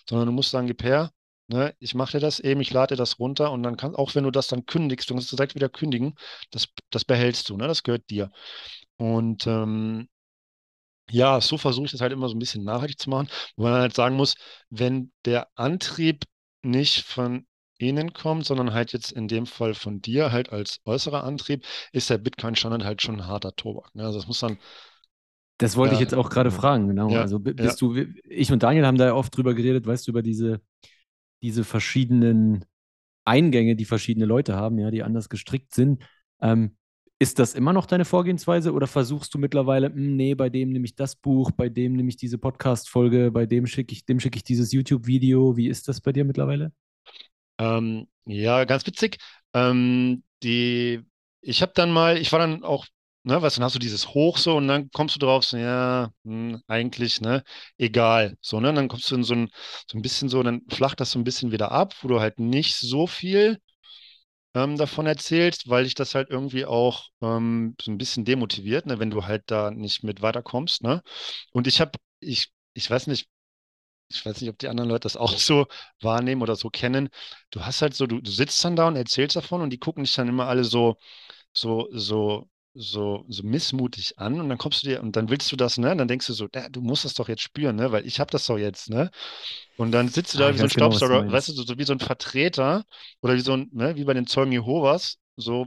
sondern 0.09 0.27
du 0.27 0.33
musst 0.33 0.51
sagen, 0.51 0.67
gib 0.67 0.83
her, 0.83 1.11
ne? 1.49 1.75
ich 1.79 1.95
mache 1.95 2.13
dir 2.13 2.21
das 2.21 2.41
eben, 2.41 2.61
ich 2.61 2.73
lade 2.73 2.95
dir 2.95 2.99
das 2.99 3.19
runter 3.19 3.53
und 3.53 3.63
dann 3.63 3.77
kann, 3.77 3.95
auch 3.95 4.15
wenn 4.15 4.25
du 4.25 4.31
das 4.31 4.49
dann 4.49 4.67
kündigst, 4.67 5.09
du 5.09 5.15
kannst 5.15 5.33
es 5.33 5.37
direkt 5.37 5.55
wieder 5.55 5.69
kündigen, 5.69 6.15
das, 6.51 6.69
das 6.91 7.05
behältst 7.05 7.49
du, 7.49 7.57
ne? 7.57 7.69
Das 7.69 7.83
gehört 7.83 8.09
dir. 8.11 8.31
Und 8.97 9.47
ähm, 9.47 10.09
ja, 11.11 11.41
so 11.41 11.59
versuche 11.59 11.87
ich 11.87 11.93
das 11.93 12.01
halt 12.01 12.13
immer 12.13 12.29
so 12.29 12.35
ein 12.37 12.39
bisschen 12.39 12.65
nachhaltig 12.65 12.99
zu 12.99 13.11
machen, 13.11 13.29
wo 13.57 13.65
man 13.65 13.75
halt 13.75 13.95
sagen 13.95 14.17
muss, 14.17 14.35
wenn 14.71 15.13
der 15.25 15.49
Antrieb 15.57 16.25
nicht 16.63 17.05
von 17.05 17.47
innen 17.79 18.13
kommt, 18.13 18.45
sondern 18.45 18.73
halt 18.75 18.93
jetzt 18.93 19.13
in 19.13 19.29
dem 19.29 19.47
Fall 19.47 19.75
von 19.75 20.01
dir 20.03 20.33
halt 20.33 20.51
als 20.53 20.81
äußerer 20.85 21.25
Antrieb, 21.25 21.65
ist 21.93 22.11
der 22.11 22.19
Bitcoin-Standard 22.19 22.85
halt 22.85 23.03
schon 23.03 23.17
ein 23.21 23.27
harter 23.27 23.55
Tobak. 23.55 23.95
Ne? 23.95 24.05
Also 24.05 24.19
das 24.19 24.27
muss 24.29 24.41
dann, 24.41 24.59
Das 25.59 25.77
wollte 25.77 25.95
ich 25.95 25.99
Ja, 25.99 26.01
jetzt 26.01 26.15
auch 26.15 26.31
gerade 26.31 26.51
ja. 26.51 26.53
fragen, 26.53 26.87
genau. 26.89 27.17
Ja, 27.17 27.21
Also 27.21 27.41
bi- 27.41 27.55
ja. 27.59 27.77
bist 27.77 27.81
du, 27.81 27.97
ich 28.25 28.53
und 28.53 28.63
Daniel 28.63 28.87
haben 28.87 28.99
da 28.99 29.07
ja 29.07 29.15
oft 29.15 29.37
drüber 29.37 29.55
geredet, 29.55 29.87
weißt 29.87 30.07
du, 30.07 30.13
über 30.13 30.23
diese, 30.23 30.61
diese 31.43 31.65
verschiedenen 31.65 32.67
Eingänge, 33.27 33.77
die 33.77 33.87
verschiedene 33.87 34.27
Leute 34.27 34.57
haben, 34.57 34.79
ja, 34.81 34.93
die 34.93 35.05
anders 35.05 35.31
gestrickt 35.31 35.75
sind. 35.75 36.05
Ähm, 36.43 36.78
ist 37.21 37.39
das 37.39 37.55
immer 37.55 37.73
noch 37.73 37.87
deine 37.87 38.05
Vorgehensweise 38.05 38.73
oder 38.73 38.87
versuchst 38.87 39.35
du 39.35 39.39
mittlerweile, 39.39 39.89
"Hm, 39.89 40.17
nee, 40.17 40.35
bei 40.35 40.49
dem 40.51 40.71
nehme 40.71 40.85
ich 40.87 40.95
das 40.95 41.17
Buch, 41.17 41.51
bei 41.51 41.69
dem 41.69 41.95
nehme 41.95 42.09
ich 42.09 42.17
diese 42.17 42.39
Podcast-Folge, 42.39 43.31
bei 43.33 43.47
dem 43.47 43.67
schicke 43.67 43.93
ich, 43.93 44.05
dem 44.05 44.21
schicke 44.21 44.37
ich 44.37 44.45
dieses 44.45 44.73
YouTube-Video? 44.73 45.57
Wie 45.57 45.69
ist 45.69 45.89
das 45.89 46.01
bei 46.01 46.13
dir 46.13 46.25
mittlerweile? 46.25 46.73
Ähm, 47.59 48.09
ja, 48.27 48.65
ganz 48.65 48.87
witzig. 48.87 49.19
Ähm, 49.55 50.23
die, 50.43 51.01
ich 51.41 51.63
habe 51.63 51.73
dann 51.75 51.91
mal, 51.93 52.19
ich 52.19 52.33
war 52.33 52.39
dann 52.39 52.65
auch, 52.65 52.87
ne, 53.25 53.35
du, 53.41 53.49
dann 53.49 53.65
hast 53.65 53.75
du 53.75 53.79
dieses 53.79 54.09
Hoch 54.15 54.39
so 54.39 54.57
und 54.57 54.69
dann 54.69 54.91
kommst 54.93 55.15
du 55.17 55.19
drauf, 55.21 55.45
so, 55.45 55.57
ja, 55.57 56.11
hm, 56.25 56.63
eigentlich, 56.69 57.21
ne, 57.21 57.43
egal. 57.79 58.37
So, 58.41 58.61
ne, 58.61 58.73
dann 58.73 58.89
kommst 58.89 59.11
du 59.11 59.17
in 59.17 59.25
so 59.25 59.35
ein, 59.35 59.49
so 59.91 59.99
ein 59.99 60.03
bisschen 60.03 60.29
so, 60.29 60.43
dann 60.43 60.63
flacht 60.71 61.01
das 61.01 61.11
so 61.13 61.19
ein 61.19 61.25
bisschen 61.25 61.53
wieder 61.53 61.73
ab, 61.73 61.95
wo 62.03 62.09
du 62.09 62.21
halt 62.21 62.39
nicht 62.39 62.77
so 62.77 63.07
viel 63.07 63.59
ähm, 64.65 64.77
davon 64.77 65.07
erzählst, 65.07 65.69
weil 65.69 65.85
dich 65.85 65.95
das 65.95 66.15
halt 66.15 66.31
irgendwie 66.31 66.67
auch 66.67 67.09
ähm, 67.23 67.77
so 67.81 67.91
ein 67.91 67.99
bisschen 67.99 68.25
demotiviert, 68.25 68.87
ne, 68.87 68.99
wenn 68.99 69.11
du 69.11 69.25
halt 69.27 69.45
da 69.51 69.71
nicht 69.71 70.05
mit 70.05 70.23
weiterkommst, 70.23 70.83
ne? 70.83 71.03
Und 71.53 71.67
ich 71.67 71.81
habe, 71.81 71.93
ich, 72.21 72.53
ich 72.75 72.91
weiß 72.91 73.07
nicht, 73.09 73.29
ich 74.11 74.25
weiß 74.25 74.41
nicht, 74.41 74.51
ob 74.51 74.59
die 74.59 74.69
anderen 74.69 74.89
Leute 74.91 75.03
das 75.03 75.17
auch 75.17 75.33
so 75.39 75.67
wahrnehmen 76.01 76.43
oder 76.43 76.57
so 76.57 76.71
kennen. 76.71 77.09
Du 77.51 77.63
hast 77.65 77.83
halt 77.83 77.95
so, 77.95 78.07
du, 78.07 78.21
du 78.21 78.31
sitzt 78.31 78.65
dann 78.65 78.77
da 78.77 78.89
und 78.89 78.97
erzählst 78.97 79.37
davon 79.37 79.63
und 79.63 79.71
die 79.71 79.79
gucken 79.79 80.05
dich 80.05 80.15
dann 80.15 80.29
immer 80.29 80.47
alle 80.49 80.65
so, 80.65 80.99
so, 81.55 81.89
so, 81.93 82.49
so, 82.79 83.25
so 83.29 83.43
missmutig 83.43 84.19
an 84.19 84.41
und 84.41 84.49
dann 84.49 84.59
kommst 84.59 84.83
du 84.85 84.89
dir 84.89 85.03
und 85.03 85.17
dann 85.17 85.29
willst 85.31 85.51
du 85.53 85.57
das, 85.57 85.79
ne? 85.79 85.93
Und 85.93 85.99
dann 85.99 86.09
denkst 86.09 86.27
du 86.29 86.33
so, 86.35 86.49
ja, 86.55 86.69
du 86.69 86.81
musst 86.81 87.05
das 87.05 87.15
doch 87.15 87.29
jetzt 87.29 87.43
spüren, 87.43 87.77
ne? 87.77 87.93
Weil 87.93 88.07
ich 88.07 88.21
habe 88.21 88.31
das 88.31 88.47
doch 88.47 88.59
jetzt, 88.59 88.91
ne? 88.91 89.11
Und 89.77 89.93
dann 89.93 90.09
sitzt 90.09 90.35
du 90.35 90.39
Ah, 90.39 90.41
da 90.41 90.53
ich 90.53 90.57
wie 90.57 90.59
so 90.59 90.67
ein 90.67 90.71
genau, 90.71 90.71
Staubsauger, 90.71 91.25
meinst. 91.25 91.29
weißt 91.31 91.49
du, 91.49 91.53
so, 91.53 91.65
so 91.65 91.79
wie 91.79 91.85
so 91.85 91.93
ein 91.93 92.01
Vertreter 92.01 92.85
oder 93.23 93.35
wie 93.35 93.41
so 93.41 93.55
ein, 93.55 93.69
ne? 93.73 93.97
Wie 93.97 94.05
bei 94.05 94.15
den 94.15 94.27
Zeugen 94.27 94.53
Jehovas, 94.53 95.19
so, 95.37 95.67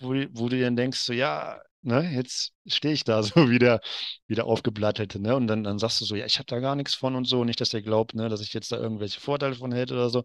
wo, 0.00 0.10
wo 0.32 0.48
du 0.48 0.60
dann 0.60 0.76
denkst, 0.76 1.00
so, 1.00 1.12
ja, 1.12 1.60
ne? 1.82 2.10
Jetzt 2.14 2.52
stehe 2.66 2.94
ich 2.94 3.04
da 3.04 3.22
so 3.24 3.50
wie 3.50 3.58
der, 3.58 3.80
wie 4.28 4.34
der 4.36 4.46
Aufgeblattelte, 4.46 5.20
ne? 5.20 5.36
Und 5.36 5.46
dann, 5.48 5.64
dann 5.64 5.78
sagst 5.78 6.00
du 6.00 6.04
so, 6.06 6.16
ja, 6.16 6.26
ich 6.26 6.38
habe 6.38 6.46
da 6.46 6.60
gar 6.60 6.76
nichts 6.76 6.94
von 6.94 7.16
und 7.16 7.26
so, 7.26 7.44
nicht, 7.44 7.60
dass 7.60 7.70
der 7.70 7.82
glaubt, 7.82 8.14
ne? 8.14 8.28
Dass 8.28 8.40
ich 8.42 8.52
jetzt 8.54 8.72
da 8.72 8.76
irgendwelche 8.78 9.20
Vorteile 9.20 9.54
von 9.56 9.72
hätte 9.72 9.94
oder 9.94 10.10
so. 10.10 10.24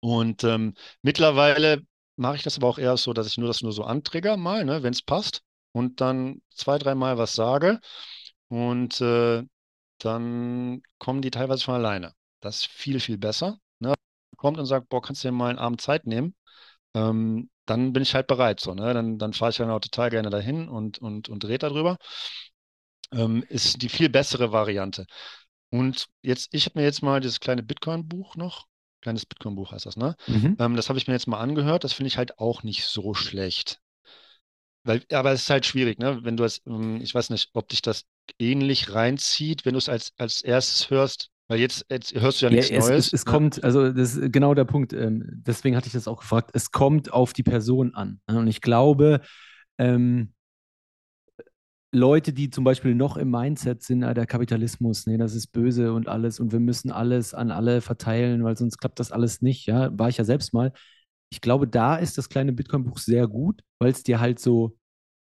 Und 0.00 0.44
ähm, 0.44 0.74
mittlerweile 1.02 1.82
mache 2.16 2.36
ich 2.36 2.42
das 2.42 2.56
aber 2.56 2.68
auch 2.68 2.78
eher 2.78 2.96
so, 2.96 3.12
dass 3.12 3.26
ich 3.26 3.38
nur 3.38 3.48
das 3.48 3.62
nur 3.62 3.72
so 3.72 3.84
antrigger 3.84 4.36
mal, 4.36 4.64
ne, 4.64 4.82
wenn 4.82 4.92
es 4.92 5.02
passt 5.02 5.42
und 5.72 6.00
dann 6.00 6.42
zwei, 6.54 6.78
dreimal 6.78 7.18
was 7.18 7.34
sage 7.34 7.80
und 8.48 9.00
äh, 9.00 9.44
dann 9.98 10.82
kommen 10.98 11.22
die 11.22 11.30
teilweise 11.30 11.64
von 11.64 11.74
alleine. 11.74 12.14
Das 12.40 12.56
ist 12.60 12.66
viel, 12.68 13.00
viel 13.00 13.18
besser. 13.18 13.58
Ne? 13.80 13.94
Kommt 14.36 14.58
und 14.58 14.66
sagt, 14.66 14.88
boah, 14.88 15.02
kannst 15.02 15.24
du 15.24 15.28
dir 15.28 15.32
mal 15.32 15.50
einen 15.50 15.58
Abend 15.58 15.80
Zeit 15.80 16.06
nehmen? 16.06 16.34
Ähm, 16.94 17.50
dann 17.66 17.92
bin 17.92 18.02
ich 18.02 18.14
halt 18.14 18.26
bereit. 18.28 18.60
So, 18.60 18.74
ne? 18.74 18.94
Dann, 18.94 19.18
dann 19.18 19.32
fahre 19.32 19.50
ich 19.50 19.56
dann 19.58 19.70
auch 19.70 19.80
total 19.80 20.10
gerne 20.10 20.30
dahin 20.30 20.68
und, 20.68 20.98
und, 20.98 21.28
und 21.28 21.44
rede 21.44 21.68
darüber. 21.68 21.98
Ähm, 23.12 23.44
ist 23.48 23.82
die 23.82 23.88
viel 23.88 24.08
bessere 24.08 24.52
Variante. 24.52 25.06
Und 25.70 26.08
jetzt, 26.22 26.48
ich 26.52 26.66
habe 26.66 26.78
mir 26.80 26.84
jetzt 26.84 27.02
mal 27.02 27.20
dieses 27.20 27.40
kleine 27.40 27.62
Bitcoin-Buch 27.62 28.36
noch, 28.36 28.66
kleines 29.00 29.26
Bitcoin-Buch 29.26 29.72
heißt 29.72 29.86
das, 29.86 29.96
ne? 29.96 30.16
Mhm. 30.26 30.56
Ähm, 30.58 30.76
das 30.76 30.88
habe 30.88 30.98
ich 30.98 31.06
mir 31.06 31.14
jetzt 31.14 31.26
mal 31.28 31.40
angehört. 31.40 31.84
Das 31.84 31.92
finde 31.92 32.08
ich 32.08 32.18
halt 32.18 32.38
auch 32.38 32.62
nicht 32.62 32.84
so 32.84 33.14
schlecht. 33.14 33.80
Weil, 34.84 35.02
aber 35.12 35.32
es 35.32 35.42
ist 35.42 35.50
halt 35.50 35.66
schwierig, 35.66 35.98
ne? 35.98 36.20
Wenn 36.22 36.36
du 36.36 36.44
es, 36.44 36.62
ähm, 36.66 37.00
ich 37.00 37.14
weiß 37.14 37.30
nicht, 37.30 37.50
ob 37.54 37.68
dich 37.68 37.82
das 37.82 38.04
ähnlich 38.38 38.94
reinzieht, 38.94 39.64
wenn 39.64 39.72
du 39.72 39.78
es 39.78 39.88
als, 39.88 40.12
als 40.16 40.42
erstes 40.42 40.90
hörst, 40.90 41.30
weil 41.48 41.58
jetzt, 41.58 41.86
jetzt 41.90 42.14
hörst 42.14 42.40
du 42.40 42.46
ja 42.46 42.50
Ja, 42.50 42.56
nichts 42.58 42.70
es, 42.70 42.84
Neues. 42.84 43.06
es, 43.08 43.12
es 43.12 43.24
ne? 43.24 43.32
kommt, 43.32 43.64
also 43.64 43.90
das 43.92 44.14
ist 44.16 44.32
genau 44.32 44.54
der 44.54 44.64
Punkt. 44.64 44.92
ähm, 44.92 45.24
Deswegen 45.46 45.76
hatte 45.76 45.88
ich 45.88 45.92
das 45.92 46.06
auch 46.08 46.20
gefragt. 46.20 46.50
Es 46.54 46.70
kommt 46.70 47.12
auf 47.12 47.32
die 47.32 47.42
Person 47.42 47.94
an. 47.94 48.20
ne? 48.28 48.38
Und 48.38 48.46
ich 48.46 48.60
glaube, 48.60 49.20
ähm, 49.78 50.32
Leute, 51.96 52.32
die 52.32 52.50
zum 52.50 52.64
Beispiel 52.64 52.94
noch 52.94 53.16
im 53.16 53.30
Mindset 53.30 53.82
sind, 53.82 54.04
ah, 54.04 54.14
der 54.14 54.26
Kapitalismus, 54.26 55.06
nee, 55.06 55.16
das 55.16 55.34
ist 55.34 55.48
böse 55.48 55.92
und 55.92 56.08
alles 56.08 56.40
und 56.40 56.52
wir 56.52 56.60
müssen 56.60 56.90
alles 56.90 57.34
an 57.34 57.50
alle 57.50 57.80
verteilen, 57.80 58.44
weil 58.44 58.56
sonst 58.56 58.78
klappt 58.78 59.00
das 59.00 59.12
alles 59.12 59.40
nicht. 59.42 59.66
Ja, 59.66 59.96
war 59.98 60.08
ich 60.08 60.18
ja 60.18 60.24
selbst 60.24 60.52
mal. 60.52 60.72
Ich 61.30 61.40
glaube, 61.40 61.66
da 61.66 61.96
ist 61.96 62.18
das 62.18 62.28
kleine 62.28 62.52
Bitcoin-Buch 62.52 62.98
sehr 62.98 63.26
gut, 63.26 63.62
weil 63.78 63.90
es 63.90 64.02
dir 64.02 64.20
halt 64.20 64.38
so 64.38 64.76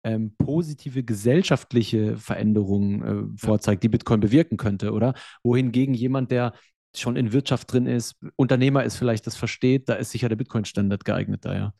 ähm, 0.04 0.34
positive 0.36 1.02
gesellschaftliche 1.04 2.16
Veränderungen 2.16 3.34
äh, 3.34 3.38
vorzeigt, 3.38 3.82
die 3.82 3.88
Bitcoin 3.88 4.20
bewirken 4.20 4.56
könnte, 4.56 4.92
oder? 4.92 5.14
Wohingegen 5.42 5.94
jemand, 5.94 6.30
der 6.30 6.54
schon 6.96 7.16
in 7.16 7.32
Wirtschaft 7.32 7.72
drin 7.72 7.86
ist, 7.86 8.16
Unternehmer 8.36 8.84
ist 8.84 8.96
vielleicht, 8.96 9.26
das 9.26 9.36
versteht, 9.36 9.88
da 9.88 9.94
ist 9.94 10.10
sicher 10.10 10.28
der 10.28 10.36
Bitcoin-Standard 10.36 11.04
geeignet 11.04 11.44
da, 11.44 11.54
ja. 11.54 11.74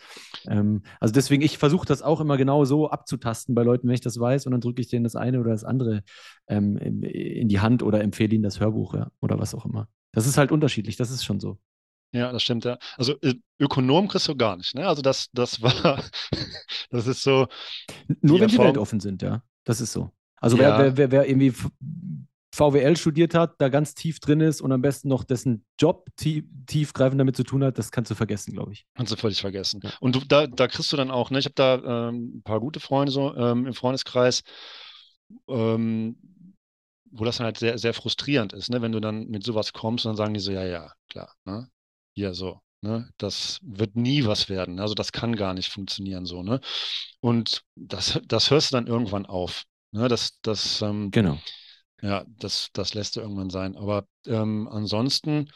Ähm, 0.49 0.83
also 1.01 1.12
deswegen, 1.15 1.43
ich 1.43 1.59
versuche 1.59 1.87
das 1.87 2.03
auch 2.03 2.21
immer 2.21 2.37
genau 2.37 2.65
so 2.65 2.91
abzutasten 2.91 3.55
bei 3.55 3.62
Leuten, 3.62 3.87
wenn 3.89 3.95
ich 3.95 4.01
das 4.01 4.19
weiß, 4.19 4.47
und 4.47 4.53
dann 4.53 4.61
drücke 4.61 4.81
ich 4.81 4.89
denen 4.89 5.05
das 5.05 5.17
eine 5.17 5.41
oder 5.41 5.51
das 5.51 5.65
andere 5.65 6.03
ähm, 6.49 6.77
in, 6.77 7.49
die 7.49 7.61
Hand 7.61 7.83
oder 7.83 8.03
empfehle 8.03 8.35
ihnen 8.35 8.45
das 8.45 8.61
Hörbuch, 8.61 8.95
ja, 8.95 9.11
oder 9.21 9.39
was 9.39 9.55
auch 9.55 9.65
immer. 9.67 9.89
Das 10.12 10.27
ist 10.27 10.37
halt 10.39 10.53
unterschiedlich, 10.53 10.97
das 10.97 11.11
ist 11.11 11.25
schon 11.25 11.41
so. 11.41 11.59
Ja, 12.12 12.31
das 12.31 12.43
stimmt, 12.45 12.65
ja. 12.65 12.79
Also 12.97 13.15
äh, 13.23 13.35
Ökonom 13.59 14.07
kriegst 14.07 14.29
du 14.29 14.37
gar 14.37 14.57
nicht, 14.57 14.75
ne? 14.77 14.87
Also 14.87 15.03
das, 15.03 15.29
das 15.33 15.61
war, 15.62 16.01
das 16.91 17.07
ist 17.09 17.23
so, 17.23 17.49
Nur 18.21 18.39
wenn 18.41 18.49
die 18.49 18.55
Erfahrung- 18.55 18.67
weltoffen 18.69 19.01
sind, 19.01 19.23
ja. 19.23 19.43
Das 19.65 19.81
ist 19.81 19.93
so. 19.93 20.12
Also 20.37 20.57
Ja. 20.59 20.79
wer, 20.79 20.97
wer, 20.97 21.11
wer, 21.11 21.29
irgendwie 21.29 21.53
VWL 22.55 22.97
studiert 22.97 23.35
hat, 23.35 23.57
da 23.59 23.69
ganz 23.69 23.95
tief 23.95 24.21
drin 24.21 24.41
ist 24.41 24.61
und 24.61 24.71
am 24.71 24.81
besten 24.81 25.09
noch 25.09 25.25
dessen 25.25 25.67
Job 25.79 26.07
tief, 26.17 26.45
tiefgreifend 26.67 27.19
damit 27.19 27.37
zu 27.37 27.43
tun 27.43 27.65
hat, 27.65 27.79
das 27.79 27.91
kannst 27.91 28.11
du 28.13 28.15
vergessen, 28.15 28.53
glaube 28.53 28.73
ich. 28.73 28.87
Kannst 28.95 29.13
du 29.13 29.17
völlig 29.17 29.41
vergessen. 29.41 29.81
Ja. 29.83 29.91
Und 30.01 30.15
du, 30.15 30.21
da, 30.21 30.47
da 30.47 30.69
kriegst 30.69 30.93
du 30.93 30.97
dann 30.97 31.11
auch, 31.11 31.31
ne, 31.31 31.41
ich 31.41 31.47
habe 31.47 31.55
da 31.55 32.09
ähm, 32.09 32.37
ein 32.37 32.43
paar 32.45 32.61
gute 32.61 32.79
Freunde 32.79 33.11
so 33.11 33.35
ähm, 33.35 33.67
im 33.67 33.75
Freundeskreis, 33.75 34.45
ähm, 35.49 36.17
wo 37.11 37.25
das 37.25 37.39
dann 37.39 37.47
halt 37.47 37.59
sehr, 37.59 37.77
sehr 37.77 37.93
frustrierend 37.93 38.53
ist, 38.53 38.71
ne, 38.71 38.81
wenn 38.83 38.93
du 38.93 39.01
dann 39.01 39.27
mit 39.27 39.45
sowas 39.45 39.73
kommst 39.73 40.07
und 40.07 40.11
dann 40.11 40.17
sagen 40.17 40.35
die 40.35 40.41
so, 40.41 40.53
ja, 40.53 40.65
ja, 40.65 40.93
klar, 41.11 41.33
ne, 41.45 41.69
hier 42.15 42.35
so, 42.35 42.61
ne, 42.83 43.11
das 43.19 43.59
wird 43.63 43.97
nie 43.97 44.27
was 44.27 44.49
werden, 44.49 44.79
also 44.79 44.95
das 44.95 45.11
kann 45.11 45.35
gar 45.35 45.55
nicht 45.55 45.71
funktionieren 45.71 46.25
so, 46.25 46.43
ne, 46.45 46.61
und 47.21 47.63
das, 47.75 48.21
das 48.27 48.51
hörst 48.51 48.71
du 48.71 48.77
dann 48.77 48.87
irgendwann 48.87 49.27
auf, 49.27 49.65
ne, 49.91 50.07
das, 50.07 50.39
das, 50.43 50.83
ähm, 50.83 51.11
Genau. 51.11 51.39
Ja, 52.03 52.24
das, 52.38 52.68
das 52.72 52.95
lässt 52.95 53.16
du 53.16 53.20
irgendwann 53.20 53.51
sein, 53.51 53.76
aber 53.76 54.07
ähm, 54.26 54.68
ansonsten 54.68 55.51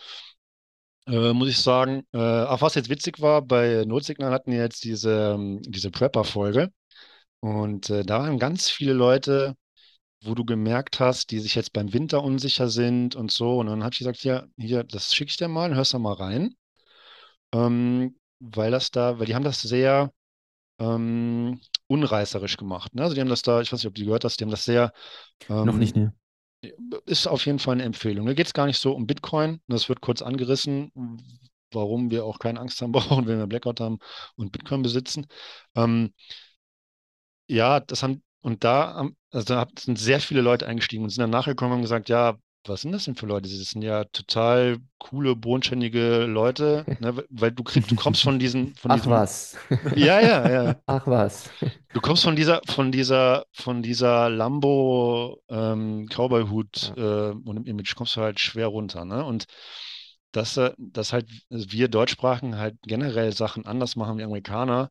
äh, 1.07 1.33
muss 1.33 1.49
ich 1.49 1.59
sagen, 1.59 2.05
äh, 2.13 2.19
ach, 2.19 2.61
was 2.61 2.75
jetzt 2.75 2.91
witzig 2.91 3.21
war, 3.21 3.43
bei 3.43 3.85
Notsignal 3.87 4.33
hatten 4.33 4.53
wir 4.53 4.59
jetzt 4.59 4.85
diese, 4.85 5.35
ähm, 5.35 5.61
diese 5.63 5.91
Prepper-Folge 5.91 6.71
und 7.41 7.91
äh, 7.91 8.05
da 8.05 8.21
waren 8.21 8.39
ganz 8.39 8.69
viele 8.71 8.93
Leute, 8.93 9.55
wo 10.23 10.35
du 10.35 10.45
gemerkt 10.45 11.01
hast, 11.01 11.31
die 11.31 11.39
sich 11.41 11.55
jetzt 11.55 11.73
beim 11.73 11.93
Winter 11.93 12.23
unsicher 12.23 12.69
sind 12.69 13.15
und 13.15 13.31
so. 13.31 13.59
Und 13.59 13.67
dann 13.67 13.85
habe 13.85 13.93
ich 13.93 13.99
gesagt, 13.99 14.25
ja, 14.25 14.45
hier, 14.57 14.85
das 14.85 15.15
schicke 15.15 15.31
ich 15.31 15.37
dir 15.37 15.49
mal, 15.49 15.75
hörst 15.75 15.93
du 15.95 15.99
mal 15.99 16.15
rein. 16.15 16.55
Ähm, 17.53 18.17
weil 18.41 18.71
das 18.71 18.91
da, 18.91 19.19
weil 19.19 19.27
die 19.27 19.35
haben 19.35 19.45
das 19.45 19.63
sehr 19.63 20.13
ähm, 20.79 21.61
unreißerisch 21.87 22.57
gemacht. 22.57 22.95
Ne? 22.95 23.03
Also 23.03 23.15
die 23.15 23.21
haben 23.21 23.29
das 23.29 23.43
da, 23.43 23.61
ich 23.61 23.73
weiß 23.73 23.81
nicht, 23.81 23.89
ob 23.89 23.95
du 23.95 24.05
gehört 24.05 24.25
hast, 24.25 24.39
die 24.41 24.45
haben 24.45 24.51
das 24.51 24.65
sehr 24.65 24.93
Noch 25.49 25.77
nicht, 25.77 25.97
ähm, 25.97 26.05
ne? 26.05 26.15
Ist 27.07 27.27
auf 27.27 27.47
jeden 27.47 27.59
Fall 27.59 27.75
eine 27.75 27.85
Empfehlung. 27.85 28.27
Da 28.27 28.35
geht 28.35 28.47
es 28.47 28.53
gar 28.53 28.67
nicht 28.67 28.79
so 28.79 28.93
um 28.93 29.07
Bitcoin. 29.07 29.61
Das 29.69 29.89
wird 29.89 30.01
kurz 30.01 30.23
angerissen, 30.23 30.93
warum 31.73 32.11
wir 32.11 32.25
auch 32.25 32.39
keine 32.39 32.61
Angst 32.61 32.83
haben 32.83 32.93
brauchen, 32.93 33.27
wenn 33.27 33.39
wir 33.39 33.47
Blackout 33.47 33.81
haben 33.81 33.99
und 34.37 34.53
Bitcoin 34.53 34.83
besitzen. 34.83 35.27
Ähm, 35.77 36.13
ja, 37.47 37.81
das 37.81 38.03
haben, 38.03 38.23
und 38.41 38.65
da, 38.65 39.09
also 39.31 39.45
da 39.55 39.67
sind 39.79 39.99
sehr 39.99 40.21
viele 40.21 40.41
Leute 40.43 40.67
eingestiegen 40.67 41.05
und 41.05 41.11
sind 41.11 41.23
dann 41.23 41.31
nachgekommen 41.31 41.77
und 41.77 41.83
gesagt, 41.83 42.09
ja, 42.09 42.39
was 42.65 42.83
sind 42.83 42.93
das 42.93 43.05
denn 43.05 43.15
für 43.15 43.27
Leute? 43.27 43.49
Das 43.49 43.71
sind 43.71 43.83
ja 43.83 44.05
total 44.05 44.79
coole, 44.99 45.35
bodenständige 45.37 46.25
Leute, 46.25 46.85
ne? 47.01 47.25
Weil 47.31 47.53
du 47.53 47.63
kriegst, 47.63 47.91
du 47.91 47.97
kommst 47.97 48.23
von 48.23 48.39
diesen, 48.39 48.75
von 48.75 48.91
Ach 48.91 48.97
diesem, 48.97 49.11
was. 49.11 49.57
ja, 49.97 50.21
ja, 50.21 50.51
ja. 50.51 50.83
Ach 50.87 51.07
was. 51.07 51.51
Du 51.93 52.01
kommst 52.01 52.23
von 52.25 52.37
dieser, 52.37 52.61
von 52.67 52.93
dieser, 52.93 53.45
von 53.53 53.83
dieser 53.83 54.29
Lambo 54.29 55.43
ähm, 55.49 56.07
Cowboy-Hut 56.09 56.93
äh, 56.97 57.31
und 57.31 57.57
im 57.57 57.65
Image 57.65 57.95
kommst 57.97 58.17
du 58.17 58.21
halt 58.21 58.41
schwer 58.41 58.67
runter, 58.67 59.05
ne? 59.05 59.25
Und 59.25 59.47
dass, 60.33 60.57
äh, 60.57 60.73
dass 60.79 61.13
halt 61.13 61.29
wir 61.49 61.89
Deutschsprachen 61.89 62.57
halt 62.59 62.77
generell 62.83 63.33
Sachen 63.33 63.67
anders 63.67 63.97
machen 63.97 64.19
wie 64.19 64.25
Amerikaner, 64.25 64.91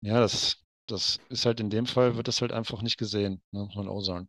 ja, 0.00 0.20
das, 0.20 0.56
das 0.86 1.18
ist 1.28 1.46
halt 1.46 1.60
in 1.60 1.70
dem 1.70 1.86
Fall, 1.86 2.16
wird 2.16 2.28
das 2.28 2.40
halt 2.40 2.52
einfach 2.52 2.82
nicht 2.82 2.98
gesehen, 2.98 3.42
ne? 3.52 3.60
Muss 3.64 3.74
man 3.74 3.88
auch 3.88 4.00
sagen. 4.00 4.28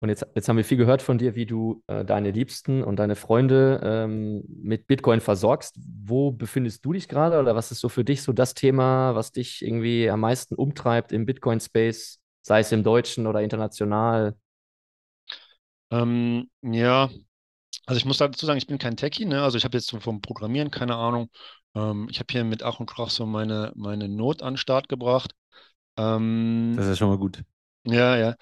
Und 0.00 0.08
jetzt, 0.08 0.26
jetzt 0.34 0.48
haben 0.48 0.56
wir 0.56 0.64
viel 0.64 0.78
gehört 0.78 1.02
von 1.02 1.18
dir, 1.18 1.34
wie 1.34 1.44
du 1.44 1.82
äh, 1.86 2.04
deine 2.06 2.30
Liebsten 2.30 2.82
und 2.82 2.96
deine 2.96 3.16
Freunde 3.16 3.80
ähm, 3.84 4.42
mit 4.48 4.86
Bitcoin 4.86 5.20
versorgst. 5.20 5.76
Wo 6.04 6.30
befindest 6.32 6.84
du 6.86 6.94
dich 6.94 7.06
gerade 7.06 7.38
oder 7.38 7.54
was 7.54 7.70
ist 7.70 7.80
so 7.80 7.90
für 7.90 8.04
dich 8.04 8.22
so 8.22 8.32
das 8.32 8.54
Thema, 8.54 9.14
was 9.14 9.32
dich 9.32 9.62
irgendwie 9.62 10.08
am 10.08 10.20
meisten 10.20 10.54
umtreibt 10.54 11.12
im 11.12 11.26
Bitcoin-Space, 11.26 12.18
sei 12.42 12.60
es 12.60 12.72
im 12.72 12.82
Deutschen 12.82 13.26
oder 13.26 13.42
international? 13.42 14.36
Ähm, 15.90 16.50
ja, 16.62 17.10
also 17.86 17.98
ich 17.98 18.04
muss 18.06 18.18
dazu 18.18 18.46
sagen, 18.46 18.58
ich 18.58 18.66
bin 18.66 18.78
kein 18.78 18.96
Techie, 18.96 19.26
ne? 19.26 19.42
Also 19.42 19.58
ich 19.58 19.64
habe 19.64 19.78
jetzt 19.78 19.88
so 19.88 20.00
vom 20.00 20.20
Programmieren 20.22 20.70
keine 20.70 20.96
Ahnung. 20.96 21.30
Ähm, 21.74 22.08
ich 22.10 22.18
habe 22.20 22.28
hier 22.32 22.44
mit 22.44 22.62
Ach 22.62 22.80
und 22.80 22.86
Krach 22.88 23.10
so 23.10 23.26
meine, 23.26 23.72
meine 23.76 24.08
Not 24.08 24.42
an 24.42 24.54
den 24.54 24.58
Start 24.58 24.88
gebracht. 24.88 25.34
Ähm, 25.98 26.76
Das 26.76 26.86
ist 26.86 26.90
ja 26.90 26.96
schon 26.96 27.08
mal 27.10 27.18
gut. 27.18 27.42
Ja, 27.84 28.16
ja. 28.16 28.36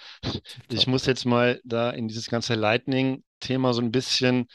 Ich 0.70 0.86
muss 0.86 1.06
jetzt 1.06 1.24
mal 1.26 1.60
da 1.64 1.90
in 1.90 2.08
dieses 2.08 2.28
ganze 2.28 2.54
Lightning-Thema 2.54 3.72
so 3.74 3.80
ein 3.82 3.92
bisschen, 3.92 4.48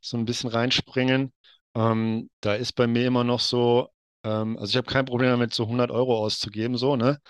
so 0.00 0.16
ein 0.16 0.24
bisschen 0.24 0.50
reinspringen. 0.50 1.32
Ähm, 1.74 2.30
da 2.40 2.54
ist 2.54 2.72
bei 2.74 2.86
mir 2.86 3.06
immer 3.06 3.24
noch 3.24 3.40
so, 3.40 3.88
ähm, 4.24 4.56
also 4.58 4.70
ich 4.72 4.76
habe 4.76 4.90
kein 4.92 5.04
Problem 5.06 5.30
damit, 5.30 5.54
so 5.54 5.66
100 5.68 5.90
Euro 5.90 6.18
auszugeben, 6.18 6.76
so, 6.78 6.96
ne? 6.96 7.20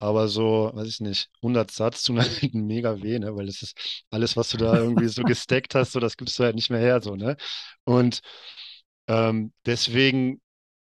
Aber 0.00 0.28
so, 0.28 0.70
weiß 0.74 0.88
ich 0.88 1.00
nicht, 1.00 1.30
100 1.42 1.70
Satz 1.72 2.04
tun 2.04 2.18
halt 2.20 2.54
mega 2.54 3.02
weh, 3.02 3.18
ne? 3.18 3.36
Weil 3.36 3.46
das 3.46 3.62
ist 3.62 3.76
alles, 4.10 4.36
was 4.36 4.50
du 4.50 4.58
da 4.58 4.78
irgendwie 4.78 5.08
so 5.08 5.24
gestackt 5.26 5.74
hast, 5.74 5.92
so, 5.92 6.00
das 6.00 6.16
gibst 6.16 6.38
du 6.38 6.44
halt 6.44 6.56
nicht 6.56 6.70
mehr 6.70 6.80
her, 6.80 7.00
so, 7.02 7.16
ne? 7.16 7.36
Und 7.84 8.20
ähm, 9.08 9.52
deswegen 9.66 10.40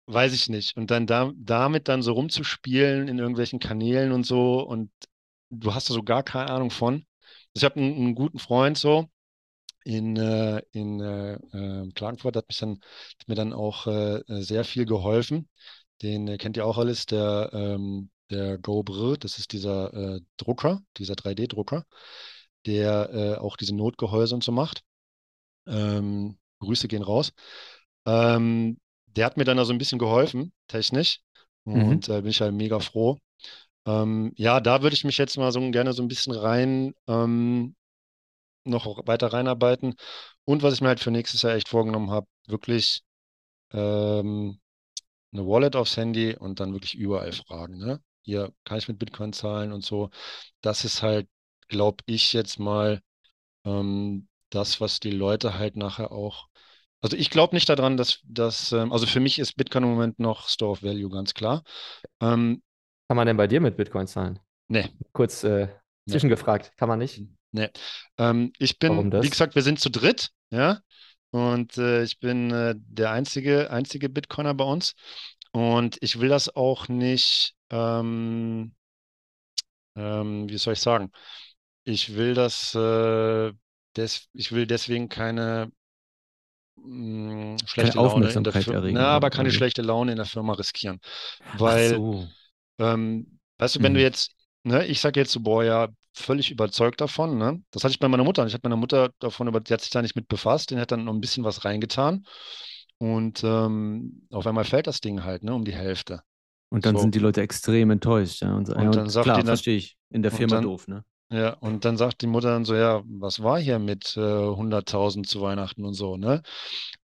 weiß 0.07 0.33
ich 0.33 0.49
nicht. 0.49 0.77
Und 0.77 0.91
dann 0.91 1.07
da, 1.07 1.31
damit 1.37 1.87
dann 1.87 2.01
so 2.03 2.13
rumzuspielen 2.13 3.07
in 3.07 3.19
irgendwelchen 3.19 3.59
Kanälen 3.59 4.11
und 4.11 4.25
so 4.25 4.61
und 4.61 4.91
du 5.51 5.73
hast 5.73 5.89
da 5.89 5.93
so 5.93 6.03
gar 6.03 6.23
keine 6.23 6.49
Ahnung 6.49 6.71
von. 6.71 7.05
Ich 7.53 7.63
habe 7.63 7.75
einen, 7.75 7.95
einen 7.95 8.15
guten 8.15 8.39
Freund 8.39 8.77
so 8.77 9.09
in, 9.83 10.15
äh, 10.17 10.61
in 10.71 10.99
äh, 10.99 11.33
äh, 11.33 11.91
Klagenfurt, 11.93 12.35
hat 12.35 12.47
mich 12.47 12.59
dann, 12.59 12.79
hat 13.19 13.27
mir 13.27 13.35
dann 13.35 13.53
auch 13.53 13.87
äh, 13.87 14.19
äh, 14.19 14.41
sehr 14.41 14.63
viel 14.63 14.85
geholfen. 14.85 15.49
Den 16.01 16.27
äh, 16.27 16.37
kennt 16.37 16.57
ihr 16.57 16.65
auch 16.65 16.77
alles, 16.77 17.05
der, 17.05 17.49
ähm, 17.53 18.09
der 18.29 18.57
GoBr, 18.57 19.17
das 19.17 19.37
ist 19.37 19.51
dieser 19.51 19.93
äh, 19.93 20.21
Drucker, 20.37 20.81
dieser 20.97 21.15
3D-Drucker, 21.15 21.85
der 22.65 23.39
auch 23.41 23.57
diese 23.57 23.75
Notgehäuse 23.75 24.35
und 24.35 24.43
so 24.43 24.51
macht. 24.51 24.83
Ähm, 25.67 26.37
Grüße 26.59 26.87
gehen 26.87 27.01
raus. 27.01 27.33
Ähm, 28.05 28.79
der 29.07 29.25
hat 29.25 29.37
mir 29.37 29.43
dann 29.43 29.57
da 29.57 29.65
so 29.65 29.73
ein 29.73 29.79
bisschen 29.79 29.99
geholfen, 29.99 30.53
technisch. 30.67 31.21
Mhm. 31.65 31.83
Und 31.83 32.09
äh, 32.09 32.21
bin 32.21 32.29
ich 32.29 32.41
halt 32.41 32.53
mega 32.53 32.79
froh. 32.79 33.17
Ähm, 33.85 34.33
ja, 34.35 34.59
da 34.59 34.81
würde 34.83 34.95
ich 34.95 35.03
mich 35.03 35.17
jetzt 35.17 35.37
mal 35.37 35.51
so 35.51 35.59
gerne 35.71 35.93
so 35.93 36.01
ein 36.03 36.07
bisschen 36.07 36.33
rein, 36.33 36.93
ähm, 37.07 37.75
noch 38.65 39.07
weiter 39.07 39.33
reinarbeiten. 39.33 39.95
Und 40.45 40.63
was 40.63 40.73
ich 40.75 40.81
mir 40.81 40.89
halt 40.89 40.99
für 40.99 41.11
nächstes 41.11 41.41
Jahr 41.43 41.55
echt 41.55 41.69
vorgenommen 41.69 42.11
habe, 42.11 42.27
wirklich 42.47 43.03
ähm, 43.73 44.59
eine 45.33 45.47
Wallet 45.47 45.75
aufs 45.75 45.97
Handy 45.97 46.35
und 46.35 46.59
dann 46.59 46.73
wirklich 46.73 46.95
überall 46.95 47.31
fragen, 47.33 47.77
ne? 47.77 48.01
Hier 48.23 48.53
kann 48.65 48.77
ich 48.79 48.87
mit 48.87 48.99
Bitcoin 48.99 49.33
zahlen 49.33 49.73
und 49.73 49.85
so. 49.85 50.09
Das 50.61 50.85
ist 50.85 51.01
halt, 51.03 51.29
glaube 51.69 52.03
ich, 52.07 52.33
jetzt 52.33 52.59
mal 52.59 53.01
ähm, 53.65 54.27
das, 54.49 54.81
was 54.81 54.99
die 54.99 55.11
Leute 55.11 55.57
halt 55.59 55.75
nachher 55.77 56.11
auch. 56.11 56.47
Also 57.01 57.17
ich 57.17 57.29
glaube 57.31 57.55
nicht 57.55 57.69
daran, 57.69 57.97
dass, 57.97 58.19
dass 58.25 58.71
ähm, 58.73 58.93
also 58.93 59.07
für 59.07 59.19
mich 59.19 59.39
ist 59.39 59.55
Bitcoin 59.57 59.83
im 59.85 59.91
Moment 59.91 60.19
noch 60.19 60.49
Store 60.49 60.71
of 60.71 60.83
Value, 60.83 61.09
ganz 61.09 61.33
klar. 61.33 61.63
Ähm, 62.21 62.61
Kann 63.11 63.17
man 63.17 63.27
denn 63.27 63.35
bei 63.35 63.47
dir 63.47 63.59
mit 63.59 63.75
Bitcoin 63.75 64.07
zahlen? 64.07 64.39
nee, 64.69 64.89
Kurz 65.11 65.43
äh, 65.43 65.67
zwischengefragt. 66.07 66.71
Kann 66.77 66.87
man 66.87 66.97
nicht? 66.97 67.21
Nee. 67.51 67.67
Ähm, 68.17 68.53
ich 68.57 68.79
bin, 68.79 69.11
wie 69.21 69.29
gesagt, 69.29 69.53
wir 69.55 69.63
sind 69.63 69.81
zu 69.81 69.89
dritt, 69.89 70.29
ja. 70.49 70.79
Und 71.31 71.77
äh, 71.77 72.03
ich 72.03 72.19
bin 72.19 72.51
äh, 72.51 72.73
der 72.77 73.11
einzige, 73.11 73.69
einzige 73.69 74.07
Bitcoiner 74.07 74.53
bei 74.53 74.63
uns. 74.63 74.93
Und 75.51 75.97
ich 75.99 76.21
will 76.21 76.29
das 76.29 76.55
auch 76.55 76.87
nicht, 76.87 77.53
ähm, 77.69 78.71
ähm, 79.97 80.49
wie 80.49 80.57
soll 80.57 80.73
ich 80.73 80.79
sagen? 80.79 81.11
Ich 81.83 82.15
will 82.15 82.33
das, 82.33 82.73
äh, 82.75 83.51
des, 83.97 84.29
ich 84.33 84.53
will 84.53 84.67
deswegen 84.67 85.09
keine 85.09 85.69
mh, 86.75 87.57
schlechte 87.65 87.97
Laune 87.97 88.29
in 88.31 88.43
der 88.43 88.53
Firma, 88.53 88.87
na, 88.91 89.07
aber 89.07 89.27
oder 89.27 89.35
keine 89.37 89.49
wie? 89.49 89.55
schlechte 89.55 89.81
Laune 89.81 90.11
in 90.11 90.17
der 90.17 90.25
Firma 90.25 90.53
riskieren. 90.53 90.99
Ach 91.53 91.59
Weil 91.59 91.89
so. 91.89 92.27
Ähm, 92.81 93.39
weißt 93.59 93.75
du, 93.77 93.83
wenn 93.83 93.93
du 93.93 93.99
Mhm. 93.99 94.03
jetzt, 94.05 94.31
ne, 94.63 94.85
ich 94.87 94.99
sage 95.01 95.19
jetzt 95.19 95.31
so, 95.31 95.39
boah, 95.41 95.63
ja, 95.63 95.87
völlig 96.13 96.51
überzeugt 96.51 96.99
davon, 96.99 97.37
ne? 97.37 97.61
Das 97.71 97.83
hatte 97.83 97.93
ich 97.93 97.99
bei 97.99 98.07
meiner 98.09 98.23
Mutter. 98.25 98.45
Ich 98.45 98.53
hatte 98.53 98.67
meine 98.67 98.75
Mutter 98.79 99.11
davon 99.19 99.47
über, 99.47 99.59
die 99.61 99.73
hat 99.73 99.81
sich 99.81 99.91
da 99.91 100.01
nicht 100.01 100.15
mit 100.15 100.27
befasst, 100.27 100.71
den 100.71 100.79
hat 100.79 100.91
dann 100.91 101.05
noch 101.05 101.13
ein 101.13 101.21
bisschen 101.21 101.43
was 101.45 101.63
reingetan. 101.63 102.25
Und 102.97 103.43
ähm, 103.43 104.27
auf 104.31 104.45
einmal 104.45 104.65
fällt 104.65 104.87
das 104.87 104.99
Ding 105.01 105.23
halt, 105.23 105.43
ne, 105.43 105.53
um 105.53 105.63
die 105.65 105.73
Hälfte. 105.73 106.21
Und 106.69 106.85
dann 106.85 106.95
So. 106.95 107.01
sind 107.01 107.15
die 107.15 107.19
Leute 107.19 107.41
extrem 107.41 107.91
enttäuscht, 107.91 108.41
ja. 108.41 108.53
Und, 108.55 108.69
Und 108.69 108.87
und 108.87 108.95
dann 108.95 109.09
sagt 109.09 109.23
klar, 109.25 109.37
die 109.37 109.41
dann- 109.41 109.47
verstehe 109.47 109.77
ich. 109.77 109.97
In 110.09 110.21
der 110.21 110.31
Firma 110.31 110.55
dann- 110.55 110.63
doof, 110.65 110.87
ne? 110.87 111.03
Ja, 111.31 111.51
und 111.53 111.85
dann 111.85 111.95
sagt 111.95 112.21
die 112.21 112.27
Mutter 112.27 112.49
dann 112.49 112.65
so, 112.65 112.75
ja, 112.75 113.01
was 113.05 113.41
war 113.41 113.57
hier 113.57 113.79
mit 113.79 114.17
äh, 114.17 114.19
100.000 114.19 115.27
zu 115.29 115.39
Weihnachten 115.41 115.85
und 115.85 115.93
so, 115.93 116.17
ne? 116.17 116.41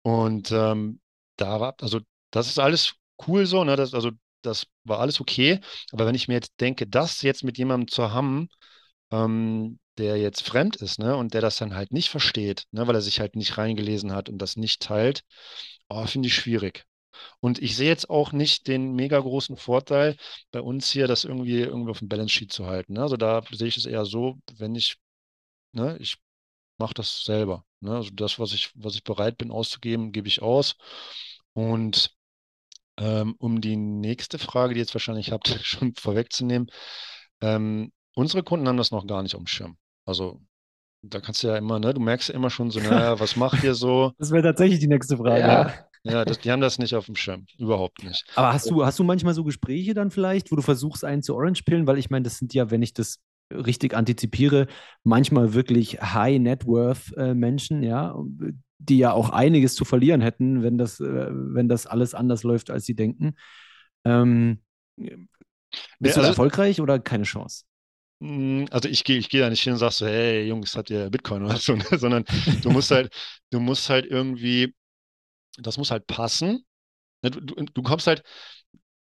Und 0.02 0.50
ähm, 0.50 0.98
da 1.36 1.60
war, 1.60 1.76
also 1.80 2.00
das 2.32 2.48
ist 2.48 2.58
alles 2.58 2.94
cool 3.28 3.46
so, 3.46 3.62
ne? 3.62 3.76
Das, 3.76 3.94
also 3.94 4.10
das 4.47 4.66
war 4.84 5.01
alles 5.01 5.20
okay. 5.20 5.61
Aber 5.92 6.07
wenn 6.07 6.14
ich 6.14 6.28
mir 6.28 6.34
jetzt 6.34 6.53
denke, 6.61 6.86
das 6.86 7.22
jetzt 7.22 7.44
mit 7.44 7.59
jemandem 7.59 7.88
zu 7.88 8.12
haben, 8.12 8.49
ähm, 9.11 9.78
der 9.99 10.16
jetzt 10.18 10.42
fremd 10.42 10.76
ist, 10.76 10.99
ne? 10.99 11.16
Und 11.16 11.34
der 11.34 11.40
das 11.40 11.57
dann 11.57 11.74
halt 11.74 11.92
nicht 11.92 12.11
versteht, 12.11 12.64
ne? 12.72 12.86
Weil 12.86 12.94
er 12.97 13.01
sich 13.03 13.20
halt 13.20 13.36
nicht 13.36 13.59
reingelesen 13.59 14.12
hat 14.12 14.28
und 14.28 14.38
das 14.38 14.57
nicht 14.57 14.82
teilt, 14.82 15.22
oh, 15.88 16.07
finde 16.07 16.28
ich 16.28 16.34
schwierig. 16.34 16.84
Und 17.40 17.61
ich 17.62 17.76
sehe 17.76 17.88
jetzt 17.88 18.11
auch 18.11 18.32
nicht 18.32 18.66
den 18.68 18.94
mega 18.94 19.18
großen 19.18 19.57
Vorteil 19.57 20.16
bei 20.51 20.61
uns 20.61 20.90
hier, 20.90 21.07
das 21.07 21.24
irgendwie 21.24 21.61
irgendwie 21.61 21.90
auf 21.90 22.01
dem 22.01 22.09
Balance 22.09 22.34
Sheet 22.34 22.53
zu 22.53 22.66
halten. 22.66 22.94
Ne? 22.94 23.03
Also 23.03 23.16
da 23.16 23.42
sehe 23.51 23.68
ich 23.68 23.76
es 23.76 23.86
eher 23.86 24.05
so, 24.05 24.38
wenn 24.57 24.74
ich, 24.74 24.97
ne, 25.72 25.97
ich 26.01 26.16
mache 26.78 26.94
das 26.94 27.24
selber. 27.24 27.64
Ne? 27.80 27.97
Also 27.97 28.11
das, 28.12 28.38
was 28.38 28.53
ich, 28.53 28.70
was 28.74 28.94
ich 28.94 29.05
bereit 29.05 29.38
bin 29.38 29.51
auszugeben, 29.51 30.12
gebe 30.12 30.28
ich 30.28 30.42
aus. 30.42 30.76
Und 31.55 32.15
um 32.99 33.61
die 33.61 33.76
nächste 33.76 34.38
Frage, 34.38 34.74
die 34.74 34.80
ihr 34.80 34.84
jetzt 34.84 34.94
wahrscheinlich 34.94 35.32
habt, 35.32 35.49
schon 35.62 35.94
vorwegzunehmen, 35.94 36.68
ähm, 37.40 37.92
unsere 38.14 38.42
Kunden 38.42 38.66
haben 38.68 38.78
das 38.78 38.90
noch 38.90 39.07
gar 39.07 39.22
nicht 39.22 39.34
auf 39.34 39.42
dem 39.42 39.47
Schirm. 39.47 39.76
Also 40.05 40.40
da 41.03 41.20
kannst 41.20 41.42
du 41.42 41.49
ja 41.49 41.57
immer, 41.57 41.78
ne, 41.78 41.94
du 41.94 42.01
merkst 42.01 42.28
ja 42.28 42.34
immer 42.34 42.51
schon 42.51 42.70
so, 42.70 42.80
naja, 42.80 43.20
was 43.20 43.36
macht 43.36 43.62
ihr 43.62 43.74
so? 43.74 44.12
Das 44.18 44.30
wäre 44.30 44.42
tatsächlich 44.42 44.80
die 44.80 44.88
nächste 44.88 45.16
Frage. 45.16 45.40
Ja, 45.40 45.74
ja 46.05 46.24
das, 46.24 46.38
die 46.40 46.51
haben 46.51 46.61
das 46.61 46.78
nicht 46.78 46.94
auf 46.94 47.07
dem 47.07 47.16
Schirm. 47.16 47.47
Überhaupt 47.59 48.03
nicht. 48.03 48.24
Aber 48.34 48.53
hast 48.53 48.70
du, 48.70 48.84
hast 48.84 48.99
du 48.99 49.05
manchmal 49.05 49.34
so 49.34 49.44
Gespräche 49.44 49.94
dann 49.94 50.11
vielleicht, 50.11 50.51
wo 50.51 50.57
du 50.57 50.62
versuchst, 50.62 51.05
einen 51.05 51.22
zu 51.22 51.34
Orange-Pillen? 51.34 51.86
Weil 51.86 51.99
ich 51.99 52.11
meine, 52.11 52.24
das 52.24 52.38
sind 52.38 52.55
ja, 52.55 52.70
wenn 52.70 52.82
ich 52.82 52.94
das 52.94 53.18
richtig 53.53 53.94
antizipiere, 53.94 54.66
manchmal 55.05 55.55
wirklich 55.55 56.01
High-Net-Worth-Menschen, 56.01 57.82
ja, 57.82 58.16
die 58.78 58.98
ja 58.98 59.12
auch 59.12 59.30
einiges 59.30 59.74
zu 59.74 59.84
verlieren 59.84 60.20
hätten, 60.20 60.62
wenn 60.62 60.78
das, 60.78 61.00
äh, 61.00 61.28
wenn 61.30 61.68
das 61.68 61.86
alles 61.86 62.14
anders 62.14 62.42
läuft, 62.42 62.70
als 62.70 62.84
sie 62.86 62.94
denken. 62.94 63.34
Ähm, 64.04 64.60
bist 64.96 66.16
du 66.16 66.20
da 66.20 66.28
also- 66.28 66.28
erfolgreich 66.28 66.80
oder 66.80 66.98
keine 66.98 67.24
Chance? 67.24 67.64
Mm, 68.20 68.64
Also 68.70 68.88
ich 68.88 69.04
gehe 69.04 69.18
ich 69.18 69.28
gehe 69.28 69.40
da 69.42 69.50
nicht 69.50 69.62
hin 69.62 69.74
und 69.74 69.78
sag 69.78 69.92
so, 69.92 70.06
hey 70.06 70.46
Jungs, 70.48 70.76
habt 70.76 70.90
ihr 70.90 71.10
Bitcoin 71.10 71.44
oder 71.44 71.56
so, 71.58 71.74
ne? 71.76 71.84
sondern 71.98 72.24
du 72.62 72.70
musst 72.70 72.90
halt, 72.90 73.12
du 73.50 73.60
musst 73.60 73.90
halt 73.90 74.06
irgendwie, 74.06 74.74
das 75.58 75.78
muss 75.78 75.90
halt 75.90 76.06
passen. 76.06 76.64
Ne? 77.22 77.30
Du, 77.32 77.40
du, 77.40 77.54
du 77.64 77.82
kommst 77.82 78.06
halt, 78.08 78.22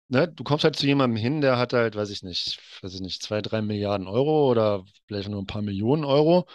ne? 0.08 0.28
Du 0.28 0.44
kommst 0.44 0.64
halt 0.64 0.76
zu 0.76 0.86
jemandem 0.86 1.16
hin, 1.16 1.40
der 1.42 1.58
hat 1.58 1.72
halt, 1.74 1.96
weiß 1.96 2.10
ich 2.10 2.22
nicht, 2.22 2.60
weiß 2.82 2.94
ich 2.94 3.00
nicht, 3.00 3.22
zwei, 3.22 3.42
drei 3.42 3.62
Milliarden 3.62 4.06
Euro 4.08 4.50
oder 4.50 4.84
vielleicht 5.08 5.28
nur 5.28 5.42
ein 5.42 5.46
paar 5.46 5.62
Millionen 5.62 6.04
Euro. 6.04 6.46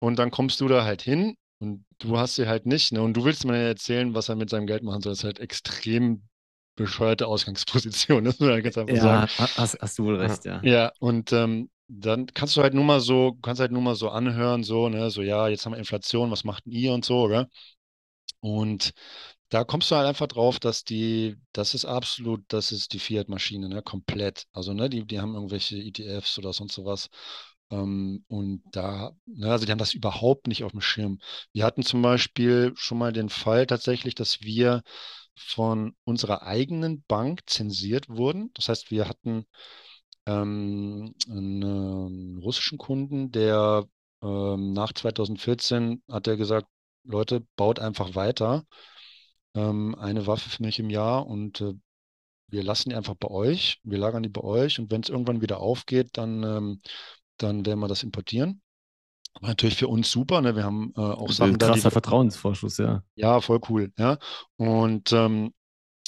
Und 0.00 0.18
dann 0.18 0.30
kommst 0.30 0.60
du 0.60 0.68
da 0.68 0.84
halt 0.84 1.02
hin 1.02 1.36
und 1.58 1.84
du 1.98 2.18
hast 2.18 2.36
sie 2.36 2.46
halt 2.48 2.66
nicht, 2.66 2.92
ne? 2.92 3.02
Und 3.02 3.14
du 3.14 3.24
willst 3.24 3.44
mir 3.44 3.56
erzählen, 3.58 4.14
was 4.14 4.28
er 4.28 4.36
mit 4.36 4.50
seinem 4.50 4.66
Geld 4.66 4.82
machen 4.82 5.02
soll. 5.02 5.12
Das 5.12 5.20
ist 5.20 5.24
halt 5.24 5.40
extrem 5.40 6.22
bescheuerte 6.76 7.26
Ausgangsposition, 7.26 8.24
das 8.26 8.38
muss 8.40 8.48
man 8.48 8.62
ganz 8.62 8.78
einfach 8.78 8.96
sagen. 8.98 9.24
Ja, 9.24 9.28
ha- 9.38 9.52
hast, 9.56 9.78
hast 9.80 9.98
du 9.98 10.04
wohl 10.04 10.16
recht, 10.16 10.44
ja. 10.44 10.62
Ja, 10.62 10.92
und 10.98 11.32
ähm, 11.32 11.70
dann 11.88 12.26
kannst 12.26 12.56
du 12.56 12.62
halt 12.62 12.74
nur 12.74 12.84
mal 12.84 13.00
so, 13.00 13.34
kannst 13.42 13.60
halt 13.60 13.70
nur 13.72 13.80
mal 13.82 13.94
so 13.94 14.10
anhören, 14.10 14.64
so, 14.64 14.88
ne, 14.88 15.10
so, 15.10 15.22
ja, 15.22 15.48
jetzt 15.48 15.64
haben 15.64 15.72
wir 15.72 15.78
Inflation, 15.78 16.30
was 16.30 16.44
macht 16.44 16.66
denn 16.66 16.72
ihr 16.72 16.92
und 16.92 17.04
so, 17.04 17.28
gell? 17.28 17.46
Und 18.40 18.92
da 19.50 19.64
kommst 19.64 19.90
du 19.90 19.96
halt 19.96 20.06
einfach 20.08 20.28
drauf, 20.28 20.60
dass 20.60 20.84
die, 20.84 21.36
das 21.52 21.74
ist 21.74 21.84
absolut, 21.86 22.44
das 22.48 22.72
ist 22.72 22.92
die 22.92 22.98
Fiat-Maschine, 23.00 23.68
ne, 23.68 23.82
komplett. 23.82 24.46
Also, 24.52 24.74
ne, 24.74 24.90
die, 24.90 25.06
die 25.06 25.20
haben 25.20 25.34
irgendwelche 25.34 25.78
ETFs 25.78 26.38
oder 26.38 26.52
sonst 26.52 26.74
sowas. 26.74 27.08
Ähm, 27.70 28.24
und 28.28 28.62
da, 28.72 29.12
ne, 29.26 29.50
also 29.50 29.66
die 29.66 29.72
haben 29.72 29.78
das 29.78 29.94
überhaupt 29.94 30.46
nicht 30.46 30.64
auf 30.64 30.72
dem 30.72 30.80
Schirm. 30.80 31.18
Wir 31.52 31.64
hatten 31.64 31.82
zum 31.82 32.02
Beispiel 32.02 32.72
schon 32.76 32.98
mal 32.98 33.12
den 33.12 33.28
Fall 33.28 33.66
tatsächlich, 33.66 34.14
dass 34.14 34.40
wir 34.40 34.82
von 35.36 35.94
unserer 36.04 36.42
eigenen 36.42 37.04
Bank 37.04 37.42
zensiert 37.46 38.08
wurden. 38.08 38.50
Das 38.54 38.68
heißt, 38.68 38.90
wir 38.90 39.08
hatten 39.08 39.46
ähm, 40.26 41.14
einen, 41.28 42.38
russischen 42.38 42.78
Kunden, 42.78 43.30
der 43.32 43.84
ähm, 44.22 44.72
nach 44.72 44.92
2014 44.92 46.02
hat 46.10 46.26
er 46.26 46.36
gesagt, 46.36 46.68
Leute, 47.04 47.46
baut 47.56 47.78
einfach 47.78 48.14
weiter. 48.14 48.64
Ähm, 49.54 49.94
eine 49.96 50.26
Waffe 50.26 50.50
für 50.50 50.62
mich 50.62 50.78
im 50.78 50.90
Jahr 50.90 51.26
und 51.26 51.60
äh, 51.60 51.74
wir 52.48 52.62
lassen 52.62 52.90
die 52.90 52.96
einfach 52.96 53.14
bei 53.14 53.28
euch, 53.28 53.80
wir 53.84 53.98
lagern 53.98 54.22
die 54.22 54.28
bei 54.30 54.42
euch 54.42 54.78
und 54.78 54.90
wenn 54.90 55.02
es 55.02 55.08
irgendwann 55.10 55.42
wieder 55.42 55.60
aufgeht, 55.60 56.10
dann, 56.14 56.42
ähm, 56.42 56.80
dann 57.38 57.64
werden 57.66 57.80
wir 57.80 57.88
das 57.88 58.02
importieren. 58.02 58.60
War 59.40 59.50
natürlich 59.50 59.76
für 59.76 59.88
uns 59.88 60.10
super, 60.10 60.40
ne? 60.40 60.56
Wir 60.56 60.64
haben 60.64 60.92
äh, 60.96 61.00
auch 61.00 61.30
Sachen 61.30 61.58
da, 61.58 61.66
die 61.66 61.72
Krasser 61.72 61.84
wir, 61.84 61.90
Vertrauensvorschuss, 61.92 62.78
ja. 62.78 63.02
ja, 63.14 63.40
voll 63.40 63.60
cool, 63.68 63.92
ja. 63.96 64.18
Und 64.56 65.12
ähm, 65.12 65.52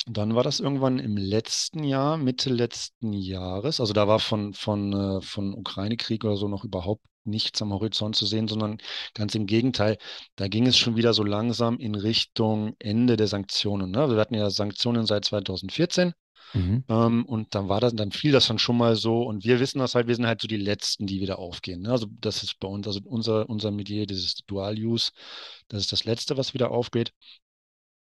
dann 0.07 0.35
war 0.35 0.43
das 0.43 0.61
irgendwann 0.61 0.99
im 0.99 1.17
letzten 1.17 1.85
Jahr, 1.85 2.17
Mitte 2.17 2.51
letzten 2.51 3.13
Jahres. 3.13 3.81
Also 3.81 3.93
da 3.93 4.09
war 4.09 4.19
von, 4.19 4.55
von, 4.55 4.93
äh, 4.93 5.21
von 5.21 5.55
Ukraine-Krieg 5.55 6.25
oder 6.25 6.37
so 6.37 6.49
noch 6.49 6.65
überhaupt 6.65 7.05
nichts 7.25 7.61
am 7.61 7.73
Horizont 7.73 8.17
zu 8.17 8.27
sehen, 8.27 8.49
sondern 8.49 8.79
ganz 9.15 9.35
im 9.35 9.47
Gegenteil. 9.47 9.99
Da 10.37 10.49
ging 10.49 10.67
es 10.67 10.79
schon 10.79 10.97
wieder 10.97 11.13
so 11.13 11.23
langsam 11.23 11.79
in 11.79 11.95
Richtung 11.95 12.75
Ende 12.79 13.17
der 13.17 13.29
Sanktionen. 13.29 13.91
Ne? 13.91 14.01
Also 14.01 14.15
wir 14.15 14.21
hatten 14.21 14.35
ja 14.35 14.51
Sanktionen 14.51 15.07
seit 15.07 15.27
2014. 15.27 16.15
Mhm. 16.53 16.85
Ähm, 16.89 17.25
und 17.27 17.55
dann 17.55 17.69
war 17.69 17.81
das, 17.81 17.95
dann 17.95 18.13
fiel 18.13 18.33
das 18.33 18.49
dann 18.49 18.59
schon 18.59 18.77
mal 18.77 18.97
so. 18.97 19.23
Und 19.23 19.45
wir 19.45 19.61
wissen 19.61 19.79
das 19.79 19.95
halt, 19.95 20.09
wir 20.09 20.15
sind 20.17 20.27
halt 20.27 20.41
so 20.41 20.49
die 20.49 20.57
Letzten, 20.57 21.07
die 21.07 21.21
wieder 21.21 21.39
aufgehen. 21.39 21.83
Ne? 21.83 21.91
Also 21.93 22.07
das 22.21 22.43
ist 22.43 22.59
bei 22.59 22.69
uns, 22.69 22.87
also 22.87 23.01
unser, 23.05 23.49
unser 23.49 23.71
Metier, 23.71 24.07
dieses 24.07 24.37
Dual-Use, 24.47 25.13
das 25.69 25.83
ist 25.83 25.93
das 25.93 26.05
Letzte, 26.05 26.37
was 26.37 26.55
wieder 26.55 26.71
aufgeht. 26.71 27.13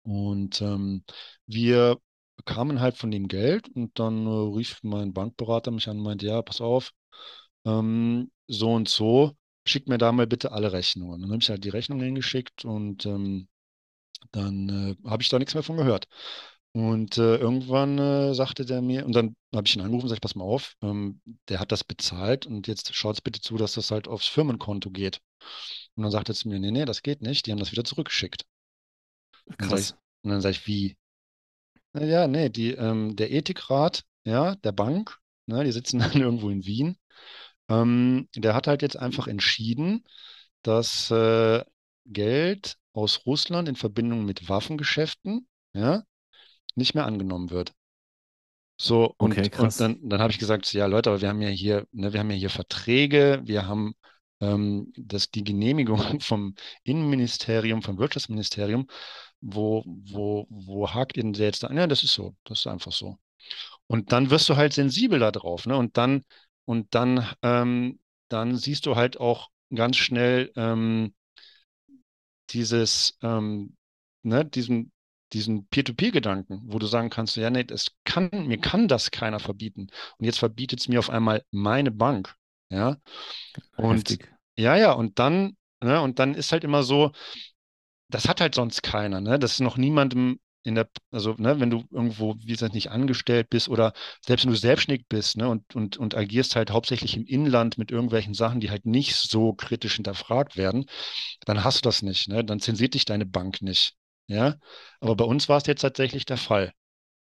Und 0.04 0.62
ähm, 0.62 1.04
wir 1.46 1.98
bekamen 2.38 2.80
halt 2.80 2.96
von 2.98 3.12
dem 3.12 3.28
Geld 3.28 3.68
und 3.70 4.00
dann 4.00 4.26
äh, 4.26 4.56
rief 4.56 4.80
mein 4.84 5.14
Bankberater 5.14 5.72
mich 5.72 5.90
an 5.90 5.98
und 5.98 6.04
meinte, 6.04 6.28
ja, 6.28 6.42
pass 6.42 6.62
auf, 6.62 6.94
ähm, 7.66 8.32
so 8.48 8.74
und 8.74 8.88
so, 8.88 9.36
schick 9.66 9.88
mir 9.88 9.98
da 9.98 10.12
mal 10.12 10.28
bitte 10.28 10.52
alle 10.52 10.72
Rechnungen. 10.72 11.22
Dann 11.22 11.32
habe 11.32 11.42
ich 11.42 11.50
halt 11.50 11.64
die 11.64 11.70
Rechnungen 11.70 12.06
hingeschickt 12.06 12.64
und 12.64 13.06
ähm, 13.06 13.50
dann 14.32 14.70
äh, 15.04 15.10
habe 15.10 15.24
ich 15.24 15.30
da 15.30 15.40
nichts 15.40 15.54
mehr 15.54 15.64
von 15.64 15.78
gehört. 15.78 16.08
Und 16.78 17.18
äh, 17.18 17.38
irgendwann 17.38 17.98
äh, 17.98 18.36
sagte 18.36 18.64
der 18.64 18.84
mir, 18.84 19.04
und 19.04 19.16
dann 19.16 19.36
habe 19.52 19.66
ich 19.66 19.76
ihn 19.76 19.82
angerufen 19.82 20.04
und 20.04 20.10
gesagt, 20.10 20.22
pass 20.22 20.36
mal 20.36 20.44
auf, 20.44 20.76
ähm, 20.84 21.22
der 21.50 21.60
hat 21.60 21.72
das 21.72 21.84
bezahlt 21.84 22.46
und 22.46 22.68
jetzt 22.68 22.94
schaut 22.94 23.24
bitte 23.24 23.42
zu, 23.42 23.58
dass 23.58 23.74
das 23.74 23.90
halt 23.90 24.08
aufs 24.08 24.28
Firmenkonto 24.28 24.92
geht. 24.92 25.20
Und 25.96 26.04
dann 26.04 26.12
sagte 26.12 26.34
er 26.34 26.36
zu 26.36 26.48
mir, 26.48 26.60
nee, 26.60 26.70
nee, 26.70 26.86
das 26.86 27.02
geht 27.02 27.24
nicht, 27.24 27.48
die 27.48 27.52
haben 27.52 27.58
das 27.58 27.72
wieder 27.72 27.84
zurückgeschickt. 27.84 28.46
Und 29.46 29.60
dann 29.60 29.70
sag 29.70 29.80
ich, 29.80 29.88
Krass. 29.88 29.98
und 30.22 30.30
dann 30.30 30.42
sage 30.42 30.52
ich, 30.52 30.68
wie? 30.68 30.98
Na 31.94 32.04
ja, 32.06 32.28
nee, 32.28 32.50
die, 32.50 32.74
ähm, 32.74 33.16
der 33.16 33.32
Ethikrat, 33.32 34.04
ja, 34.24 34.54
der 34.58 34.72
Bank, 34.72 35.18
ne, 35.48 35.64
die 35.64 35.72
sitzen 35.72 35.98
dann 36.14 36.22
irgendwo 36.22 36.52
in 36.52 36.64
Wien, 36.64 36.96
ähm, 37.70 38.30
der 38.36 38.54
hat 38.54 38.68
halt 38.68 38.84
jetzt 38.84 38.98
einfach 38.98 39.26
entschieden, 39.26 40.04
dass 40.62 41.10
äh, 41.10 41.66
Geld 42.06 42.78
aus 42.94 43.26
Russland 43.26 43.68
in 43.68 43.76
Verbindung 43.76 44.26
mit 44.26 44.48
Waffengeschäften, 44.48 45.48
ja, 45.74 46.04
nicht 46.78 46.96
mehr 46.96 47.06
angenommen 47.06 47.50
wird. 47.50 47.74
So, 48.80 49.16
und, 49.18 49.32
Okay, 49.32 49.50
und 49.60 49.80
dann, 49.80 49.98
dann 50.08 50.22
habe 50.22 50.32
ich 50.32 50.38
gesagt, 50.40 50.72
ja 50.74 50.86
Leute, 50.86 51.10
aber 51.10 51.22
wir 51.22 51.30
haben 51.30 51.42
ja 51.42 51.50
hier, 51.50 51.88
ne, 51.92 52.14
wir 52.14 52.20
haben 52.20 52.30
ja 52.30 52.38
hier 52.38 52.50
Verträge, 52.52 53.42
wir 53.44 53.68
haben 53.68 53.96
ähm, 54.40 54.94
das, 54.96 55.32
die 55.32 55.44
Genehmigung 55.44 55.98
vom 56.22 56.54
Innenministerium, 56.84 57.82
vom 57.82 57.98
Wirtschaftsministerium, 57.98 58.88
wo, 59.42 59.84
wo, 59.86 60.46
wo 60.50 60.94
hakt 60.94 61.18
ihr 61.18 61.24
denn 61.24 61.34
jetzt 61.34 61.64
da? 61.64 61.72
Ja, 61.74 61.88
das 61.88 62.04
ist 62.04 62.14
so, 62.14 62.36
das 62.44 62.60
ist 62.60 62.68
einfach 62.68 62.92
so. 62.92 63.18
Und 63.88 64.12
dann 64.12 64.30
wirst 64.30 64.50
du 64.50 64.58
halt 64.58 64.74
sensibel 64.74 65.20
da 65.20 65.32
drauf, 65.32 65.66
ne? 65.66 65.78
Und 65.78 65.98
dann, 65.98 66.24
und 66.66 66.94
dann, 66.96 67.28
ähm, 67.44 68.00
dann 68.30 68.58
siehst 68.58 68.86
du 68.86 68.96
halt 68.96 69.20
auch 69.20 69.50
ganz 69.74 69.98
schnell 69.98 70.52
ähm, 70.56 71.14
dieses, 72.52 73.18
ähm, 73.22 73.76
ne, 74.24 74.46
diesen, 74.46 74.92
diesen 75.34 75.68
Peer-to-Peer-Gedanken, 75.68 76.62
wo 76.66 76.80
du 76.80 76.86
sagen 76.88 77.10
kannst, 77.10 77.36
ja, 77.36 77.50
nee, 77.50 77.64
das 77.64 77.92
kann, 78.06 78.30
mir 78.48 78.60
kann 78.60 78.88
das 78.88 79.12
keiner 79.12 79.40
verbieten. 79.40 79.88
Und 80.18 80.26
jetzt 80.26 80.40
verbietet 80.40 80.80
es 80.80 80.88
mir 80.88 81.00
auf 81.00 81.10
einmal 81.10 81.44
meine 81.52 81.92
Bank. 81.92 82.36
Ja. 82.70 82.98
Und 83.76 84.10
Heftig. 84.10 84.34
ja, 84.58 84.76
ja, 84.76 84.92
und 84.92 85.20
dann, 85.20 85.58
ne, 85.82 86.02
und 86.02 86.20
dann 86.20 86.34
ist 86.34 86.52
halt 86.52 86.64
immer 86.64 86.84
so, 86.84 87.12
das 88.10 88.28
hat 88.28 88.42
halt 88.42 88.56
sonst 88.56 88.84
keiner, 88.84 89.22
ne? 89.22 89.38
Das 89.40 89.54
ist 89.54 89.60
noch 89.60 89.78
niemandem 89.78 90.40
in 90.64 90.76
der, 90.76 90.90
also, 91.12 91.36
ne, 91.38 91.60
wenn 91.60 91.70
du 91.70 91.84
irgendwo, 91.92 92.36
wie 92.40 92.48
gesagt, 92.48 92.74
nicht 92.74 92.92
angestellt 92.92 93.50
bist 93.50 93.70
oder 93.70 93.94
selbst 94.26 94.46
wenn 94.46 94.52
du 94.52 94.58
selbstständig 94.58 95.08
bist, 95.08 95.38
ne, 95.38 95.48
und, 95.50 95.76
und, 95.76 95.98
und 95.98 96.16
agierst 96.16 96.56
halt 96.56 96.72
hauptsächlich 96.72 97.16
im 97.16 97.26
Inland 97.26 97.78
mit 97.78 97.92
irgendwelchen 97.92 98.34
Sachen, 98.34 98.60
die 98.60 98.70
halt 98.70 98.86
nicht 98.86 99.16
so 99.16 99.54
kritisch 99.54 99.96
hinterfragt 99.96 100.58
werden, 100.58 100.86
dann 101.46 101.64
hast 101.64 101.80
du 101.80 101.82
das 101.88 102.02
nicht, 102.02 102.28
ne? 102.30 102.44
Dann 102.44 102.60
zensiert 102.60 102.94
dich 102.94 103.06
deine 103.06 103.26
Bank 103.26 103.62
nicht. 103.62 103.96
Ja. 104.28 104.56
Aber 105.00 105.16
bei 105.16 105.26
uns 105.26 105.50
war 105.50 105.58
es 105.58 105.66
jetzt 105.66 105.82
tatsächlich 105.82 106.26
der 106.26 106.38
Fall. 106.38 106.74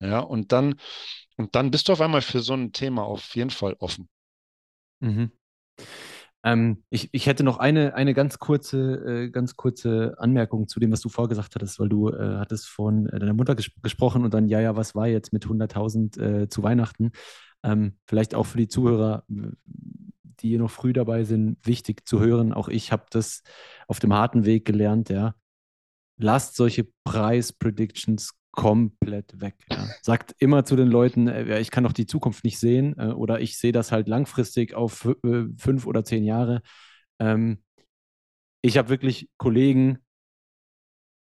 Ja, 0.00 0.20
und 0.20 0.52
dann, 0.52 0.76
und 1.36 1.54
dann 1.54 1.70
bist 1.70 1.88
du 1.88 1.92
auf 1.92 2.00
einmal 2.00 2.22
für 2.22 2.40
so 2.40 2.54
ein 2.54 2.72
Thema 2.72 3.02
auf 3.02 3.34
jeden 3.34 3.50
Fall 3.50 3.74
offen. 3.78 4.08
Mhm. 5.00 5.32
Ähm, 6.44 6.84
ich, 6.90 7.08
ich 7.12 7.26
hätte 7.26 7.42
noch 7.42 7.58
eine, 7.58 7.94
eine 7.94 8.14
ganz 8.14 8.38
kurze, 8.38 9.24
äh, 9.26 9.30
ganz 9.30 9.56
kurze 9.56 10.14
Anmerkung 10.18 10.68
zu 10.68 10.78
dem, 10.78 10.92
was 10.92 11.00
du 11.00 11.08
vorgesagt 11.08 11.54
hattest, 11.54 11.80
weil 11.80 11.88
du 11.88 12.10
äh, 12.10 12.36
hattest 12.36 12.68
von 12.68 13.06
äh, 13.06 13.18
deiner 13.18 13.34
Mutter 13.34 13.56
ges 13.56 13.70
gesprochen 13.82 14.24
und 14.24 14.32
dann, 14.32 14.48
ja, 14.48 14.60
ja, 14.60 14.76
was 14.76 14.94
war 14.94 15.08
jetzt 15.08 15.32
mit 15.32 15.46
100.000 15.46 16.16
äh, 16.18 16.48
zu 16.48 16.62
Weihnachten? 16.62 17.10
Ähm, 17.64 17.98
vielleicht 18.06 18.34
auch 18.36 18.46
für 18.46 18.58
die 18.58 18.68
Zuhörer, 18.68 19.24
die 19.26 20.58
noch 20.58 20.70
früh 20.70 20.92
dabei 20.92 21.24
sind, 21.24 21.58
wichtig 21.66 22.06
zu 22.06 22.20
hören. 22.20 22.52
Auch 22.52 22.68
ich 22.68 22.92
habe 22.92 23.06
das 23.10 23.42
auf 23.88 23.98
dem 23.98 24.14
harten 24.14 24.44
Weg 24.44 24.64
gelernt, 24.64 25.08
ja. 25.08 25.34
Lasst 26.18 26.56
solche 26.56 26.86
Preis-Predictions 27.04 28.38
komplett 28.58 29.40
weg. 29.40 29.54
Ja. 29.70 29.86
Sagt 30.02 30.34
immer 30.40 30.64
zu 30.64 30.74
den 30.74 30.88
Leuten, 30.88 31.28
äh, 31.28 31.60
ich 31.60 31.70
kann 31.70 31.84
doch 31.84 31.92
die 31.92 32.06
Zukunft 32.06 32.42
nicht 32.42 32.58
sehen 32.58 32.96
äh, 32.98 33.12
oder 33.12 33.40
ich 33.40 33.56
sehe 33.56 33.70
das 33.70 33.92
halt 33.92 34.08
langfristig 34.08 34.74
auf 34.74 35.04
äh, 35.24 35.44
fünf 35.56 35.86
oder 35.86 36.04
zehn 36.04 36.24
Jahre. 36.24 36.62
Ähm, 37.20 37.62
ich 38.62 38.76
habe 38.76 38.88
wirklich 38.88 39.28
Kollegen, 39.38 40.00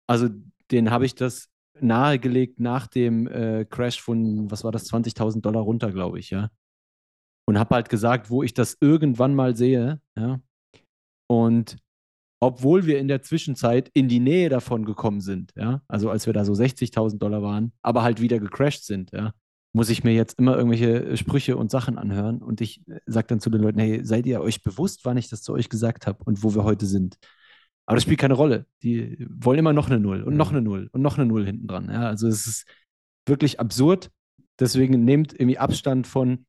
also 0.06 0.28
denen 0.70 0.92
habe 0.92 1.06
ich 1.06 1.16
das 1.16 1.48
nahegelegt 1.80 2.60
nach 2.60 2.88
dem 2.88 3.26
Crash 3.70 4.00
von, 4.02 4.52
was 4.52 4.64
war 4.64 4.72
das, 4.72 4.92
20.000 4.92 5.42
Dollar 5.42 5.62
runter, 5.62 5.92
glaube 5.92 6.20
ich, 6.20 6.30
ja. 6.30 6.50
Und 7.46 7.58
habe 7.58 7.76
halt 7.76 7.90
gesagt, 7.90 8.30
wo 8.30 8.44
ich 8.44 8.54
das 8.54 8.78
irgendwann 8.80 9.34
mal 9.34 9.56
sehe, 9.56 10.02
ja. 10.16 10.40
Und 11.28 11.78
obwohl 12.44 12.86
wir 12.86 13.00
in 13.00 13.08
der 13.08 13.22
Zwischenzeit 13.22 13.90
in 13.94 14.08
die 14.08 14.20
Nähe 14.20 14.50
davon 14.50 14.86
gekommen 14.86 15.22
sind, 15.22 15.52
ja, 15.56 15.82
also 15.88 16.10
als 16.10 16.26
wir 16.26 16.34
da 16.34 16.46
so 16.46 16.54
60.000 16.54 17.18
Dollar 17.18 17.42
waren, 17.42 17.74
aber 17.82 18.04
halt 18.04 18.22
wieder 18.22 18.40
gecrashed 18.40 18.86
sind, 18.86 19.12
ja, 19.12 19.34
muss 19.74 19.90
ich 19.90 20.04
mir 20.04 20.14
jetzt 20.14 20.38
immer 20.40 20.56
irgendwelche 20.56 21.18
Sprüche 21.18 21.58
und 21.58 21.72
Sachen 21.72 21.98
anhören 21.98 22.42
und 22.42 22.62
ich 22.62 22.88
äh, 22.88 23.00
sage 23.06 23.28
dann 23.28 23.40
zu 23.40 23.50
den 23.50 23.62
Leuten, 23.62 23.80
hey, 23.80 24.06
seid 24.06 24.26
ihr 24.26 24.42
euch 24.42 24.64
bewusst, 24.64 25.02
wann 25.06 25.18
ich 25.18 25.30
das 25.30 25.42
zu 25.42 25.54
euch 25.54 25.70
gesagt 25.70 26.06
habe 26.06 26.24
und 26.26 26.44
wo 26.44 26.54
wir 26.54 26.64
heute 26.64 26.86
sind? 26.86 27.18
Aber 27.86 27.96
das 27.98 28.04
spielt 28.04 28.20
keine 28.20 28.36
Rolle. 28.36 28.66
Die 28.82 29.26
wollen 29.30 29.60
immer 29.60 29.74
noch 29.74 29.90
eine 29.90 30.00
Null 30.00 30.24
und 30.24 30.38
noch 30.38 30.52
Mhm. 30.52 30.58
eine 30.58 30.66
Null 30.66 30.90
und 30.94 31.02
noch 31.02 31.18
eine 31.18 31.26
Null 31.26 31.46
hinten 31.46 31.68
dran. 31.68 31.90
Ja, 31.90 32.08
also 32.08 32.28
es 32.28 32.48
ist 32.48 32.66
wirklich 33.26 33.60
absurd. 33.60 34.10
Deswegen 34.60 35.04
nehmt 35.04 35.34
irgendwie 35.34 35.58
Abstand 35.58 36.08
von, 36.08 36.46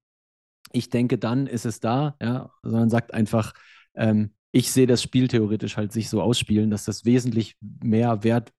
ich 0.72 0.90
denke, 0.90 1.18
dann 1.18 1.46
ist 1.46 1.64
es 1.64 1.80
da, 1.80 2.14
ja, 2.20 2.50
sondern 2.62 2.90
sagt 2.90 3.14
einfach, 3.14 3.52
ähm, 3.94 4.34
ich 4.54 4.70
sehe 4.70 4.86
das 4.86 5.02
Spiel 5.02 5.26
theoretisch 5.26 5.76
halt 5.76 5.92
sich 5.92 6.08
so 6.08 6.22
ausspielen, 6.22 6.70
dass 6.70 6.84
das 6.84 7.04
wesentlich 7.04 7.56
mehr 7.60 8.22
wert 8.22 8.52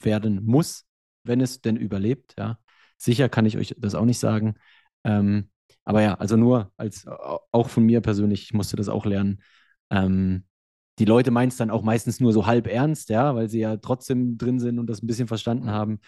werden 0.00 0.44
muss, 0.44 0.84
wenn 1.24 1.40
es 1.40 1.62
denn 1.62 1.76
überlebt, 1.76 2.34
ja. 2.38 2.58
Sicher 2.98 3.30
kann 3.30 3.46
ich 3.46 3.56
euch 3.56 3.74
das 3.78 3.94
auch 3.94 4.04
nicht 4.04 4.18
sagen. 4.18 4.56
Ähm, 5.04 5.48
aber 5.84 6.02
ja, 6.02 6.14
also 6.14 6.36
nur 6.36 6.70
als 6.76 7.06
auch 7.52 7.70
von 7.70 7.84
mir 7.86 8.02
persönlich, 8.02 8.42
ich 8.42 8.52
musste 8.52 8.76
das 8.76 8.90
auch 8.90 9.06
lernen. 9.06 9.42
Ähm, 9.90 10.44
die 10.98 11.06
Leute 11.06 11.30
meinen 11.30 11.48
es 11.48 11.56
dann 11.56 11.70
auch 11.70 11.82
meistens 11.82 12.20
nur 12.20 12.34
so 12.34 12.44
halb 12.44 12.66
ernst, 12.66 13.08
ja, 13.08 13.34
weil 13.34 13.48
sie 13.48 13.60
ja 13.60 13.78
trotzdem 13.78 14.36
drin 14.36 14.60
sind 14.60 14.78
und 14.78 14.88
das 14.88 15.02
ein 15.02 15.06
bisschen 15.06 15.28
verstanden 15.28 15.70
haben. 15.70 16.00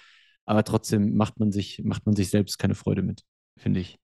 Aber 0.44 0.62
trotzdem 0.62 1.16
macht 1.16 1.40
man 1.40 1.52
sich, 1.52 1.80
macht 1.82 2.04
man 2.04 2.14
sich 2.14 2.28
selbst 2.28 2.58
keine 2.58 2.74
Freude 2.74 3.00
mit, 3.00 3.22
finde 3.56 3.80
ich. 3.80 3.98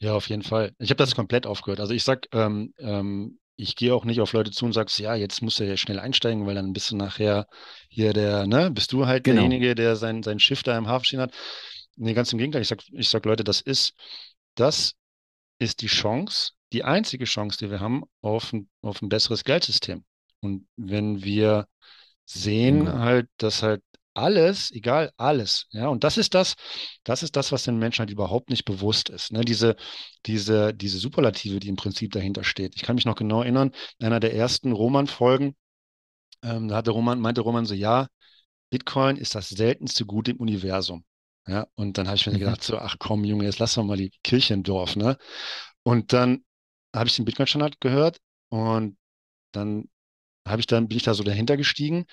Ja, 0.00 0.14
auf 0.14 0.28
jeden 0.28 0.42
Fall. 0.42 0.72
Ich 0.78 0.90
habe 0.90 0.98
das 0.98 1.14
komplett 1.14 1.46
aufgehört. 1.46 1.78
Also 1.78 1.94
ich 1.94 2.02
sag, 2.02 2.26
ähm, 2.32 2.74
ähm, 2.78 3.38
ich 3.62 3.76
gehe 3.76 3.94
auch 3.94 4.04
nicht 4.04 4.20
auf 4.20 4.32
Leute 4.32 4.50
zu 4.50 4.64
und 4.66 4.72
sagst, 4.72 4.98
ja, 4.98 5.14
jetzt 5.14 5.42
musst 5.42 5.60
du 5.60 5.64
ja 5.64 5.76
schnell 5.76 5.98
einsteigen, 5.98 6.46
weil 6.46 6.54
dann 6.54 6.72
bist 6.72 6.90
du 6.90 6.96
nachher 6.96 7.46
hier 7.88 8.12
der, 8.12 8.46
ne, 8.46 8.70
bist 8.70 8.92
du 8.92 9.06
halt 9.06 9.24
Genau. 9.24 9.42
derjenige, 9.42 9.74
der 9.74 9.96
sein, 9.96 10.22
sein 10.22 10.38
Schiff 10.40 10.62
da 10.62 10.76
im 10.76 10.88
Hafen 10.88 11.04
stehen 11.04 11.20
hat. 11.20 11.34
Nee, 11.96 12.14
ganz 12.14 12.32
im 12.32 12.38
Gegenteil. 12.38 12.62
Ich 12.62 12.68
sag, 12.68 12.80
ich 12.92 13.08
sag, 13.08 13.24
Leute, 13.26 13.44
das 13.44 13.60
ist, 13.60 13.94
das 14.54 14.94
ist 15.58 15.82
die 15.82 15.86
Chance, 15.88 16.52
die 16.72 16.84
einzige 16.84 17.24
Chance, 17.24 17.58
die 17.58 17.70
wir 17.70 17.80
haben 17.80 18.04
auf 18.22 18.52
ein, 18.52 18.68
auf 18.82 19.02
ein 19.02 19.08
besseres 19.08 19.44
Geldsystem. 19.44 20.04
Und 20.40 20.66
wenn 20.76 21.22
wir 21.24 21.68
sehen 22.26 22.88
Bingo. 22.88 22.92
halt, 22.92 23.28
dass 23.38 23.62
halt 23.62 23.82
alles, 24.14 24.70
egal 24.72 25.12
alles, 25.16 25.66
ja, 25.70 25.88
und 25.88 26.04
das 26.04 26.18
ist 26.18 26.34
das, 26.34 26.54
das 27.04 27.22
ist 27.22 27.36
das, 27.36 27.52
was 27.52 27.64
den 27.64 27.78
Menschen 27.78 28.00
halt 28.00 28.10
überhaupt 28.10 28.50
nicht 28.50 28.64
bewusst 28.64 29.08
ist, 29.10 29.32
ne? 29.32 29.42
Diese, 29.44 29.76
diese, 30.26 30.74
diese 30.74 30.98
Superlative, 30.98 31.60
die 31.60 31.68
im 31.68 31.76
Prinzip 31.76 32.12
dahinter 32.12 32.44
steht. 32.44 32.74
Ich 32.76 32.82
kann 32.82 32.96
mich 32.96 33.06
noch 33.06 33.16
genau 33.16 33.42
erinnern, 33.42 33.72
in 33.98 34.06
einer 34.06 34.20
der 34.20 34.34
ersten 34.34 34.72
Roman-Folgen, 34.72 35.54
ähm, 36.42 36.68
da 36.68 36.76
hatte 36.76 36.90
Roman, 36.90 37.20
meinte 37.20 37.40
Roman 37.40 37.66
so, 37.66 37.74
ja, 37.74 38.08
Bitcoin 38.70 39.16
ist 39.16 39.34
das 39.34 39.48
seltenste 39.50 40.06
Gut 40.06 40.28
im 40.28 40.38
Universum. 40.38 41.04
Ja, 41.48 41.66
und 41.76 41.98
dann 41.98 42.06
habe 42.08 42.16
ich 42.16 42.26
mir 42.26 42.34
Mhm. 42.34 42.40
gedacht, 42.40 42.62
so, 42.62 42.78
ach 42.78 42.96
komm, 42.98 43.24
Junge, 43.24 43.44
jetzt 43.44 43.58
lass 43.58 43.74
doch 43.74 43.84
mal 43.84 43.96
die 43.96 44.12
Kirche 44.24 44.54
im 44.54 44.62
Dorf, 44.62 44.96
ne? 44.96 45.18
Und 45.82 46.12
dann 46.12 46.44
habe 46.94 47.08
ich 47.08 47.16
den 47.16 47.24
Bitcoin-Standard 47.24 47.80
gehört 47.80 48.20
und 48.50 48.96
dann 49.52 49.88
habe 50.46 50.60
ich 50.60 50.66
dann, 50.66 50.88
bin 50.88 50.96
ich 50.96 51.04
da 51.04 51.14
so 51.14 51.22
dahinter 51.22 51.56
gestiegen 51.56 52.04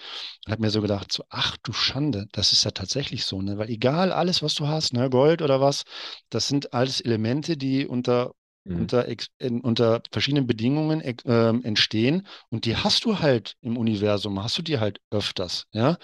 und 0.45 0.51
habe 0.51 0.61
mir 0.61 0.69
so 0.71 0.81
gedacht, 0.81 1.11
so, 1.11 1.23
ach 1.29 1.57
du 1.63 1.73
Schande, 1.73 2.27
das 2.31 2.51
ist 2.53 2.63
ja 2.63 2.71
tatsächlich 2.71 3.25
so, 3.25 3.41
ne? 3.41 3.57
Weil 3.57 3.69
egal 3.69 4.11
alles, 4.11 4.43
was 4.43 4.55
du 4.55 4.67
hast, 4.67 4.93
ne, 4.93 5.09
Gold 5.09 5.41
oder 5.41 5.61
was, 5.61 5.83
das 6.29 6.47
sind 6.47 6.73
alles 6.73 7.01
Elemente, 7.01 7.57
die 7.57 7.87
unter, 7.87 8.33
Mhm. 8.65 8.81
unter, 8.81 9.07
in, 9.39 9.61
unter 9.61 10.01
verschiedenen 10.11 10.47
Bedingungen 10.47 11.01
ähm, 11.25 11.63
entstehen 11.63 12.27
und 12.49 12.65
die 12.65 12.75
hast 12.77 13.05
du 13.05 13.19
halt 13.19 13.55
im 13.61 13.77
Universum, 13.77 14.41
hast 14.43 14.57
du 14.57 14.61
die 14.61 14.79
halt 14.79 14.99
öfters, 15.11 15.65
ja? 15.73 15.97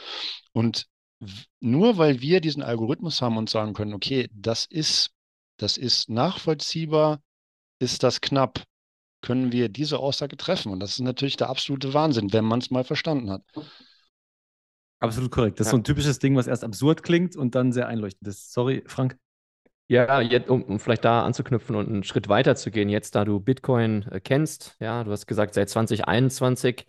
Und 0.53 0.87
nur 1.59 1.97
weil 1.97 2.21
wir 2.21 2.41
diesen 2.41 2.63
Algorithmus 2.63 3.21
haben 3.21 3.37
und 3.37 3.49
sagen 3.49 3.73
können, 3.73 3.93
okay, 3.93 4.29
das 4.33 4.65
ist, 4.65 5.11
das 5.57 5.77
ist 5.77 6.09
nachvollziehbar, 6.09 7.21
ist 7.79 8.03
das 8.03 8.21
knapp, 8.21 8.63
können 9.25 9.51
wir 9.51 9.69
diese 9.69 9.99
Aussage 9.99 10.37
treffen. 10.37 10.71
Und 10.71 10.79
das 10.79 10.91
ist 10.91 10.99
natürlich 11.01 11.37
der 11.37 11.49
absolute 11.49 11.93
Wahnsinn, 11.93 12.31
wenn 12.33 12.45
man 12.45 12.59
es 12.59 12.71
mal 12.71 12.83
verstanden 12.83 13.29
hat. 13.31 13.43
Absolut 14.99 15.31
korrekt. 15.31 15.59
Das 15.59 15.67
ist 15.67 15.71
Ja. 15.71 15.71
so 15.71 15.77
ein 15.77 15.83
typisches 15.83 16.19
Ding, 16.19 16.35
was 16.35 16.47
erst 16.47 16.63
absurd 16.63 17.03
klingt 17.03 17.35
und 17.35 17.53
dann 17.55 17.71
sehr 17.71 17.87
einleuchtend 17.87 18.27
ist. 18.27 18.53
Sorry, 18.53 18.83
Frank. 18.87 19.17
Ja, 19.87 20.19
jetzt, 20.21 20.49
um, 20.49 20.63
um 20.63 20.79
vielleicht 20.79 21.05
da 21.05 21.23
anzuknüpfen 21.23 21.75
und 21.75 21.87
einen 21.87 22.03
Schritt 22.03 22.27
weiter 22.27 22.55
zu 22.55 22.71
gehen, 22.71 22.89
jetzt 22.89 23.13
da 23.13 23.23
du 23.23 23.39
Bitcoin 23.39 24.03
äh, 24.11 24.19
kennst, 24.19 24.75
ja, 24.79 25.03
du 25.03 25.11
hast 25.11 25.27
gesagt, 25.27 25.53
seit 25.53 25.69
2021, 25.69 26.87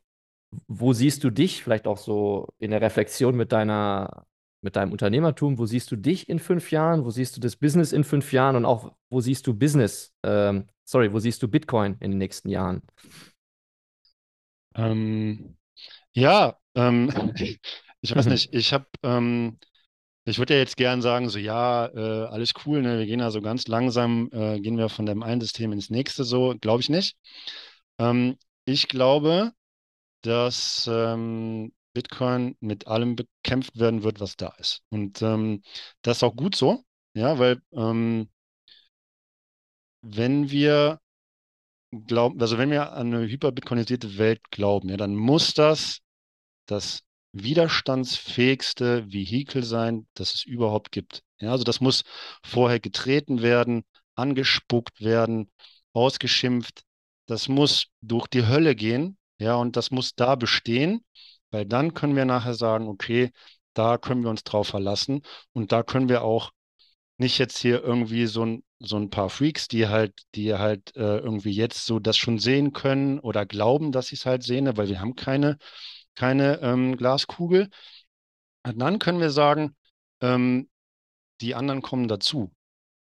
wo 0.67 0.95
siehst 0.95 1.23
du 1.23 1.31
dich 1.31 1.63
vielleicht 1.63 1.87
auch 1.87 1.99
so 1.99 2.49
in 2.59 2.71
der 2.71 2.81
Reflexion 2.81 3.37
mit 3.37 3.53
deiner, 3.53 4.25
mit 4.63 4.77
deinem 4.77 4.93
Unternehmertum, 4.93 5.59
wo 5.59 5.67
siehst 5.67 5.91
du 5.91 5.97
dich 5.97 6.29
in 6.31 6.39
fünf 6.39 6.71
Jahren, 6.71 7.05
wo 7.05 7.11
siehst 7.11 7.37
du 7.37 7.41
das 7.41 7.57
Business 7.57 7.93
in 7.93 8.03
fünf 8.05 8.33
Jahren 8.33 8.57
und 8.57 8.65
auch 8.65 8.95
wo 9.11 9.21
siehst 9.21 9.47
du 9.47 9.53
Business, 9.53 10.15
ähm, 10.23 10.67
sorry, 10.87 11.13
wo 11.13 11.19
siehst 11.19 11.43
du 11.43 11.49
Bitcoin 11.49 11.97
in 12.01 12.13
den 12.13 12.19
nächsten 12.19 12.49
Jahren? 12.49 12.83
Ähm, 14.75 15.57
ja, 16.15 16.57
ähm, 16.75 17.11
ich 18.01 18.15
weiß 18.17 18.27
nicht, 18.27 18.55
ich 18.55 18.73
habe, 18.73 18.87
ähm, 19.03 19.59
ich 20.25 20.39
würde 20.39 20.55
ja 20.55 20.61
jetzt 20.61 20.77
gern 20.77 21.03
sagen, 21.03 21.29
so 21.31 21.39
ja, 21.39 21.87
äh, 21.89 22.27
alles 22.29 22.53
cool, 22.67 22.83
ne? 22.83 22.99
Wir 22.99 23.07
gehen 23.07 23.21
ja 23.21 23.31
so 23.31 23.43
ganz 23.43 23.69
langsam, 23.69 24.31
äh, 24.33 24.61
gehen 24.61 24.79
wir 24.79 24.89
von 24.89 25.07
dem 25.07 25.23
einen 25.23 25.41
System 25.41 25.73
ins 25.73 25.91
nächste, 25.91 26.25
so 26.25 26.55
glaube 26.61 26.83
ich 26.83 26.91
nicht. 26.91 27.17
Ähm, 27.99 28.37
ich 28.67 28.89
glaube, 28.89 29.53
dass 30.23 30.89
ähm, 30.93 31.73
Bitcoin 31.95 32.57
mit 32.61 32.87
allem 32.89 33.17
bekämpft 33.17 33.79
werden 33.79 34.03
wird, 34.03 34.21
was 34.21 34.37
da 34.37 34.49
ist. 34.59 34.83
Und 34.91 35.23
ähm, 35.23 35.63
das 36.03 36.19
ist 36.19 36.23
auch 36.25 36.37
gut 36.37 36.57
so, 36.57 36.85
ja, 37.15 37.39
weil 37.39 37.63
ähm, 37.73 38.29
wenn 40.15 40.51
wir 40.51 41.01
glauben, 42.07 42.41
also 42.41 42.59
wenn 42.59 42.71
wir 42.71 42.93
an 42.93 43.15
eine 43.15 43.29
hyperbitcoinisierte 43.29 44.19
Welt 44.19 44.41
glauben, 44.51 44.89
ja, 44.89 44.97
dann 44.97 45.17
muss 45.17 45.55
das 45.55 46.01
das 46.67 47.03
widerstandsfähigste 47.33 49.13
Vehikel 49.13 49.63
sein, 49.63 50.07
das 50.15 50.35
es 50.35 50.45
überhaupt 50.45 50.93
gibt. 50.93 51.23
Ja, 51.39 51.53
also 51.53 51.65
das 51.65 51.81
muss 51.81 52.03
vorher 52.45 52.81
getreten 52.81 53.43
werden, 53.43 53.85
angespuckt 54.15 55.01
werden, 55.03 55.51
ausgeschimpft. 55.93 56.83
Das 57.27 57.49
muss 57.49 57.89
durch 58.01 58.27
die 58.29 58.47
Hölle 58.47 58.75
gehen, 58.75 59.19
ja, 59.39 59.57
und 59.57 59.77
das 59.77 59.91
muss 59.91 60.15
da 60.15 60.35
bestehen, 60.35 61.05
weil 61.51 61.67
dann 61.67 61.95
können 61.95 62.17
wir 62.17 62.25
nachher 62.25 62.55
sagen, 62.55 62.89
okay, 62.89 63.33
da 63.75 63.99
können 63.99 64.23
wir 64.23 64.31
uns 64.31 64.45
drauf 64.45 64.69
verlassen 64.69 65.23
und 65.53 65.73
da 65.73 65.83
können 65.83 66.09
wir 66.09 66.23
auch 66.23 66.53
nicht 67.19 67.39
jetzt 67.39 67.59
hier 67.59 67.83
irgendwie 67.83 68.27
so 68.27 68.45
ein, 68.45 68.65
so 68.79 68.97
ein 68.97 69.11
paar 69.11 69.31
Freaks, 69.31 69.69
die 69.69 69.89
halt, 69.89 70.15
die 70.35 70.55
halt 70.55 70.95
äh, 70.97 71.19
irgendwie 71.19 71.53
jetzt 71.53 71.87
so 71.87 71.99
das 71.99 72.17
schon 72.17 72.39
sehen 72.39 72.73
können 72.73 73.19
oder 73.21 73.47
glauben, 73.47 73.93
dass 73.93 74.09
sie 74.09 74.17
es 74.17 74.27
halt 74.27 74.43
sehen, 74.43 74.77
weil 74.77 74.89
wir 74.89 75.01
haben 75.01 75.15
keine, 75.17 75.59
keine 76.15 76.61
ähm, 76.63 76.97
Glaskugel. 76.97 77.69
Und 78.65 78.79
dann 78.79 78.99
können 78.99 79.21
wir 79.21 79.31
sagen, 79.31 79.77
ähm, 80.21 80.69
die 81.41 81.55
anderen 81.55 81.83
kommen 81.83 82.09
dazu. 82.09 82.53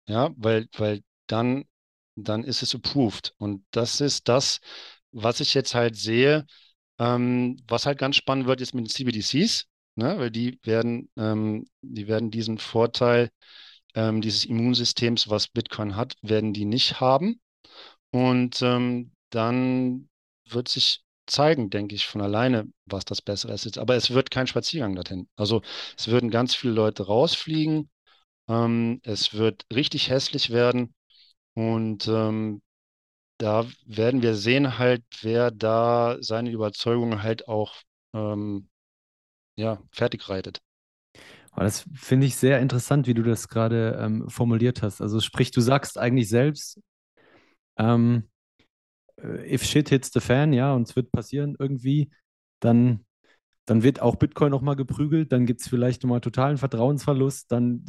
Ja, 0.09 0.31
weil, 0.37 0.69
weil 0.77 1.03
dann, 1.27 1.65
dann 2.17 2.45
ist 2.45 2.63
es 2.63 2.75
approved. 2.75 3.35
Und 3.39 3.65
das 3.73 4.01
ist 4.01 4.29
das, 4.29 4.61
was 5.13 5.41
ich 5.41 5.55
jetzt 5.55 5.75
halt 5.75 5.97
sehe, 5.97 6.47
ähm, 6.99 7.59
was 7.69 7.87
halt 7.87 7.99
ganz 7.99 8.17
spannend 8.17 8.47
wird 8.47 8.61
jetzt 8.61 8.75
mit 8.75 8.85
den 8.87 8.91
CBDCs, 8.91 9.67
ne? 9.97 10.19
Weil 10.19 10.31
die 10.31 10.59
werden, 10.65 11.11
ähm, 11.17 11.67
die 11.83 12.09
werden 12.09 12.31
diesen 12.31 12.59
Vorteil 12.59 13.31
ähm, 13.95 14.21
dieses 14.21 14.45
Immunsystems, 14.45 15.29
was 15.31 15.49
Bitcoin 15.49 15.97
hat, 15.97 16.17
werden 16.23 16.53
die 16.53 16.65
nicht 16.65 17.01
haben. 17.01 17.41
Und 18.13 18.63
ähm, 18.63 19.13
dann 19.31 20.09
wird 20.49 20.69
sich 20.69 21.03
zeigen, 21.27 21.71
denke 21.71 21.95
ich, 21.95 22.07
von 22.07 22.21
alleine, 22.21 22.69
was 22.87 23.05
das 23.05 23.23
Bessere 23.23 23.53
ist. 23.55 23.79
Aber 23.79 23.97
es 23.97 24.11
wird 24.13 24.31
kein 24.31 24.47
Spaziergang 24.47 24.95
dorthin. 24.95 25.29
Also 25.37 25.63
es 25.97 26.09
würden 26.09 26.31
ganz 26.31 26.55
viele 26.55 26.75
Leute 26.75 27.05
rausfliegen. 27.07 27.91
Ähm, 28.49 29.01
es 29.05 29.35
wird 29.35 29.67
richtig 29.75 30.11
hässlich 30.11 30.51
werden. 30.51 30.95
Und 31.55 32.09
ähm, 32.09 32.63
da 33.39 33.67
werden 33.87 34.23
wir 34.23 34.35
sehen 34.35 34.79
halt, 34.79 35.05
wer 35.23 35.51
da 35.51 36.19
seine 36.21 36.51
Überzeugung 36.51 37.23
halt 37.23 37.49
auch 37.49 37.75
ähm, 38.15 38.69
ja, 39.57 39.83
fertig 39.93 40.29
reitet. 40.31 40.63
Aber 41.55 41.65
das 41.65 41.85
finde 41.95 42.27
ich 42.27 42.37
sehr 42.37 42.61
interessant, 42.61 43.07
wie 43.07 43.15
du 43.15 43.23
das 43.23 43.49
gerade 43.49 43.99
ähm, 44.01 44.29
formuliert 44.29 44.83
hast. 44.83 45.01
Also 45.01 45.21
sprich, 45.21 45.53
du 45.53 45.61
sagst 45.61 45.99
eigentlich 45.99 46.29
selbst, 46.29 46.81
ähm, 47.79 48.25
äh, 49.19 49.55
if 49.55 49.65
shit 49.65 49.89
hits 49.89 50.11
the 50.13 50.21
fan, 50.21 50.53
ja, 50.53 50.75
und 50.75 50.89
es 50.89 50.97
wird 50.97 51.13
passieren 51.13 51.57
irgendwie, 51.59 52.11
dann, 52.61 53.05
dann 53.67 53.83
wird 53.83 54.01
auch 54.01 54.17
Bitcoin 54.17 54.51
nochmal 54.51 54.77
geprügelt, 54.77 55.33
dann 55.33 55.47
gibt 55.47 55.61
es 55.61 55.69
vielleicht 55.69 56.03
nochmal 56.03 56.21
totalen 56.21 56.59
Vertrauensverlust, 56.59 57.51
dann 57.53 57.85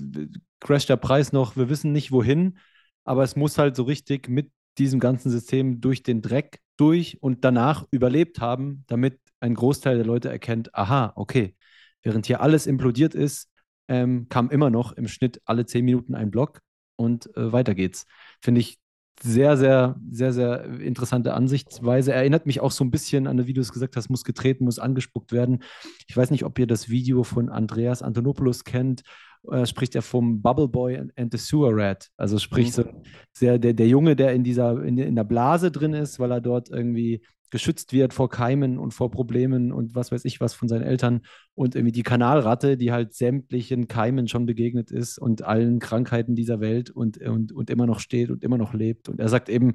crasht 0.60 0.90
der 0.90 0.98
Preis 0.98 1.34
noch, 1.34 1.56
wir 1.58 1.70
wissen 1.70 1.92
nicht 1.92 2.12
wohin, 2.12 2.58
aber 3.04 3.24
es 3.24 3.36
muss 3.36 3.58
halt 3.58 3.76
so 3.76 3.84
richtig 3.84 4.30
mit 4.30 4.52
diesem 4.78 5.00
ganzen 5.00 5.32
System 5.32 5.82
durch 5.82 6.04
den 6.04 6.22
Dreck 6.22 6.60
durch 6.78 7.22
und 7.22 7.46
danach 7.46 7.86
überlebt 7.92 8.42
haben, 8.42 8.84
damit 8.88 9.20
ein 9.40 9.56
Großteil 9.56 9.96
der 9.98 10.06
Leute 10.06 10.30
erkennt, 10.30 10.76
aha, 10.76 11.14
okay, 11.16 11.56
während 12.04 12.26
hier 12.26 12.42
alles 12.42 12.68
implodiert 12.68 13.16
ist, 13.16 13.50
ähm, 13.88 14.28
kam 14.30 14.50
immer 14.50 14.70
noch 14.70 14.94
im 14.94 15.08
Schnitt 15.08 15.42
alle 15.46 15.66
zehn 15.66 15.86
Minuten 15.86 16.16
ein 16.16 16.32
Block 16.32 16.62
und 16.96 17.36
äh, 17.36 17.52
weiter 17.52 17.76
geht's. 17.76 18.06
Finde 18.42 18.62
ich 18.62 18.80
sehr, 19.22 19.56
sehr, 19.56 19.96
sehr, 20.10 20.34
sehr 20.34 20.66
interessante 20.80 21.34
Ansichtsweise. 21.34 22.14
Erinnert 22.14 22.46
mich 22.46 22.60
auch 22.60 22.72
so 22.72 22.84
ein 22.84 22.92
bisschen 22.92 23.28
an, 23.28 23.48
wie 23.48 23.54
du 23.54 23.62
es 23.62 23.72
gesagt 23.72 23.96
hast, 23.96 24.10
muss 24.10 24.26
getreten, 24.26 24.66
muss 24.66 24.80
angespuckt 24.80 25.32
werden. 25.32 25.64
Ich 26.08 26.18
weiß 26.18 26.32
nicht, 26.32 26.44
ob 26.44 26.60
ihr 26.60 26.68
das 26.68 26.90
Video 26.90 27.24
von 27.24 27.50
Andreas 27.50 28.02
Antonopoulos 28.02 28.66
kennt. 28.66 29.04
Äh, 29.50 29.66
spricht 29.66 29.96
er 29.96 30.02
vom 30.02 30.42
Bubble 30.42 30.68
Boy 30.68 30.98
and 31.16 31.32
the 31.32 31.38
Sewer 31.38 31.72
Rat. 31.74 32.10
Also 32.18 32.40
sprich, 32.40 32.74
so 32.74 32.84
sehr 33.32 33.58
der, 33.60 33.74
der 33.74 33.88
Junge, 33.88 34.16
der 34.16 34.34
in 34.34 34.44
dieser, 34.44 34.84
in, 34.84 34.98
in 34.98 35.16
der 35.16 35.24
Blase 35.24 35.72
drin 35.72 35.94
ist, 35.94 36.20
weil 36.20 36.32
er 36.32 36.42
dort 36.42 36.70
irgendwie 36.70 37.22
geschützt 37.52 37.94
wird 37.94 38.14
vor 38.14 38.30
Keimen 38.30 38.78
und 38.78 38.94
vor 38.94 39.12
Problemen 39.12 39.72
und 39.72 39.96
was 39.96 40.12
weiß 40.12 40.26
ich 40.26 40.40
was 40.40 40.54
von 40.54 40.68
seinen 40.68 40.84
Eltern 40.84 41.22
und 41.54 41.76
irgendwie 41.76 41.92
die 41.92 42.04
Kanalratte, 42.04 42.78
die 42.78 42.92
halt 42.92 43.14
sämtlichen 43.14 43.88
Keimen 43.88 44.28
schon 44.28 44.46
begegnet 44.46 44.92
ist 44.92 45.18
und 45.18 45.44
allen 45.44 45.80
Krankheiten 45.80 46.36
dieser 46.36 46.60
Welt 46.60 46.90
und, 46.90 47.18
und, 47.18 47.52
und 47.52 47.70
immer 47.70 47.86
noch 47.86 48.00
steht 48.00 48.32
und 48.32 48.44
immer 48.44 48.58
noch 48.58 48.74
lebt. 48.74 49.10
Und 49.10 49.20
er 49.20 49.30
sagt 49.30 49.50
eben, 49.50 49.74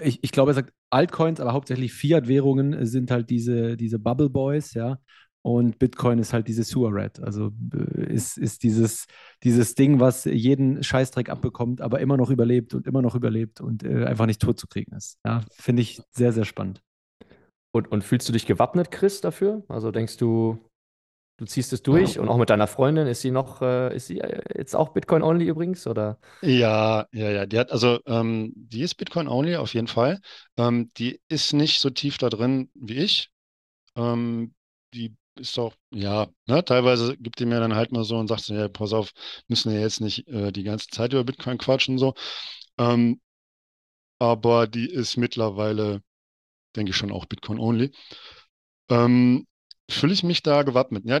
ich, 0.00 0.22
ich 0.22 0.32
glaube, 0.32 0.50
er 0.50 0.54
sagt 0.54 0.72
Altcoins, 0.90 1.40
aber 1.40 1.52
hauptsächlich 1.52 1.92
Fiat-Währungen 1.92 2.86
sind 2.86 3.10
halt 3.10 3.30
diese, 3.30 3.76
diese 3.76 3.98
Bubble 3.98 4.30
Boys, 4.30 4.74
ja. 4.74 4.98
Und 5.42 5.78
Bitcoin 5.78 6.18
ist 6.18 6.32
halt 6.32 6.48
diese 6.48 6.64
Sewer 6.64 6.90
Rat. 6.92 7.20
Also 7.20 7.52
äh, 7.72 8.12
ist, 8.12 8.36
ist 8.36 8.62
dieses, 8.62 9.06
dieses 9.42 9.74
Ding, 9.74 10.00
was 10.00 10.24
jeden 10.24 10.82
Scheißdreck 10.82 11.30
abbekommt, 11.30 11.80
aber 11.80 12.00
immer 12.00 12.16
noch 12.16 12.30
überlebt 12.30 12.74
und 12.74 12.86
immer 12.86 13.02
noch 13.02 13.14
überlebt 13.14 13.60
und 13.60 13.84
äh, 13.84 14.04
einfach 14.04 14.26
nicht 14.26 14.42
tot 14.42 14.58
zu 14.58 14.66
kriegen 14.66 14.94
ist. 14.94 15.18
Ja, 15.24 15.42
finde 15.50 15.82
ich 15.82 16.02
sehr, 16.10 16.32
sehr 16.32 16.44
spannend. 16.44 16.82
Und, 17.70 17.90
und 17.90 18.02
fühlst 18.02 18.28
du 18.28 18.32
dich 18.32 18.46
gewappnet, 18.46 18.90
Chris, 18.90 19.20
dafür? 19.20 19.62
Also 19.68 19.90
denkst 19.90 20.16
du, 20.16 20.58
du 21.36 21.44
ziehst 21.44 21.72
es 21.72 21.82
durch 21.82 22.14
ja. 22.14 22.22
und 22.22 22.28
auch 22.28 22.38
mit 22.38 22.50
deiner 22.50 22.66
Freundin, 22.66 23.06
ist 23.06 23.20
sie 23.20 23.30
noch, 23.30 23.62
äh, 23.62 23.94
ist 23.94 24.08
sie 24.08 24.20
äh, 24.20 24.42
jetzt 24.56 24.74
auch 24.74 24.88
Bitcoin-only 24.90 25.46
übrigens? 25.46 25.86
Oder? 25.86 26.18
Ja, 26.42 27.06
ja, 27.12 27.30
ja. 27.30 27.46
Die 27.46 27.58
hat, 27.58 27.70
also 27.70 28.00
ähm, 28.06 28.52
die 28.56 28.82
ist 28.82 28.96
Bitcoin-only 28.96 29.56
auf 29.56 29.74
jeden 29.74 29.86
Fall. 29.86 30.20
Ähm, 30.56 30.90
die 30.96 31.20
ist 31.28 31.52
nicht 31.52 31.80
so 31.80 31.90
tief 31.90 32.18
da 32.18 32.28
drin 32.28 32.70
wie 32.74 32.98
ich. 32.98 33.30
Ähm, 33.96 34.54
die 34.94 35.14
ist 35.40 35.56
doch, 35.58 35.74
ja, 35.90 36.28
ne, 36.46 36.64
teilweise 36.64 37.16
gibt 37.18 37.40
ihr 37.40 37.46
mir 37.46 37.60
dann 37.60 37.74
halt 37.74 37.92
mal 37.92 38.04
so 38.04 38.16
und 38.18 38.28
sagt 38.28 38.48
ja, 38.48 38.68
pass 38.68 38.92
auf, 38.92 39.12
müssen 39.48 39.72
wir 39.72 39.80
jetzt 39.80 40.00
nicht 40.00 40.26
äh, 40.28 40.52
die 40.52 40.62
ganze 40.64 40.88
Zeit 40.88 41.12
über 41.12 41.24
Bitcoin 41.24 41.58
quatschen 41.58 41.98
so. 41.98 42.14
Ähm, 42.78 43.20
aber 44.18 44.66
die 44.66 44.88
ist 44.90 45.16
mittlerweile, 45.16 46.02
denke 46.76 46.90
ich 46.90 46.96
schon, 46.96 47.12
auch 47.12 47.26
Bitcoin-only. 47.26 47.92
Ähm, 48.90 49.46
fühle 49.90 50.12
ich 50.12 50.22
mich 50.22 50.42
da 50.42 50.62
gewappnet? 50.62 51.04
Ja, 51.06 51.20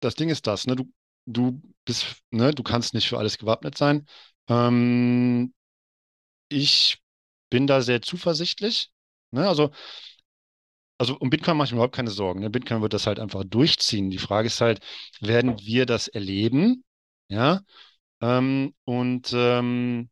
das 0.00 0.14
Ding 0.14 0.28
ist 0.30 0.46
das, 0.46 0.66
ne, 0.66 0.76
du, 0.76 0.90
du 1.26 1.62
bist, 1.84 2.06
ne, 2.30 2.52
du 2.52 2.62
kannst 2.62 2.94
nicht 2.94 3.08
für 3.08 3.18
alles 3.18 3.38
gewappnet 3.38 3.76
sein. 3.78 4.06
Ähm, 4.48 5.54
ich 6.48 6.98
bin 7.50 7.66
da 7.66 7.82
sehr 7.82 8.02
zuversichtlich. 8.02 8.90
Ne? 9.30 9.48
Also 9.48 9.70
also 11.02 11.16
um 11.18 11.30
Bitcoin 11.30 11.56
mache 11.56 11.66
ich 11.66 11.72
mir 11.72 11.78
überhaupt 11.78 11.96
keine 11.96 12.10
Sorgen. 12.10 12.40
Ne? 12.40 12.50
Bitcoin 12.50 12.80
wird 12.80 12.92
das 12.94 13.08
halt 13.08 13.18
einfach 13.18 13.42
durchziehen. 13.44 14.10
Die 14.10 14.18
Frage 14.18 14.46
ist 14.46 14.60
halt, 14.60 14.80
werden 15.20 15.58
wir 15.58 15.84
das 15.84 16.06
erleben? 16.06 16.84
Ja. 17.28 17.62
Ähm, 18.20 18.72
und 18.84 19.32
ähm, 19.34 20.10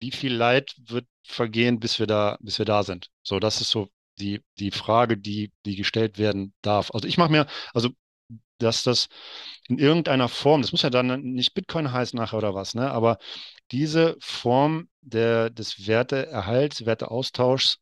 wie 0.00 0.10
viel 0.10 0.34
Leid 0.34 0.74
wird 0.78 1.06
vergehen, 1.24 1.80
bis 1.80 1.98
wir 1.98 2.06
da, 2.06 2.36
bis 2.40 2.58
wir 2.58 2.66
da 2.66 2.82
sind? 2.82 3.08
So, 3.22 3.38
das 3.40 3.62
ist 3.62 3.70
so 3.70 3.88
die, 4.18 4.42
die 4.58 4.70
Frage, 4.70 5.16
die, 5.16 5.50
die 5.64 5.76
gestellt 5.76 6.18
werden 6.18 6.52
darf. 6.60 6.90
Also 6.92 7.08
ich 7.08 7.16
mache 7.16 7.32
mir, 7.32 7.46
also 7.72 7.88
dass 8.58 8.82
das 8.82 9.08
in 9.68 9.78
irgendeiner 9.78 10.28
Form, 10.28 10.60
das 10.60 10.72
muss 10.72 10.82
ja 10.82 10.90
dann 10.90 11.22
nicht 11.22 11.54
Bitcoin 11.54 11.90
heißen 11.90 12.18
nachher 12.18 12.36
oder 12.36 12.54
was, 12.54 12.74
ne? 12.74 12.90
Aber 12.90 13.16
diese 13.70 14.16
Form 14.20 14.90
der, 15.00 15.48
des 15.48 15.86
Werteerhalts, 15.86 16.84
Werteaustauschs 16.84 17.78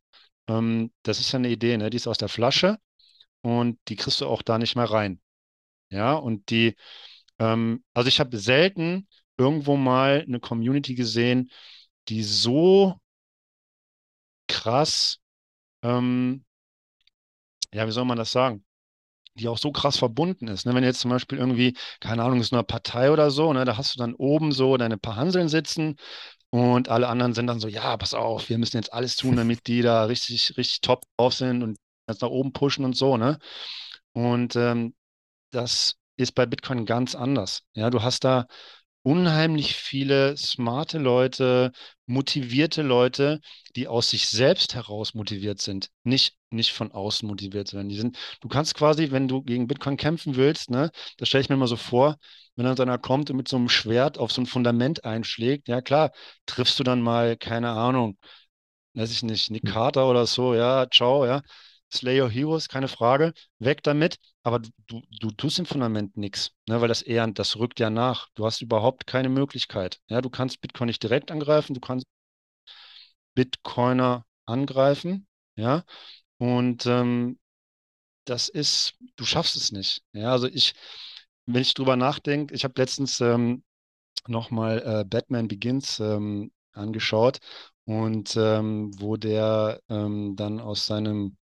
ähm, 0.48 0.92
das 1.02 1.20
ist 1.20 1.32
ja 1.32 1.38
eine 1.38 1.50
Idee, 1.50 1.76
ne? 1.76 1.90
Die 1.90 1.96
ist 1.96 2.08
aus 2.08 2.18
der 2.18 2.28
Flasche 2.28 2.78
und 3.42 3.78
die 3.88 3.96
kriegst 3.96 4.20
du 4.20 4.26
auch 4.26 4.42
da 4.42 4.58
nicht 4.58 4.76
mehr 4.76 4.90
rein. 4.90 5.20
Ja, 5.90 6.14
und 6.14 6.50
die, 6.50 6.76
ähm, 7.38 7.84
also 7.94 8.08
ich 8.08 8.20
habe 8.20 8.38
selten 8.38 9.08
irgendwo 9.38 9.76
mal 9.76 10.24
eine 10.26 10.40
Community 10.40 10.94
gesehen, 10.94 11.50
die 12.08 12.22
so 12.24 13.00
krass, 14.48 15.18
ähm, 15.82 16.44
ja, 17.72 17.86
wie 17.86 17.90
soll 17.92 18.04
man 18.04 18.18
das 18.18 18.32
sagen? 18.32 18.64
die 19.36 19.48
auch 19.48 19.58
so 19.58 19.72
krass 19.72 19.96
verbunden 19.98 20.48
ist. 20.48 20.66
Ne? 20.66 20.74
Wenn 20.74 20.84
jetzt 20.84 21.00
zum 21.00 21.10
Beispiel 21.10 21.38
irgendwie, 21.38 21.76
keine 22.00 22.24
Ahnung, 22.24 22.40
ist 22.40 22.52
eine 22.52 22.64
Partei 22.64 23.12
oder 23.12 23.30
so, 23.30 23.52
ne? 23.52 23.64
da 23.64 23.76
hast 23.78 23.94
du 23.94 23.98
dann 24.00 24.14
oben 24.14 24.52
so 24.52 24.76
deine 24.76 24.98
paar 24.98 25.16
Hanseln 25.16 25.48
sitzen 25.48 25.96
und 26.50 26.88
alle 26.88 27.08
anderen 27.08 27.34
sind 27.34 27.46
dann 27.46 27.60
so, 27.60 27.68
ja, 27.68 27.96
pass 27.96 28.14
auf, 28.14 28.48
wir 28.48 28.58
müssen 28.58 28.76
jetzt 28.78 28.92
alles 28.92 29.16
tun, 29.16 29.36
damit 29.36 29.66
die 29.66 29.82
da 29.82 30.04
richtig, 30.04 30.56
richtig 30.56 30.80
top 30.80 31.04
drauf 31.16 31.34
sind 31.34 31.62
und 31.62 31.78
ganz 32.06 32.20
nach 32.20 32.30
oben 32.30 32.52
pushen 32.52 32.84
und 32.84 32.96
so, 32.96 33.16
ne? 33.16 33.38
Und 34.12 34.56
ähm, 34.56 34.94
das 35.52 35.96
ist 36.16 36.34
bei 36.34 36.46
Bitcoin 36.46 36.86
ganz 36.86 37.14
anders. 37.14 37.62
Ja, 37.74 37.90
du 37.90 38.02
hast 38.02 38.24
da 38.24 38.46
unheimlich 39.08 39.74
viele 39.74 40.36
smarte 40.36 40.98
Leute, 40.98 41.72
motivierte 42.06 42.82
Leute, 42.82 43.40
die 43.74 43.88
aus 43.88 44.10
sich 44.10 44.28
selbst 44.28 44.74
heraus 44.74 45.14
motiviert 45.14 45.60
sind, 45.62 45.88
nicht, 46.04 46.36
nicht 46.50 46.72
von 46.72 46.92
außen 46.92 47.26
motiviert 47.26 47.68
sind. 47.68 47.88
Die 47.88 47.96
sind, 47.96 48.18
du 48.42 48.48
kannst 48.48 48.74
quasi, 48.74 49.10
wenn 49.10 49.26
du 49.28 49.42
gegen 49.42 49.66
Bitcoin 49.66 49.96
kämpfen 49.96 50.36
willst, 50.36 50.70
ne, 50.70 50.90
das 51.16 51.28
stelle 51.28 51.42
ich 51.42 51.48
mir 51.48 51.56
mal 51.56 51.66
so 51.68 51.76
vor, 51.76 52.16
wenn 52.56 52.66
dann 52.66 52.78
einer 52.80 52.98
kommt 52.98 53.30
und 53.30 53.36
mit 53.36 53.48
so 53.48 53.56
einem 53.56 53.68
Schwert 53.68 54.18
auf 54.18 54.32
so 54.32 54.42
ein 54.42 54.46
Fundament 54.46 55.04
einschlägt, 55.04 55.68
ja 55.68 55.80
klar, 55.80 56.12
triffst 56.46 56.78
du 56.78 56.84
dann 56.84 57.00
mal, 57.00 57.36
keine 57.36 57.70
Ahnung, 57.70 58.18
weiß 58.94 59.10
ich 59.12 59.22
nicht, 59.22 59.50
Nick 59.50 59.64
Carter 59.66 60.08
oder 60.10 60.26
so, 60.26 60.54
ja, 60.54 60.86
ciao, 60.90 61.26
ja. 61.26 61.42
Slay 61.92 62.20
Your 62.20 62.30
Heroes, 62.30 62.68
keine 62.68 62.88
Frage, 62.88 63.32
weg 63.58 63.82
damit, 63.82 64.18
aber 64.42 64.60
du, 64.86 65.02
du, 65.20 65.30
tust 65.30 65.58
im 65.58 65.66
Fundament 65.66 66.16
nichts, 66.16 66.52
ne, 66.68 66.80
weil 66.80 66.88
das 66.88 67.02
eher, 67.02 67.26
das 67.28 67.56
rückt 67.56 67.80
ja 67.80 67.90
nach. 67.90 68.28
Du 68.34 68.44
hast 68.46 68.60
überhaupt 68.60 69.06
keine 69.06 69.28
Möglichkeit. 69.30 70.00
Ja, 70.08 70.20
du 70.20 70.30
kannst 70.30 70.60
Bitcoin 70.60 70.88
nicht 70.88 71.02
direkt 71.02 71.30
angreifen, 71.30 71.74
du 71.74 71.80
kannst 71.80 72.06
Bitcoiner 73.34 74.26
angreifen, 74.46 75.26
ja, 75.56 75.84
und 76.38 76.86
ähm, 76.86 77.38
das 78.26 78.48
ist, 78.48 78.94
du 79.16 79.24
schaffst 79.24 79.56
es 79.56 79.72
nicht. 79.72 80.02
Ja, 80.12 80.32
also 80.32 80.48
ich, 80.48 80.74
wenn 81.46 81.62
ich 81.62 81.74
drüber 81.74 81.96
nachdenke, 81.96 82.54
ich 82.54 82.64
habe 82.64 82.74
letztens 82.76 83.20
ähm, 83.20 83.64
nochmal 84.28 84.82
äh, 84.84 85.04
Batman 85.04 85.48
Begins 85.48 86.00
ähm, 86.00 86.52
angeschaut 86.72 87.38
und 87.84 88.36
ähm, 88.36 88.90
wo 89.00 89.16
der 89.16 89.80
ähm, 89.88 90.36
dann 90.36 90.60
aus 90.60 90.86
seinem 90.86 91.37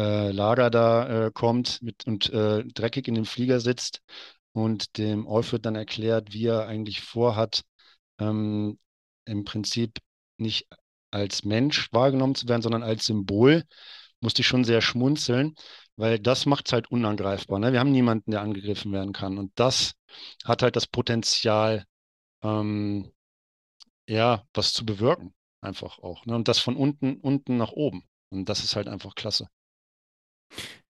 Lager 0.00 0.70
da 0.70 1.26
äh, 1.26 1.30
kommt 1.32 1.82
mit, 1.82 2.06
und 2.06 2.30
äh, 2.30 2.64
dreckig 2.64 3.08
in 3.08 3.14
dem 3.14 3.26
Flieger 3.26 3.60
sitzt 3.60 4.00
und 4.52 4.96
dem 4.98 5.28
Alfred 5.28 5.66
dann 5.66 5.74
erklärt, 5.74 6.32
wie 6.32 6.46
er 6.46 6.66
eigentlich 6.66 7.02
vorhat, 7.02 7.62
ähm, 8.18 8.78
im 9.24 9.44
Prinzip 9.44 9.98
nicht 10.38 10.66
als 11.10 11.44
Mensch 11.44 11.92
wahrgenommen 11.92 12.34
zu 12.34 12.48
werden, 12.48 12.62
sondern 12.62 12.82
als 12.82 13.06
Symbol, 13.06 13.64
musste 14.20 14.42
ich 14.42 14.46
schon 14.46 14.64
sehr 14.64 14.80
schmunzeln, 14.80 15.54
weil 15.96 16.18
das 16.18 16.46
macht 16.46 16.66
es 16.66 16.72
halt 16.72 16.90
unangreifbar. 16.90 17.58
Ne? 17.58 17.72
Wir 17.72 17.80
haben 17.80 17.92
niemanden, 17.92 18.30
der 18.30 18.40
angegriffen 18.40 18.92
werden 18.92 19.12
kann. 19.12 19.36
Und 19.36 19.52
das 19.56 19.94
hat 20.44 20.62
halt 20.62 20.76
das 20.76 20.86
Potenzial, 20.86 21.84
ähm, 22.42 23.12
ja, 24.08 24.44
was 24.54 24.72
zu 24.72 24.86
bewirken, 24.86 25.34
einfach 25.60 25.98
auch. 25.98 26.24
Ne? 26.26 26.34
Und 26.34 26.48
das 26.48 26.58
von 26.60 26.76
unten, 26.76 27.16
unten 27.20 27.56
nach 27.56 27.72
oben. 27.72 28.04
Und 28.30 28.48
das 28.48 28.64
ist 28.64 28.76
halt 28.76 28.88
einfach 28.88 29.14
klasse. 29.14 29.48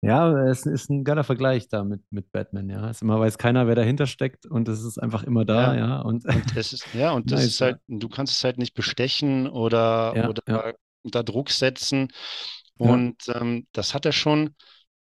Ja, 0.01 0.37
es 0.49 0.67
ist 0.67 0.91
ein 0.91 1.05
geiler 1.05 1.23
Vergleich 1.23 1.69
da 1.69 1.85
mit, 1.85 2.03
mit 2.11 2.33
Batman, 2.33 2.69
ja. 2.69 2.91
Es 2.91 3.03
immer 3.03 3.21
weiß 3.21 3.39
keiner, 3.39 3.69
wer 3.69 3.77
dahinter 3.77 4.07
steckt 4.07 4.47
und 4.47 4.69
es 4.69 4.83
ist 4.83 4.99
einfach 4.99 5.23
immer 5.23 5.45
da, 5.45 5.75
ja. 5.75 5.87
ja. 5.87 6.01
Und, 6.01 6.25
und 6.25 6.57
ist, 6.57 6.87
ja, 6.93 7.13
und 7.13 7.31
das 7.31 7.41
nice, 7.41 7.49
ist 7.49 7.61
halt, 7.61 7.79
du 7.87 8.09
kannst 8.09 8.37
es 8.37 8.43
halt 8.43 8.59
nicht 8.59 8.75
bestechen 8.75 9.49
oder, 9.49 10.13
ja, 10.17 10.29
oder 10.29 10.43
ja. 10.49 10.73
unter 11.03 11.23
Druck 11.23 11.51
setzen. 11.51 12.09
Und 12.79 13.29
ähm, 13.29 13.69
das 13.73 13.95
hat 13.95 14.05
er 14.07 14.13
schon, 14.13 14.57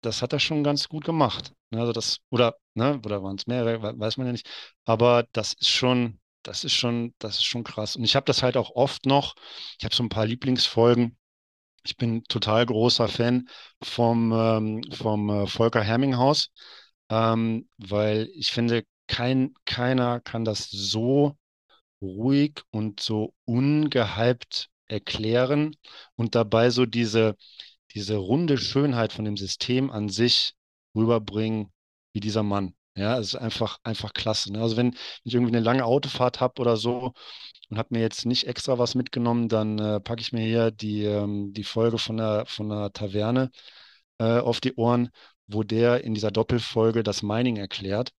das 0.01 0.23
hat 0.23 0.33
er 0.33 0.39
schon 0.39 0.63
ganz 0.63 0.89
gut 0.89 1.05
gemacht. 1.05 1.53
Ne, 1.69 1.79
also 1.79 1.91
das, 1.91 2.17
oder, 2.31 2.55
ne, 2.73 2.99
oder 3.05 3.21
waren 3.21 3.35
es 3.35 3.45
mehrere, 3.45 3.99
weiß 3.99 4.17
man 4.17 4.25
ja 4.25 4.31
nicht. 4.31 4.49
Aber 4.85 5.27
das 5.33 5.53
ist 5.53 5.69
schon, 5.69 6.19
das 6.41 6.63
ist 6.63 6.73
schon, 6.73 7.13
das 7.19 7.35
ist 7.35 7.45
schon 7.45 7.63
krass. 7.63 7.95
Und 7.95 8.03
ich 8.03 8.15
habe 8.15 8.25
das 8.25 8.41
halt 8.41 8.57
auch 8.57 8.71
oft 8.71 9.05
noch, 9.05 9.35
ich 9.77 9.85
habe 9.85 9.93
so 9.93 10.01
ein 10.01 10.09
paar 10.09 10.25
Lieblingsfolgen, 10.25 11.15
Ich 11.83 11.97
bin 11.97 12.23
total 12.25 12.65
großer 12.65 13.07
Fan 13.07 13.47
vom, 13.81 14.31
ähm, 14.33 14.81
vom 14.93 15.29
äh, 15.29 15.47
Volker 15.47 15.81
Herminghaus, 15.83 16.49
ähm, 17.09 17.67
weil 17.77 18.29
ich 18.35 18.51
finde, 18.51 18.83
kein, 19.07 19.53
keiner 19.65 20.19
kann 20.21 20.45
das 20.45 20.69
so 20.69 21.37
ruhig 22.01 22.61
und 22.71 22.99
so 23.01 23.33
ungehypt 23.45 24.69
erklären 24.87 25.75
und 26.15 26.35
dabei 26.35 26.69
so 26.69 26.85
diese, 26.85 27.35
diese 27.93 28.17
runde 28.17 28.57
Schönheit 28.57 29.13
von 29.13 29.25
dem 29.25 29.37
System 29.37 29.91
an 29.91 30.09
sich 30.09 30.53
rüberbringen, 30.95 31.71
wie 32.13 32.19
dieser 32.19 32.43
Mann. 32.43 32.75
Ja, 32.95 33.17
es 33.19 33.29
ist 33.29 33.35
einfach, 33.35 33.79
einfach 33.83 34.13
klasse. 34.13 34.51
Ne? 34.51 34.61
Also 34.61 34.77
wenn 34.77 34.95
ich 35.23 35.33
irgendwie 35.33 35.55
eine 35.55 35.63
lange 35.63 35.85
Autofahrt 35.85 36.41
habe 36.41 36.59
oder 36.61 36.77
so 36.77 37.13
und 37.69 37.77
habe 37.77 37.89
mir 37.91 38.01
jetzt 38.01 38.25
nicht 38.25 38.47
extra 38.47 38.77
was 38.79 38.95
mitgenommen, 38.95 39.49
dann 39.49 39.79
äh, 39.79 39.99
packe 39.99 40.21
ich 40.21 40.33
mir 40.33 40.45
hier 40.45 40.71
die, 40.71 41.03
ähm, 41.03 41.53
die 41.53 41.63
Folge 41.63 41.97
von 41.97 42.17
der, 42.17 42.45
von 42.47 42.69
der 42.69 42.91
Taverne 42.93 43.51
äh, 44.19 44.39
auf 44.39 44.59
die 44.61 44.75
Ohren, 44.75 45.09
wo 45.47 45.63
der 45.63 46.03
in 46.03 46.13
dieser 46.13 46.31
Doppelfolge 46.31 47.03
das 47.03 47.23
Mining 47.23 47.57
erklärt. 47.57 48.11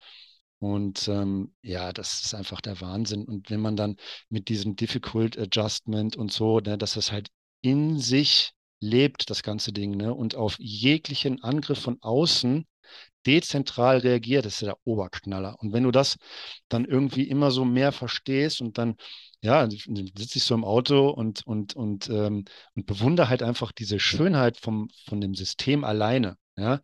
Und 0.59 1.07
ähm, 1.07 1.53
ja, 1.61 1.93
das 1.93 2.21
ist 2.25 2.35
einfach 2.35 2.61
der 2.61 2.81
Wahnsinn. 2.81 3.25
Und 3.25 3.49
wenn 3.49 3.61
man 3.61 3.75
dann 3.75 3.95
mit 4.29 4.49
diesem 4.49 4.75
Difficult 4.75 5.37
Adjustment 5.37 6.17
und 6.17 6.31
so, 6.31 6.59
ne, 6.59 6.77
dass 6.77 6.93
das 6.93 7.11
halt 7.11 7.29
in 7.61 7.99
sich 7.99 8.51
lebt, 8.81 9.29
das 9.29 9.43
ganze 9.43 9.71
Ding, 9.73 9.91
ne, 9.95 10.13
und 10.13 10.35
auf 10.35 10.57
jeglichen 10.59 11.43
Angriff 11.43 11.79
von 11.79 11.97
außen 12.01 12.67
dezentral 13.25 13.99
reagiert, 13.99 14.45
ist 14.45 14.61
der 14.61 14.77
Oberknaller. 14.85 15.55
Und 15.59 15.73
wenn 15.73 15.83
du 15.83 15.91
das 15.91 16.17
dann 16.69 16.85
irgendwie 16.85 17.23
immer 17.23 17.51
so 17.51 17.65
mehr 17.65 17.91
verstehst 17.91 18.61
und 18.61 18.77
dann, 18.77 18.95
ja, 19.41 19.69
sitze 19.69 20.37
ich 20.37 20.43
so 20.43 20.53
im 20.55 20.65
Auto 20.65 21.09
und, 21.09 21.45
und, 21.47 21.75
und, 21.75 22.09
ähm, 22.09 22.45
und 22.75 22.85
bewundere 22.85 23.29
halt 23.29 23.43
einfach 23.43 23.71
diese 23.71 23.99
Schönheit 23.99 24.57
vom, 24.57 24.89
von 25.07 25.21
dem 25.21 25.35
System 25.35 25.83
alleine. 25.83 26.37
Ja. 26.57 26.81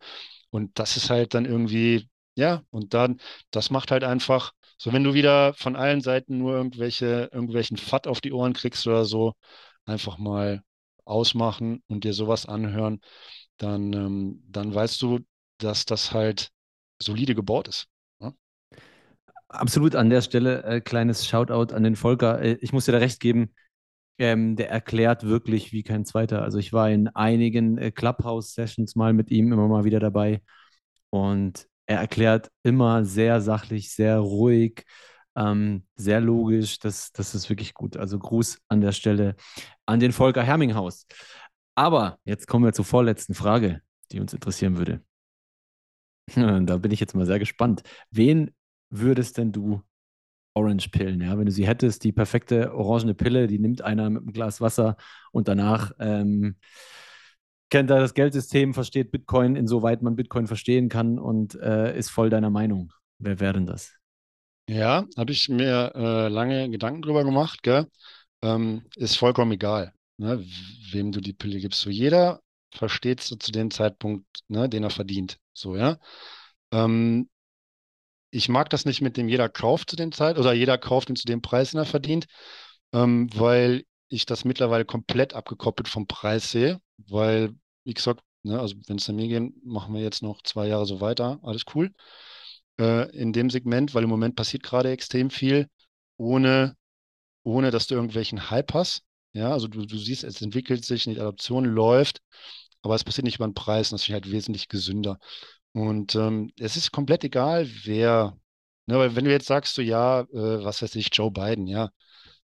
Und 0.50 0.78
das 0.78 0.96
ist 0.96 1.10
halt 1.10 1.34
dann 1.34 1.44
irgendwie, 1.44 2.08
ja, 2.36 2.62
und 2.70 2.94
dann, 2.94 3.20
das 3.50 3.70
macht 3.70 3.90
halt 3.90 4.04
einfach, 4.04 4.52
so 4.78 4.92
wenn 4.92 5.04
du 5.04 5.14
wieder 5.14 5.54
von 5.54 5.76
allen 5.76 6.00
Seiten 6.00 6.38
nur 6.38 6.54
irgendwelche, 6.54 7.30
irgendwelchen 7.32 7.76
Fatt 7.76 8.06
auf 8.06 8.20
die 8.20 8.32
Ohren 8.32 8.52
kriegst 8.54 8.86
oder 8.86 9.04
so, 9.04 9.34
einfach 9.84 10.18
mal 10.18 10.62
ausmachen 11.04 11.82
und 11.88 12.04
dir 12.04 12.12
sowas 12.14 12.46
anhören, 12.46 13.00
dann, 13.58 13.92
ähm, 13.92 14.44
dann 14.48 14.74
weißt 14.74 15.00
du, 15.02 15.20
dass 15.58 15.84
das 15.86 16.12
halt 16.12 16.50
solide 17.00 17.34
gebaut 17.34 17.68
ist. 17.68 17.88
Absolut 19.48 19.94
an 19.94 20.10
der 20.10 20.22
Stelle 20.22 20.64
äh, 20.64 20.80
kleines 20.80 21.26
Shoutout 21.26 21.72
an 21.74 21.84
den 21.84 21.96
Volker. 21.96 22.40
Äh, 22.42 22.58
ich 22.60 22.72
muss 22.72 22.86
dir 22.86 22.92
da 22.92 22.98
recht 22.98 23.20
geben, 23.20 23.54
ähm, 24.18 24.56
der 24.56 24.70
erklärt 24.70 25.24
wirklich 25.24 25.72
wie 25.72 25.82
kein 25.82 26.04
zweiter. 26.04 26.42
Also 26.42 26.58
ich 26.58 26.72
war 26.72 26.90
in 26.90 27.08
einigen 27.08 27.78
äh, 27.78 27.90
Clubhouse-Sessions 27.92 28.96
mal 28.96 29.12
mit 29.12 29.30
ihm 29.30 29.52
immer 29.52 29.68
mal 29.68 29.84
wieder 29.84 30.00
dabei 30.00 30.42
und 31.10 31.68
er 31.86 31.98
erklärt 32.00 32.50
immer 32.64 33.04
sehr 33.04 33.40
sachlich, 33.40 33.92
sehr 33.94 34.18
ruhig, 34.18 34.84
ähm, 35.36 35.86
sehr 35.96 36.20
logisch. 36.20 36.78
Das, 36.80 37.12
das 37.12 37.34
ist 37.34 37.48
wirklich 37.48 37.74
gut. 37.74 37.96
Also 37.96 38.18
Gruß 38.18 38.58
an 38.68 38.80
der 38.80 38.92
Stelle 38.92 39.36
an 39.86 40.00
den 40.00 40.12
Volker 40.12 40.42
Herminghaus. 40.42 41.06
Aber 41.76 42.18
jetzt 42.24 42.48
kommen 42.48 42.64
wir 42.64 42.72
zur 42.72 42.84
vorletzten 42.84 43.34
Frage, 43.34 43.82
die 44.12 44.20
uns 44.20 44.32
interessieren 44.34 44.78
würde. 44.78 45.02
Da 46.66 46.76
bin 46.78 46.90
ich 46.90 47.00
jetzt 47.00 47.14
mal 47.14 47.26
sehr 47.26 47.38
gespannt. 47.38 47.82
Wen 48.10 48.50
würdest 48.90 49.38
denn 49.38 49.52
du 49.52 49.82
Orange 50.54 50.88
pillen, 50.88 51.20
ja? 51.20 51.36
Wenn 51.38 51.46
du 51.46 51.52
sie 51.52 51.66
hättest, 51.66 52.02
die 52.04 52.12
perfekte 52.12 52.74
orangene 52.74 53.14
Pille, 53.14 53.46
die 53.46 53.58
nimmt 53.58 53.82
einer 53.82 54.08
mit 54.08 54.22
einem 54.22 54.32
Glas 54.32 54.60
Wasser 54.60 54.96
und 55.32 55.48
danach 55.48 55.92
ähm, 55.98 56.56
kennt 57.70 57.90
er 57.90 58.00
das 58.00 58.14
Geldsystem, 58.14 58.72
versteht 58.72 59.10
Bitcoin, 59.10 59.54
insoweit 59.56 60.02
man 60.02 60.16
Bitcoin 60.16 60.46
verstehen 60.46 60.88
kann 60.88 61.18
und 61.18 61.54
äh, 61.56 61.96
ist 61.96 62.10
voll 62.10 62.30
deiner 62.30 62.50
Meinung. 62.50 62.92
Wer 63.18 63.38
wäre 63.40 63.54
denn 63.54 63.66
das? 63.66 63.92
Ja, 64.68 65.06
habe 65.16 65.32
ich 65.32 65.48
mir 65.48 65.92
äh, 65.94 66.28
lange 66.28 66.70
Gedanken 66.70 67.02
drüber 67.02 67.24
gemacht, 67.24 67.62
gell? 67.62 67.86
Ähm, 68.42 68.82
ist 68.96 69.16
vollkommen 69.16 69.52
egal, 69.52 69.92
ne, 70.16 70.44
wem 70.90 71.12
du 71.12 71.20
die 71.20 71.32
Pille 71.32 71.60
gibst. 71.60 71.80
So 71.80 71.90
jeder 71.90 72.40
versteht 72.72 73.20
so 73.20 73.36
zu 73.36 73.52
dem 73.52 73.70
Zeitpunkt, 73.70 74.26
ne, 74.48 74.68
den 74.68 74.84
er 74.84 74.90
verdient. 74.90 75.38
So, 75.52 75.76
ja. 75.76 75.98
Ähm, 76.72 77.28
ich 78.30 78.48
mag 78.48 78.70
das 78.70 78.84
nicht 78.84 79.00
mit 79.00 79.16
dem 79.16 79.28
jeder 79.28 79.48
kauft 79.48 79.90
zu 79.90 79.96
dem 79.96 80.12
Zeit 80.12 80.38
oder 80.38 80.52
jeder 80.52 80.78
kauft 80.78 81.10
ihn 81.10 81.16
zu 81.16 81.26
dem 81.26 81.42
Preis, 81.42 81.70
den 81.70 81.80
er 81.80 81.86
verdient, 81.86 82.26
ähm, 82.92 83.28
weil 83.34 83.84
ich 84.08 84.26
das 84.26 84.44
mittlerweile 84.44 84.84
komplett 84.84 85.34
abgekoppelt 85.34 85.88
vom 85.88 86.06
Preis 86.06 86.50
sehe, 86.50 86.80
weil, 86.98 87.52
wie 87.84 87.94
gesagt, 87.94 88.22
ne, 88.42 88.60
also 88.60 88.76
wenn 88.86 88.98
es 88.98 89.08
an 89.08 89.16
mir 89.16 89.28
geht, 89.28 89.64
machen 89.64 89.94
wir 89.94 90.02
jetzt 90.02 90.22
noch 90.22 90.42
zwei 90.42 90.68
Jahre 90.68 90.86
so 90.86 91.00
weiter, 91.00 91.38
alles 91.42 91.64
cool. 91.74 91.92
Äh, 92.78 93.10
in 93.16 93.32
dem 93.32 93.50
Segment, 93.50 93.94
weil 93.94 94.04
im 94.04 94.10
Moment 94.10 94.36
passiert 94.36 94.62
gerade 94.62 94.90
extrem 94.90 95.30
viel, 95.30 95.68
ohne, 96.16 96.76
ohne 97.42 97.70
dass 97.70 97.86
du 97.86 97.94
irgendwelchen 97.94 98.50
Hype 98.50 98.74
hast. 98.74 99.02
Ja, 99.32 99.52
also 99.52 99.68
du, 99.68 99.84
du 99.86 99.98
siehst, 99.98 100.24
es 100.24 100.42
entwickelt 100.42 100.84
sich, 100.84 101.04
die 101.04 101.20
Adoption 101.20 101.64
läuft, 101.64 102.20
aber 102.82 102.94
es 102.94 103.04
passiert 103.04 103.24
nicht 103.24 103.36
über 103.36 103.46
den 103.48 103.54
Preis 103.54 103.90
das 103.90 104.04
finde 104.04 104.18
ich 104.18 104.24
halt 104.24 104.32
wesentlich 104.32 104.68
gesünder. 104.68 105.18
Und 105.76 106.14
ähm, 106.14 106.50
es 106.58 106.76
ist 106.78 106.90
komplett 106.90 107.22
egal, 107.22 107.68
wer, 107.84 108.34
ne, 108.86 108.98
weil 108.98 109.14
wenn 109.14 109.26
du 109.26 109.30
jetzt 109.30 109.46
sagst, 109.46 109.74
so 109.74 109.82
ja, 109.82 110.20
äh, 110.22 110.64
was 110.64 110.80
weiß 110.80 110.94
ich, 110.94 111.10
Joe 111.12 111.30
Biden, 111.30 111.66
ja, 111.66 111.90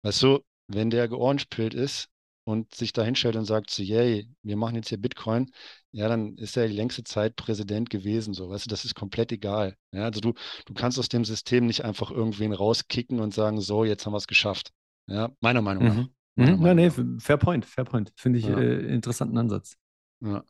weißt 0.03 0.23
du, 0.23 0.39
wenn 0.67 0.89
der 0.89 1.09
georangepillt 1.09 1.73
ist 1.73 2.07
und 2.45 2.73
sich 2.73 2.93
da 2.93 3.03
hinstellt 3.03 3.35
und 3.35 3.43
sagt, 3.43 3.71
so, 3.71 3.83
yay, 3.83 4.29
wir 4.41 4.55
machen 4.55 4.75
jetzt 4.75 4.87
hier 4.87 4.97
Bitcoin, 5.01 5.51
ja, 5.91 6.07
dann 6.07 6.37
ist 6.37 6.55
er 6.55 6.69
die 6.69 6.73
längste 6.75 7.03
Zeit 7.03 7.35
Präsident 7.35 7.89
gewesen, 7.89 8.33
so, 8.33 8.49
weißt 8.49 8.67
du, 8.67 8.69
das 8.69 8.85
ist 8.85 8.95
komplett 8.95 9.33
egal. 9.33 9.75
Ja, 9.91 10.05
also 10.05 10.21
du, 10.21 10.33
du 10.65 10.73
kannst 10.73 10.97
aus 10.97 11.09
dem 11.09 11.25
System 11.25 11.65
nicht 11.65 11.83
einfach 11.83 12.11
irgendwen 12.11 12.53
rauskicken 12.53 13.19
und 13.19 13.33
sagen, 13.33 13.59
so, 13.59 13.83
jetzt 13.83 14.05
haben 14.05 14.13
wir 14.13 14.17
es 14.17 14.27
geschafft. 14.27 14.71
Ja, 15.07 15.29
meiner 15.41 15.61
Meinung 15.61 15.83
nach. 15.83 15.95
Mhm. 15.95 16.09
Meiner 16.35 16.55
Mhm. 16.55 16.63
Meinung 16.63 17.17
nach. 17.17 17.21
fair 17.21 17.37
point, 17.37 17.65
fair 17.65 17.83
point. 17.83 18.13
Finde 18.15 18.39
ich 18.39 18.45
Ja. 18.45 18.57
äh, 18.57 18.93
interessanten 18.93 19.37
Ansatz. 19.37 19.75
Ja. 20.21 20.45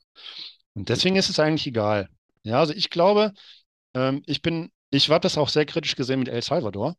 Und 0.76 0.90
deswegen 0.90 1.16
ist 1.16 1.30
es 1.32 1.40
eigentlich 1.40 1.66
egal. 1.66 2.10
Ja, 2.44 2.60
also 2.60 2.74
ich 2.74 2.90
glaube, 2.90 3.34
ähm, 3.94 4.24
ich 4.26 4.42
bin, 4.42 4.72
ich 4.92 5.10
habe 5.10 5.22
das 5.22 5.38
auch 5.38 5.50
sehr 5.50 5.66
kritisch 5.66 5.96
gesehen 5.96 6.20
mit 6.20 6.30
El 6.30 6.42
Salvador. 6.42 6.96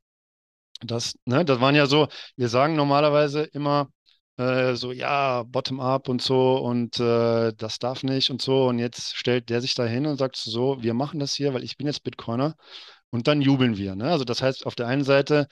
Das, 0.81 1.15
ne, 1.27 1.45
das 1.45 1.61
waren 1.61 1.75
ja 1.75 1.87
so, 1.87 2.09
wir 2.37 2.49
sagen 2.49 2.77
normalerweise 2.77 3.43
immer 3.45 3.91
äh, 4.39 4.75
so, 4.75 4.93
ja, 4.93 5.43
bottom-up 5.45 6.09
und 6.09 6.23
so 6.23 6.57
und 6.59 6.99
äh, 7.01 7.53
das 7.55 7.79
darf 7.79 8.03
nicht 8.03 8.31
und 8.31 8.43
so. 8.43 8.69
Und 8.69 8.79
jetzt 8.79 9.17
stellt 9.17 9.51
der 9.51 9.61
sich 9.61 9.75
da 9.75 9.85
hin 9.87 10.07
und 10.07 10.19
sagt 10.19 10.37
so, 10.37 10.83
wir 10.83 10.95
machen 10.95 11.21
das 11.21 11.35
hier, 11.35 11.55
weil 11.55 11.65
ich 11.65 11.77
bin 11.77 11.87
jetzt 11.87 12.03
Bitcoiner. 12.05 12.57
Und 13.11 13.29
dann 13.29 13.43
jubeln 13.43 13.77
wir. 13.77 13.97
Ne? 13.97 14.11
Also 14.11 14.25
das 14.25 14.43
heißt, 14.43 14.67
auf 14.67 14.75
der 14.77 14.87
einen 14.87 15.05
Seite 15.05 15.49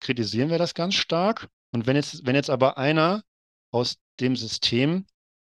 kritisieren 0.00 0.50
wir 0.50 0.58
das 0.58 0.74
ganz 0.74 0.94
stark. 0.94 1.48
Und 1.72 1.86
wenn 1.86 1.96
jetzt, 1.96 2.26
wenn 2.26 2.36
jetzt 2.36 2.50
aber 2.50 2.78
einer 2.78 3.22
aus 3.70 3.96
dem 4.20 4.36
System 4.36 5.06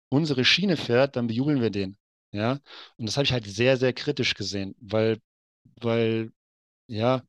unsere 0.08 0.44
Schiene 0.44 0.76
fährt, 0.76 1.16
dann 1.16 1.26
bejubeln 1.28 1.60
wir 1.60 1.70
den. 1.70 1.96
Ja. 2.32 2.58
Und 2.96 3.06
das 3.06 3.16
habe 3.16 3.24
ich 3.24 3.32
halt 3.32 3.46
sehr, 3.46 3.76
sehr 3.76 3.92
kritisch 3.92 4.34
gesehen, 4.34 4.74
weil, 4.80 5.18
weil, 5.80 6.32
ja, 6.88 7.22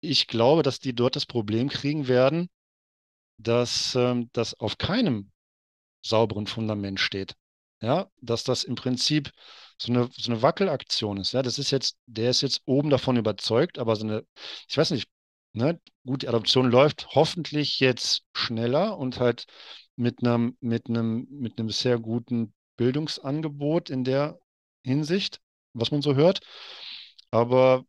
ich 0.00 0.26
glaube, 0.26 0.62
dass 0.62 0.80
die 0.80 0.94
dort 0.94 1.16
das 1.16 1.26
Problem 1.26 1.68
kriegen 1.68 2.08
werden, 2.08 2.48
dass 3.38 3.94
ähm, 3.94 4.30
das 4.32 4.54
auf 4.60 4.78
keinem 4.78 5.32
sauberen 6.04 6.46
Fundament 6.46 7.00
steht. 7.00 7.34
Ja, 7.82 8.10
dass 8.22 8.44
das 8.44 8.64
im 8.64 8.76
Prinzip 8.76 9.32
so 9.80 9.92
eine, 9.92 10.08
so 10.12 10.32
eine 10.32 10.42
Wackelaktion 10.42 11.18
ist. 11.18 11.32
Ja, 11.32 11.42
das 11.42 11.58
ist 11.58 11.70
jetzt, 11.70 11.98
der 12.06 12.30
ist 12.30 12.42
jetzt 12.42 12.62
oben 12.66 12.90
davon 12.90 13.16
überzeugt, 13.16 13.78
aber 13.78 13.96
so 13.96 14.04
eine, 14.06 14.26
ich 14.68 14.76
weiß 14.78 14.92
nicht, 14.92 15.08
ne, 15.54 15.80
gut, 16.06 16.22
die 16.22 16.28
Adoption 16.28 16.70
läuft 16.70 17.08
hoffentlich 17.14 17.80
jetzt 17.80 18.24
schneller 18.34 18.98
und 18.98 19.20
halt 19.20 19.46
mit 19.96 20.22
einem, 20.24 20.56
mit 20.60 20.88
einem, 20.88 21.26
mit 21.30 21.58
einem 21.58 21.70
sehr 21.70 21.98
guten 21.98 22.54
Bildungsangebot 22.76 23.90
in 23.90 24.04
der 24.04 24.38
Hinsicht, 24.82 25.40
was 25.72 25.90
man 25.90 26.02
so 26.02 26.14
hört. 26.14 26.40
Aber 27.30 27.84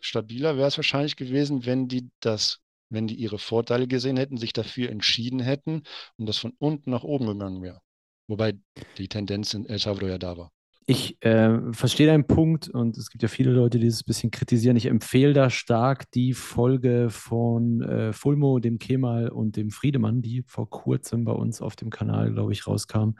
stabiler 0.00 0.56
wäre 0.56 0.68
es 0.68 0.76
wahrscheinlich 0.76 1.16
gewesen, 1.16 1.66
wenn 1.66 1.88
die 1.88 2.10
das, 2.20 2.60
wenn 2.90 3.06
die 3.06 3.16
ihre 3.16 3.38
Vorteile 3.38 3.86
gesehen 3.86 4.16
hätten, 4.16 4.36
sich 4.36 4.52
dafür 4.52 4.90
entschieden 4.90 5.40
hätten 5.40 5.82
und 6.16 6.26
das 6.26 6.38
von 6.38 6.52
unten 6.58 6.90
nach 6.90 7.04
oben 7.04 7.26
gegangen 7.26 7.62
wäre. 7.62 7.80
Wobei 8.28 8.54
die 8.98 9.08
Tendenz 9.08 9.54
in 9.54 9.66
El 9.66 9.78
Salvador 9.78 10.10
ja 10.10 10.18
da 10.18 10.36
war. 10.36 10.50
Ich 10.86 11.16
äh, 11.22 11.72
verstehe 11.72 12.06
deinen 12.06 12.26
Punkt 12.26 12.68
und 12.68 12.98
es 12.98 13.08
gibt 13.08 13.22
ja 13.22 13.28
viele 13.28 13.52
Leute, 13.52 13.78
die 13.78 13.86
das 13.86 14.02
ein 14.02 14.06
bisschen 14.06 14.30
kritisieren. 14.30 14.76
Ich 14.76 14.84
empfehle 14.84 15.32
da 15.32 15.48
stark 15.48 16.10
die 16.10 16.34
Folge 16.34 17.08
von 17.08 17.80
äh, 17.80 18.12
Fulmo, 18.12 18.58
dem 18.58 18.78
Kemal 18.78 19.30
und 19.30 19.56
dem 19.56 19.70
Friedemann, 19.70 20.20
die 20.20 20.42
vor 20.46 20.68
kurzem 20.68 21.24
bei 21.24 21.32
uns 21.32 21.62
auf 21.62 21.74
dem 21.74 21.88
Kanal, 21.88 22.32
glaube 22.32 22.52
ich, 22.52 22.66
rauskam. 22.66 23.12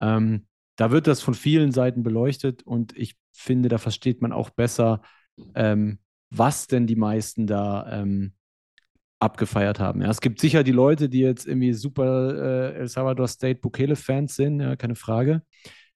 Ähm, 0.00 0.46
da 0.76 0.90
wird 0.90 1.06
das 1.06 1.20
von 1.20 1.34
vielen 1.34 1.72
Seiten 1.72 2.02
beleuchtet 2.02 2.62
und 2.62 2.96
ich 2.96 3.16
finde, 3.32 3.68
da 3.68 3.78
versteht 3.78 4.22
man 4.22 4.32
auch 4.32 4.50
besser, 4.50 5.02
ähm, 5.54 5.98
was 6.30 6.66
denn 6.66 6.86
die 6.86 6.96
meisten 6.96 7.46
da 7.46 8.00
ähm, 8.00 8.32
abgefeiert 9.18 9.80
haben. 9.80 10.02
Ja, 10.02 10.10
es 10.10 10.20
gibt 10.20 10.40
sicher 10.40 10.62
die 10.62 10.72
Leute, 10.72 11.08
die 11.08 11.20
jetzt 11.20 11.46
irgendwie 11.46 11.72
super 11.72 12.34
äh, 12.34 12.74
El 12.74 12.88
Salvador 12.88 13.26
State 13.26 13.60
Bukele-Fans 13.60 14.36
sind, 14.36 14.60
ja, 14.60 14.76
keine 14.76 14.94
Frage. 14.94 15.42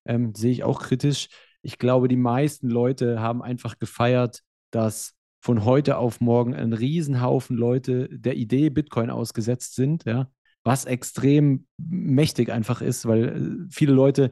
Ähm, 0.05 0.35
sehe 0.35 0.51
ich 0.51 0.65
auch 0.65 0.81
kritisch. 0.81 1.29
Ich 1.63 1.79
glaube, 1.79 2.09
die 2.09 2.17
meisten 2.17 2.69
Leute 2.69 3.21
haben 3.21 3.43
einfach 3.43 3.79
gefeiert, 3.79 4.41
dass 4.73 5.15
von 5.41 5.65
heute 5.65 5.99
auf 5.99 6.21
morgen 6.21 6.55
ein 6.55 6.73
Riesenhaufen 6.73 7.57
Leute 7.57 8.09
der 8.11 8.37
Idee 8.37 8.71
Bitcoin 8.71 9.11
ausgesetzt 9.11 9.75
sind, 9.75 10.05
ja, 10.05 10.29
was 10.65 10.85
extrem 10.85 11.67
mächtig 11.79 12.51
einfach 12.51 12.83
ist, 12.83 13.07
weil 13.07 13.29
äh, 13.29 13.67
viele 13.71 13.93
Leute 13.93 14.31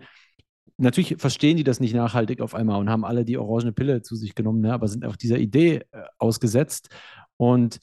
natürlich 0.80 1.16
verstehen 1.18 1.56
die 1.56 1.64
das 1.64 1.78
nicht 1.78 1.94
nachhaltig 1.94 2.40
auf 2.40 2.54
einmal 2.54 2.80
und 2.80 2.88
haben 2.88 3.04
alle 3.04 3.24
die 3.24 3.36
orangene 3.36 3.72
Pille 3.72 4.02
zu 4.02 4.16
sich 4.16 4.34
genommen, 4.34 4.60
ne, 4.60 4.72
aber 4.72 4.88
sind 4.88 5.04
auch 5.04 5.16
dieser 5.16 5.38
Idee 5.38 5.82
äh, 5.92 6.02
ausgesetzt. 6.18 6.88
Und 7.36 7.78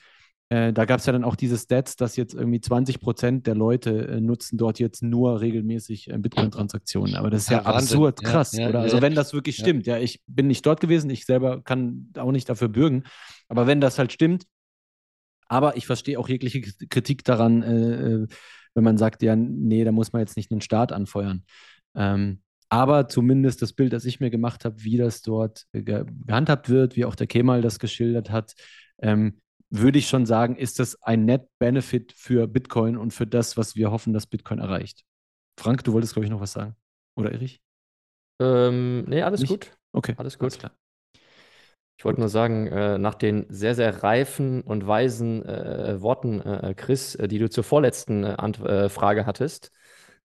äh, 0.50 0.72
da 0.72 0.86
gab 0.86 1.00
es 1.00 1.06
ja 1.06 1.14
dann 1.14 1.24
auch 1.24 1.36
diese 1.36 1.58
Stats, 1.58 1.95
dass 1.95 2.16
jetzt 2.16 2.34
irgendwie 2.34 2.62
20 2.62 3.00
Prozent 3.00 3.48
der 3.48 3.56
Leute 3.56 4.08
äh, 4.08 4.22
nutzen 4.22 4.58
dort 4.58 4.80
jetzt 4.80 5.04
nur 5.04 5.41
regelmäßig 5.41 6.10
äh, 6.10 6.18
Bitcoin-Transaktionen. 6.18 7.16
Aber 7.16 7.30
das 7.30 7.43
ist 7.43 7.50
ja, 7.50 7.60
Ja, 7.60 7.66
absurd 7.66 8.22
Ja, 8.24 8.30
krass, 8.30 8.54
ja, 8.54 8.70
oder? 8.70 8.80
Also 8.82 9.02
wenn 9.02 9.14
das 9.14 9.34
wirklich 9.34 9.58
stimmt, 9.58 9.86
ja, 9.86 9.98
ich 9.98 10.22
bin 10.26 10.48
nicht 10.48 10.66
dort 10.66 10.80
gewesen, 10.80 11.10
ich 11.10 11.26
selber 11.26 11.62
kann 11.62 12.12
auch 12.18 12.32
nicht 12.32 12.48
dafür 12.50 12.70
bürgen, 12.70 13.04
aber 13.50 13.68
wenn 13.68 13.82
das 13.82 14.00
halt 14.00 14.14
stimmt, 14.14 14.45
aber 15.48 15.78
ich 15.78 15.86
verstehe 15.86 16.20
auch 16.20 16.30
jegliche 16.30 16.62
Kritik 16.62 17.24
daran, 17.24 17.64
äh, 17.64 18.24
äh, 18.24 18.28
wenn 18.74 18.84
man 18.84 18.98
sagt, 18.98 19.24
ja, 19.24 19.36
nee, 19.36 19.84
da 19.84 19.91
muss 19.91 20.14
man 20.14 20.22
jetzt 20.22 20.38
nicht 20.38 20.52
einen 20.52 20.62
Staat 20.62 20.91
anfeuern. 20.91 21.43
Ähm, 21.95 22.41
aber 22.70 23.08
zumindest 23.08 23.62
das 23.62 23.74
Bild, 23.74 23.93
das 23.93 24.06
ich 24.06 24.20
mir 24.20 24.30
gemacht 24.30 24.66
habe, 24.66 24.84
wie 24.84 24.98
das 24.98 25.22
dort 25.22 25.66
ge 25.74 26.06
gehandhabt 26.26 26.70
wird, 26.70 26.95
wie 26.95 27.06
auch 27.06 27.16
der 27.16 27.28
Kemal 27.28 27.62
das 27.62 27.80
geschildert 27.80 28.30
hat, 28.30 28.54
ähm, 29.02 29.41
würde 29.70 30.00
ich 30.00 30.08
schon 30.08 30.26
sagen, 30.26 30.56
ist 30.56 30.80
das 30.80 31.02
ein 31.02 31.26
Net-Benefit 31.26 32.14
für 32.16 32.48
Bitcoin 32.48 32.98
und 32.98 33.12
für 33.14 33.28
das, 33.28 33.58
was 33.58 33.76
wir 33.76 33.91
hoffen, 33.91 34.14
dass 34.14 34.28
Bitcoin 34.28 34.60
erreicht. 34.60 35.04
Frank, 35.60 35.84
du 35.84 35.93
wolltest, 35.93 36.14
glaube 36.14 36.26
ich, 36.26 36.32
noch 36.32 36.39
was 36.39 36.54
sagen. 36.54 36.76
Oder 37.16 37.32
Erich? 37.32 37.62
Ähm, 38.39 39.06
nee, 39.06 39.22
alles 39.24 39.41
Nicht? 39.41 39.50
gut. 39.50 39.72
Okay, 39.91 40.14
Alles 40.18 40.38
gut. 40.38 40.60
klar. 40.60 40.72
Ich 41.98 42.06
wollte 42.06 42.20
nur 42.20 42.30
sagen, 42.30 42.68
äh, 42.68 42.98
nach 43.00 43.16
den 43.16 43.45
sehr, 43.50 43.74
sehr 43.76 44.04
reifen 44.04 44.62
und 44.62 44.86
weisen 44.88 45.43
äh, 45.45 46.00
Worten, 46.02 46.41
äh, 46.41 46.74
Chris, 46.76 47.16
äh, 47.16 47.28
die 47.28 47.39
du 47.39 47.50
zur 47.50 47.64
vorletzten 47.64 48.24
äh, 48.24 48.86
äh, 48.86 48.89
Frage 48.89 49.26
hattest, 49.26 49.72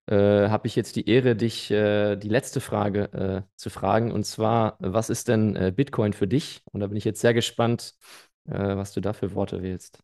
äh, 0.07 0.15
habe 0.49 0.67
ich 0.67 0.75
jetzt 0.75 0.95
die 0.95 1.07
Ehre, 1.09 1.35
dich 1.35 1.71
äh, 1.71 2.15
die 2.17 2.29
letzte 2.29 2.61
Frage 2.61 3.11
äh, 3.13 3.41
zu 3.55 3.69
fragen. 3.71 4.11
Und 4.11 4.25
zwar, 4.25 4.77
was 4.79 5.09
ist 5.09 5.27
denn 5.29 5.55
äh, 5.55 5.71
Bitcoin 5.75 6.13
für 6.13 6.27
dich? 6.27 6.61
Und 6.71 6.81
da 6.81 6.87
bin 6.87 6.97
ich 6.97 7.05
jetzt 7.05 7.21
sehr 7.21 7.33
gespannt, 7.33 7.95
äh, 8.45 8.53
was 8.53 8.93
du 8.93 9.01
da 9.01 9.13
für 9.13 9.33
Worte 9.33 9.63
wählst. 9.63 9.99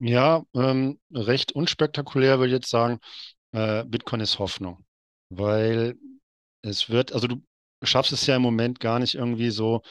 Ja, 0.00 0.44
ähm, 0.54 1.00
recht 1.12 1.52
unspektakulär 1.52 2.38
würde 2.38 2.48
ich 2.48 2.52
jetzt 2.52 2.70
sagen, 2.70 3.00
äh, 3.52 3.84
Bitcoin 3.84 4.20
ist 4.20 4.38
Hoffnung, 4.38 4.84
weil 5.30 5.96
es 6.62 6.90
wird, 6.90 7.12
also 7.12 7.28
du 7.28 7.42
schaffst 7.86 8.12
es 8.12 8.26
ja 8.26 8.36
im 8.36 8.42
Moment 8.42 8.80
gar 8.80 8.98
nicht 8.98 9.14
irgendwie 9.14 9.50
so 9.50 9.82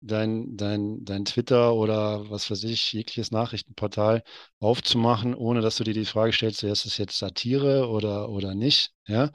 dein, 0.00 0.56
dein, 0.56 1.04
dein 1.04 1.24
Twitter 1.24 1.74
oder 1.74 2.30
was 2.30 2.50
weiß 2.50 2.64
ich, 2.64 2.92
jegliches 2.92 3.30
Nachrichtenportal 3.30 4.22
aufzumachen, 4.60 5.34
ohne 5.34 5.60
dass 5.60 5.76
du 5.76 5.84
dir 5.84 5.94
die 5.94 6.04
Frage 6.04 6.32
stellst, 6.32 6.62
ist 6.64 6.86
es 6.86 6.98
jetzt 6.98 7.18
Satire 7.18 7.88
oder, 7.88 8.28
oder 8.30 8.54
nicht, 8.54 8.92
ja? 9.06 9.30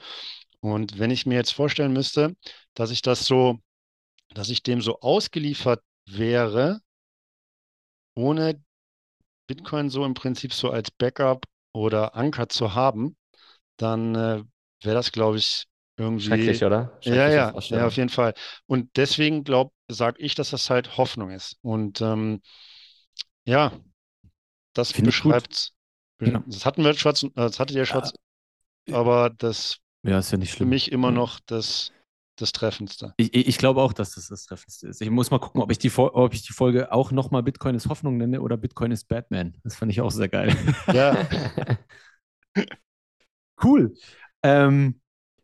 Und 0.62 1.00
wenn 1.00 1.12
ich 1.12 1.26
mir 1.26 1.36
jetzt 1.36 1.54
vorstellen 1.54 1.94
müsste, 1.94 2.36
dass 2.76 2.92
ich 2.92 3.02
das 3.02 3.26
so, 3.26 3.60
dass 4.34 4.50
ich 4.50 4.64
dem 4.64 4.82
so 4.82 5.00
ausgeliefert 5.02 5.82
wäre, 6.08 6.82
ohne 8.16 8.62
Bitcoin 9.48 9.90
so 9.90 10.06
im 10.06 10.14
Prinzip 10.16 10.54
so 10.54 10.72
als 10.72 10.92
Backup 10.92 11.46
oder 11.74 12.16
Anker 12.16 12.50
zu 12.50 12.76
haben, 12.76 13.18
dann 13.78 14.16
äh, 14.16 14.44
wäre 14.84 14.96
das, 14.96 15.12
glaube 15.12 15.38
ich, 15.40 15.68
irgendwie. 16.02 16.26
Schrecklich, 16.28 16.64
oder? 16.64 17.00
Ja, 17.06 17.14
Schreckliche 17.14 17.16
ja, 17.16 17.30
ja, 17.30 17.52
Vorstellung. 17.52 17.86
auf 17.88 17.96
jeden 17.98 18.10
Fall. 18.10 18.34
Und 18.68 18.90
deswegen 18.98 19.44
glaube, 19.44 19.72
sage 19.90 20.20
ich, 20.22 20.36
dass 20.36 20.52
das 20.52 20.70
halt 20.70 20.98
Hoffnung 20.98 21.32
ist. 21.32 21.58
Und 21.62 22.02
ähm, 22.02 22.42
ja, 23.46 23.72
das 24.74 24.94
gut. 24.94 25.06
beschreibt. 25.06 25.74
Ja. 26.22 26.44
Das 26.48 26.66
hatten 26.66 26.84
wir 26.84 26.94
Schwarz, 26.94 27.24
äh, 27.24 27.30
das 27.36 27.60
hattet 27.60 27.76
ihr 27.76 27.86
Schwarz, 27.86 28.14
aber 28.92 29.30
das 29.30 29.78
Ja, 30.04 30.20
ist 30.20 30.32
ja 30.32 30.38
nicht 30.38 30.52
für 30.52 30.58
schlimm. 30.58 30.70
mich 30.70 30.92
immer 30.92 31.10
Ja. 31.10 31.16
noch 31.16 31.40
das, 31.46 31.92
das 32.38 32.52
Treffendste. 32.52 33.14
Ich, 33.18 33.34
ich 33.34 33.58
glaube 33.58 33.82
auch, 33.82 33.94
dass 33.94 34.16
das 34.16 34.28
das 34.28 34.46
Treffendste 34.46 34.88
ist. 34.88 35.02
Ich 35.02 35.10
muss 35.10 35.32
mal 35.32 35.40
gucken, 35.40 35.62
ob 35.62 35.72
ich 35.72 35.80
die, 35.80 35.92
ob 35.96 36.34
ich 36.34 36.44
die 36.44 36.54
Folge 36.54 36.92
auch 36.92 37.12
nochmal 37.12 37.44
Bitcoin 37.44 37.76
ist 37.76 37.90
Hoffnung 37.90 38.18
nenne 38.18 38.42
oder 38.42 38.58
Bitcoin 38.58 38.92
ist 38.92 39.08
Batman. 39.08 39.56
Das 39.64 39.76
fand 39.76 39.92
ich 39.92 40.02
auch 40.02 40.12
sehr 40.12 40.30
geil. 40.30 40.56
Ja, 40.94 41.18
Cool. 43.62 43.94
Ähm, 44.44 45.00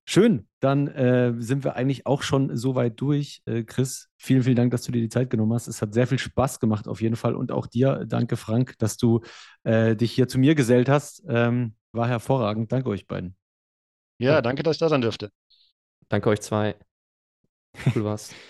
schön. 0.06 0.47
Dann 0.60 0.88
äh, 0.88 1.34
sind 1.38 1.64
wir 1.64 1.76
eigentlich 1.76 2.08
auch 2.08 2.24
schon 2.24 2.56
so 2.58 2.74
weit 2.74 3.00
durch. 3.00 3.42
Äh, 3.46 3.64
Chris, 3.64 4.10
vielen, 4.18 4.42
vielen 4.42 4.56
Dank, 4.56 4.72
dass 4.72 4.82
du 4.84 4.92
dir 4.92 5.02
die 5.02 5.10
Zeit 5.10 5.30
genommen 5.30 5.54
hast. 5.54 5.68
Es 5.68 5.82
hat 5.82 5.94
sehr 5.94 6.08
viel 6.08 6.18
Spaß 6.18 6.60
gemacht, 6.60 6.88
auf 6.88 7.02
jeden 7.02 7.16
Fall. 7.16 7.36
Und 7.36 7.52
auch 7.52 7.68
dir, 7.68 8.06
danke, 8.08 8.38
Frank, 8.38 8.78
dass 8.80 8.98
du 8.98 9.22
äh, 9.64 9.96
dich 9.96 10.12
hier 10.12 10.28
zu 10.28 10.40
mir 10.40 10.56
gesellt 10.56 10.90
hast. 10.90 11.24
Ähm, 11.28 11.76
war 11.92 12.08
hervorragend. 12.08 12.72
Danke 12.72 12.90
euch 12.90 13.08
beiden. 13.08 13.36
ja, 14.18 14.42
danke, 14.42 14.64
dass 14.64 14.78
ich 14.78 14.80
da 14.80 14.90
sein 14.90 15.02
dürfte. 15.02 15.32
Danke 16.10 16.30
euch 16.30 16.42
zwei. 16.42 16.76
Cool 17.96 18.04
war's. 18.04 18.32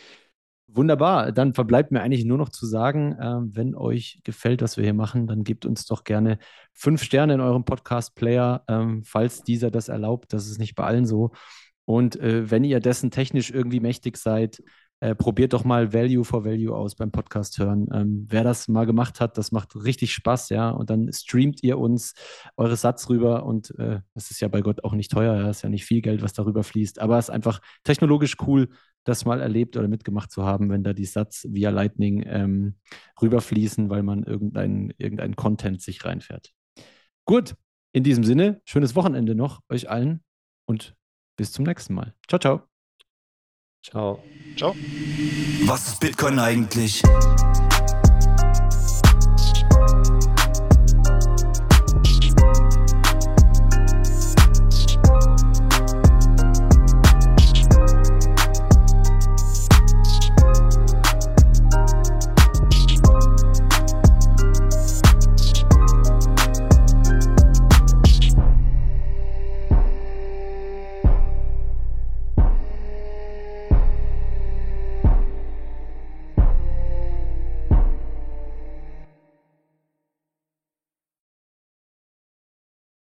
Wunderbar. 0.70 1.32
Dann 1.32 1.54
verbleibt 1.54 1.92
mir 1.92 2.02
eigentlich 2.02 2.26
nur 2.26 2.38
noch 2.38 2.50
zu 2.50 2.66
sagen, 2.66 3.18
ähm, 3.22 3.56
wenn 3.56 3.74
euch 3.74 4.20
gefällt, 4.24 4.62
was 4.62 4.76
wir 4.76 4.84
hier 4.84 4.94
machen, 4.94 5.26
dann 5.26 5.46
gebt 5.46 5.66
uns 5.66 5.86
doch 5.86 6.04
gerne 6.04 6.40
fünf 6.74 7.02
Sterne 7.04 7.36
in 7.36 7.42
eurem 7.42 7.64
Podcast-Player, 7.64 8.64
ähm, 8.68 9.04
falls 9.04 9.44
dieser 9.44 9.72
das 9.72 9.88
erlaubt. 9.88 10.34
Das 10.34 10.48
ist 10.48 10.60
nicht 10.60 10.76
bei 10.76 10.84
allen 10.84 11.06
so. 11.06 11.32
Und 11.88 12.20
äh, 12.20 12.52
wenn 12.52 12.66
ihr 12.66 12.82
dessen 12.82 13.12
technisch 13.12 13.50
irgendwie 13.50 13.80
mächtig 13.80 14.18
seid, 14.18 14.62
äh, 15.00 15.16
probiert 15.16 15.54
doch 15.54 15.64
mal 15.64 15.94
Value 15.94 16.26
for 16.26 16.44
Value 16.44 16.76
aus 16.76 16.96
beim 16.96 17.12
Podcast 17.12 17.60
hören. 17.60 17.88
Ähm, 17.94 18.26
wer 18.30 18.44
das 18.44 18.68
mal 18.68 18.86
gemacht 18.86 19.22
hat, 19.22 19.38
das 19.38 19.54
macht 19.54 19.74
richtig 19.76 20.12
Spaß, 20.14 20.50
ja. 20.50 20.70
Und 20.70 20.90
dann 20.90 21.10
streamt 21.14 21.64
ihr 21.64 21.78
uns 21.78 22.14
eure 22.58 22.76
Satz 22.76 23.08
rüber 23.08 23.46
und 23.46 23.74
äh, 23.80 24.02
das 24.16 24.32
ist 24.32 24.42
ja 24.42 24.50
bei 24.50 24.62
Gott 24.62 24.84
auch 24.84 24.94
nicht 24.94 25.12
teuer, 25.12 25.36
ja. 25.36 25.50
ist 25.50 25.62
ja 25.62 25.70
nicht 25.70 25.86
viel 25.86 26.02
Geld, 26.02 26.22
was 26.22 26.34
darüber 26.34 26.64
fließt, 26.64 27.00
aber 27.00 27.18
es 27.18 27.30
ist 27.30 27.34
einfach 27.34 27.62
technologisch 27.86 28.36
cool, 28.46 28.68
das 29.06 29.24
mal 29.24 29.40
erlebt 29.40 29.78
oder 29.78 29.88
mitgemacht 29.88 30.30
zu 30.30 30.44
haben, 30.44 30.70
wenn 30.70 30.84
da 30.84 30.92
die 30.92 31.06
Satz 31.06 31.46
via 31.48 31.70
Lightning 31.70 32.26
ähm, 32.28 32.76
rüberfließen, 33.22 33.90
weil 33.90 34.04
man 34.04 34.24
irgendein, 34.24 34.94
irgendein 34.98 35.38
Content 35.38 35.82
sich 35.82 36.04
reinfährt. 36.04 36.52
Gut, 37.24 37.56
in 37.94 38.04
diesem 38.04 38.26
Sinne, 38.26 38.62
schönes 38.66 38.96
Wochenende 38.96 39.36
noch 39.36 39.62
euch 39.70 39.90
allen 39.90 40.24
und 40.66 40.97
bis 41.38 41.54
zum 41.54 41.64
nächsten 41.64 41.94
Mal. 41.94 42.14
Ciao, 42.28 42.40
ciao. 42.40 42.64
Ciao. 43.84 44.22
Ciao. 44.58 44.76
Was 45.66 45.88
ist 45.88 46.00
Bitcoin 46.02 46.40
eigentlich? 46.40 47.02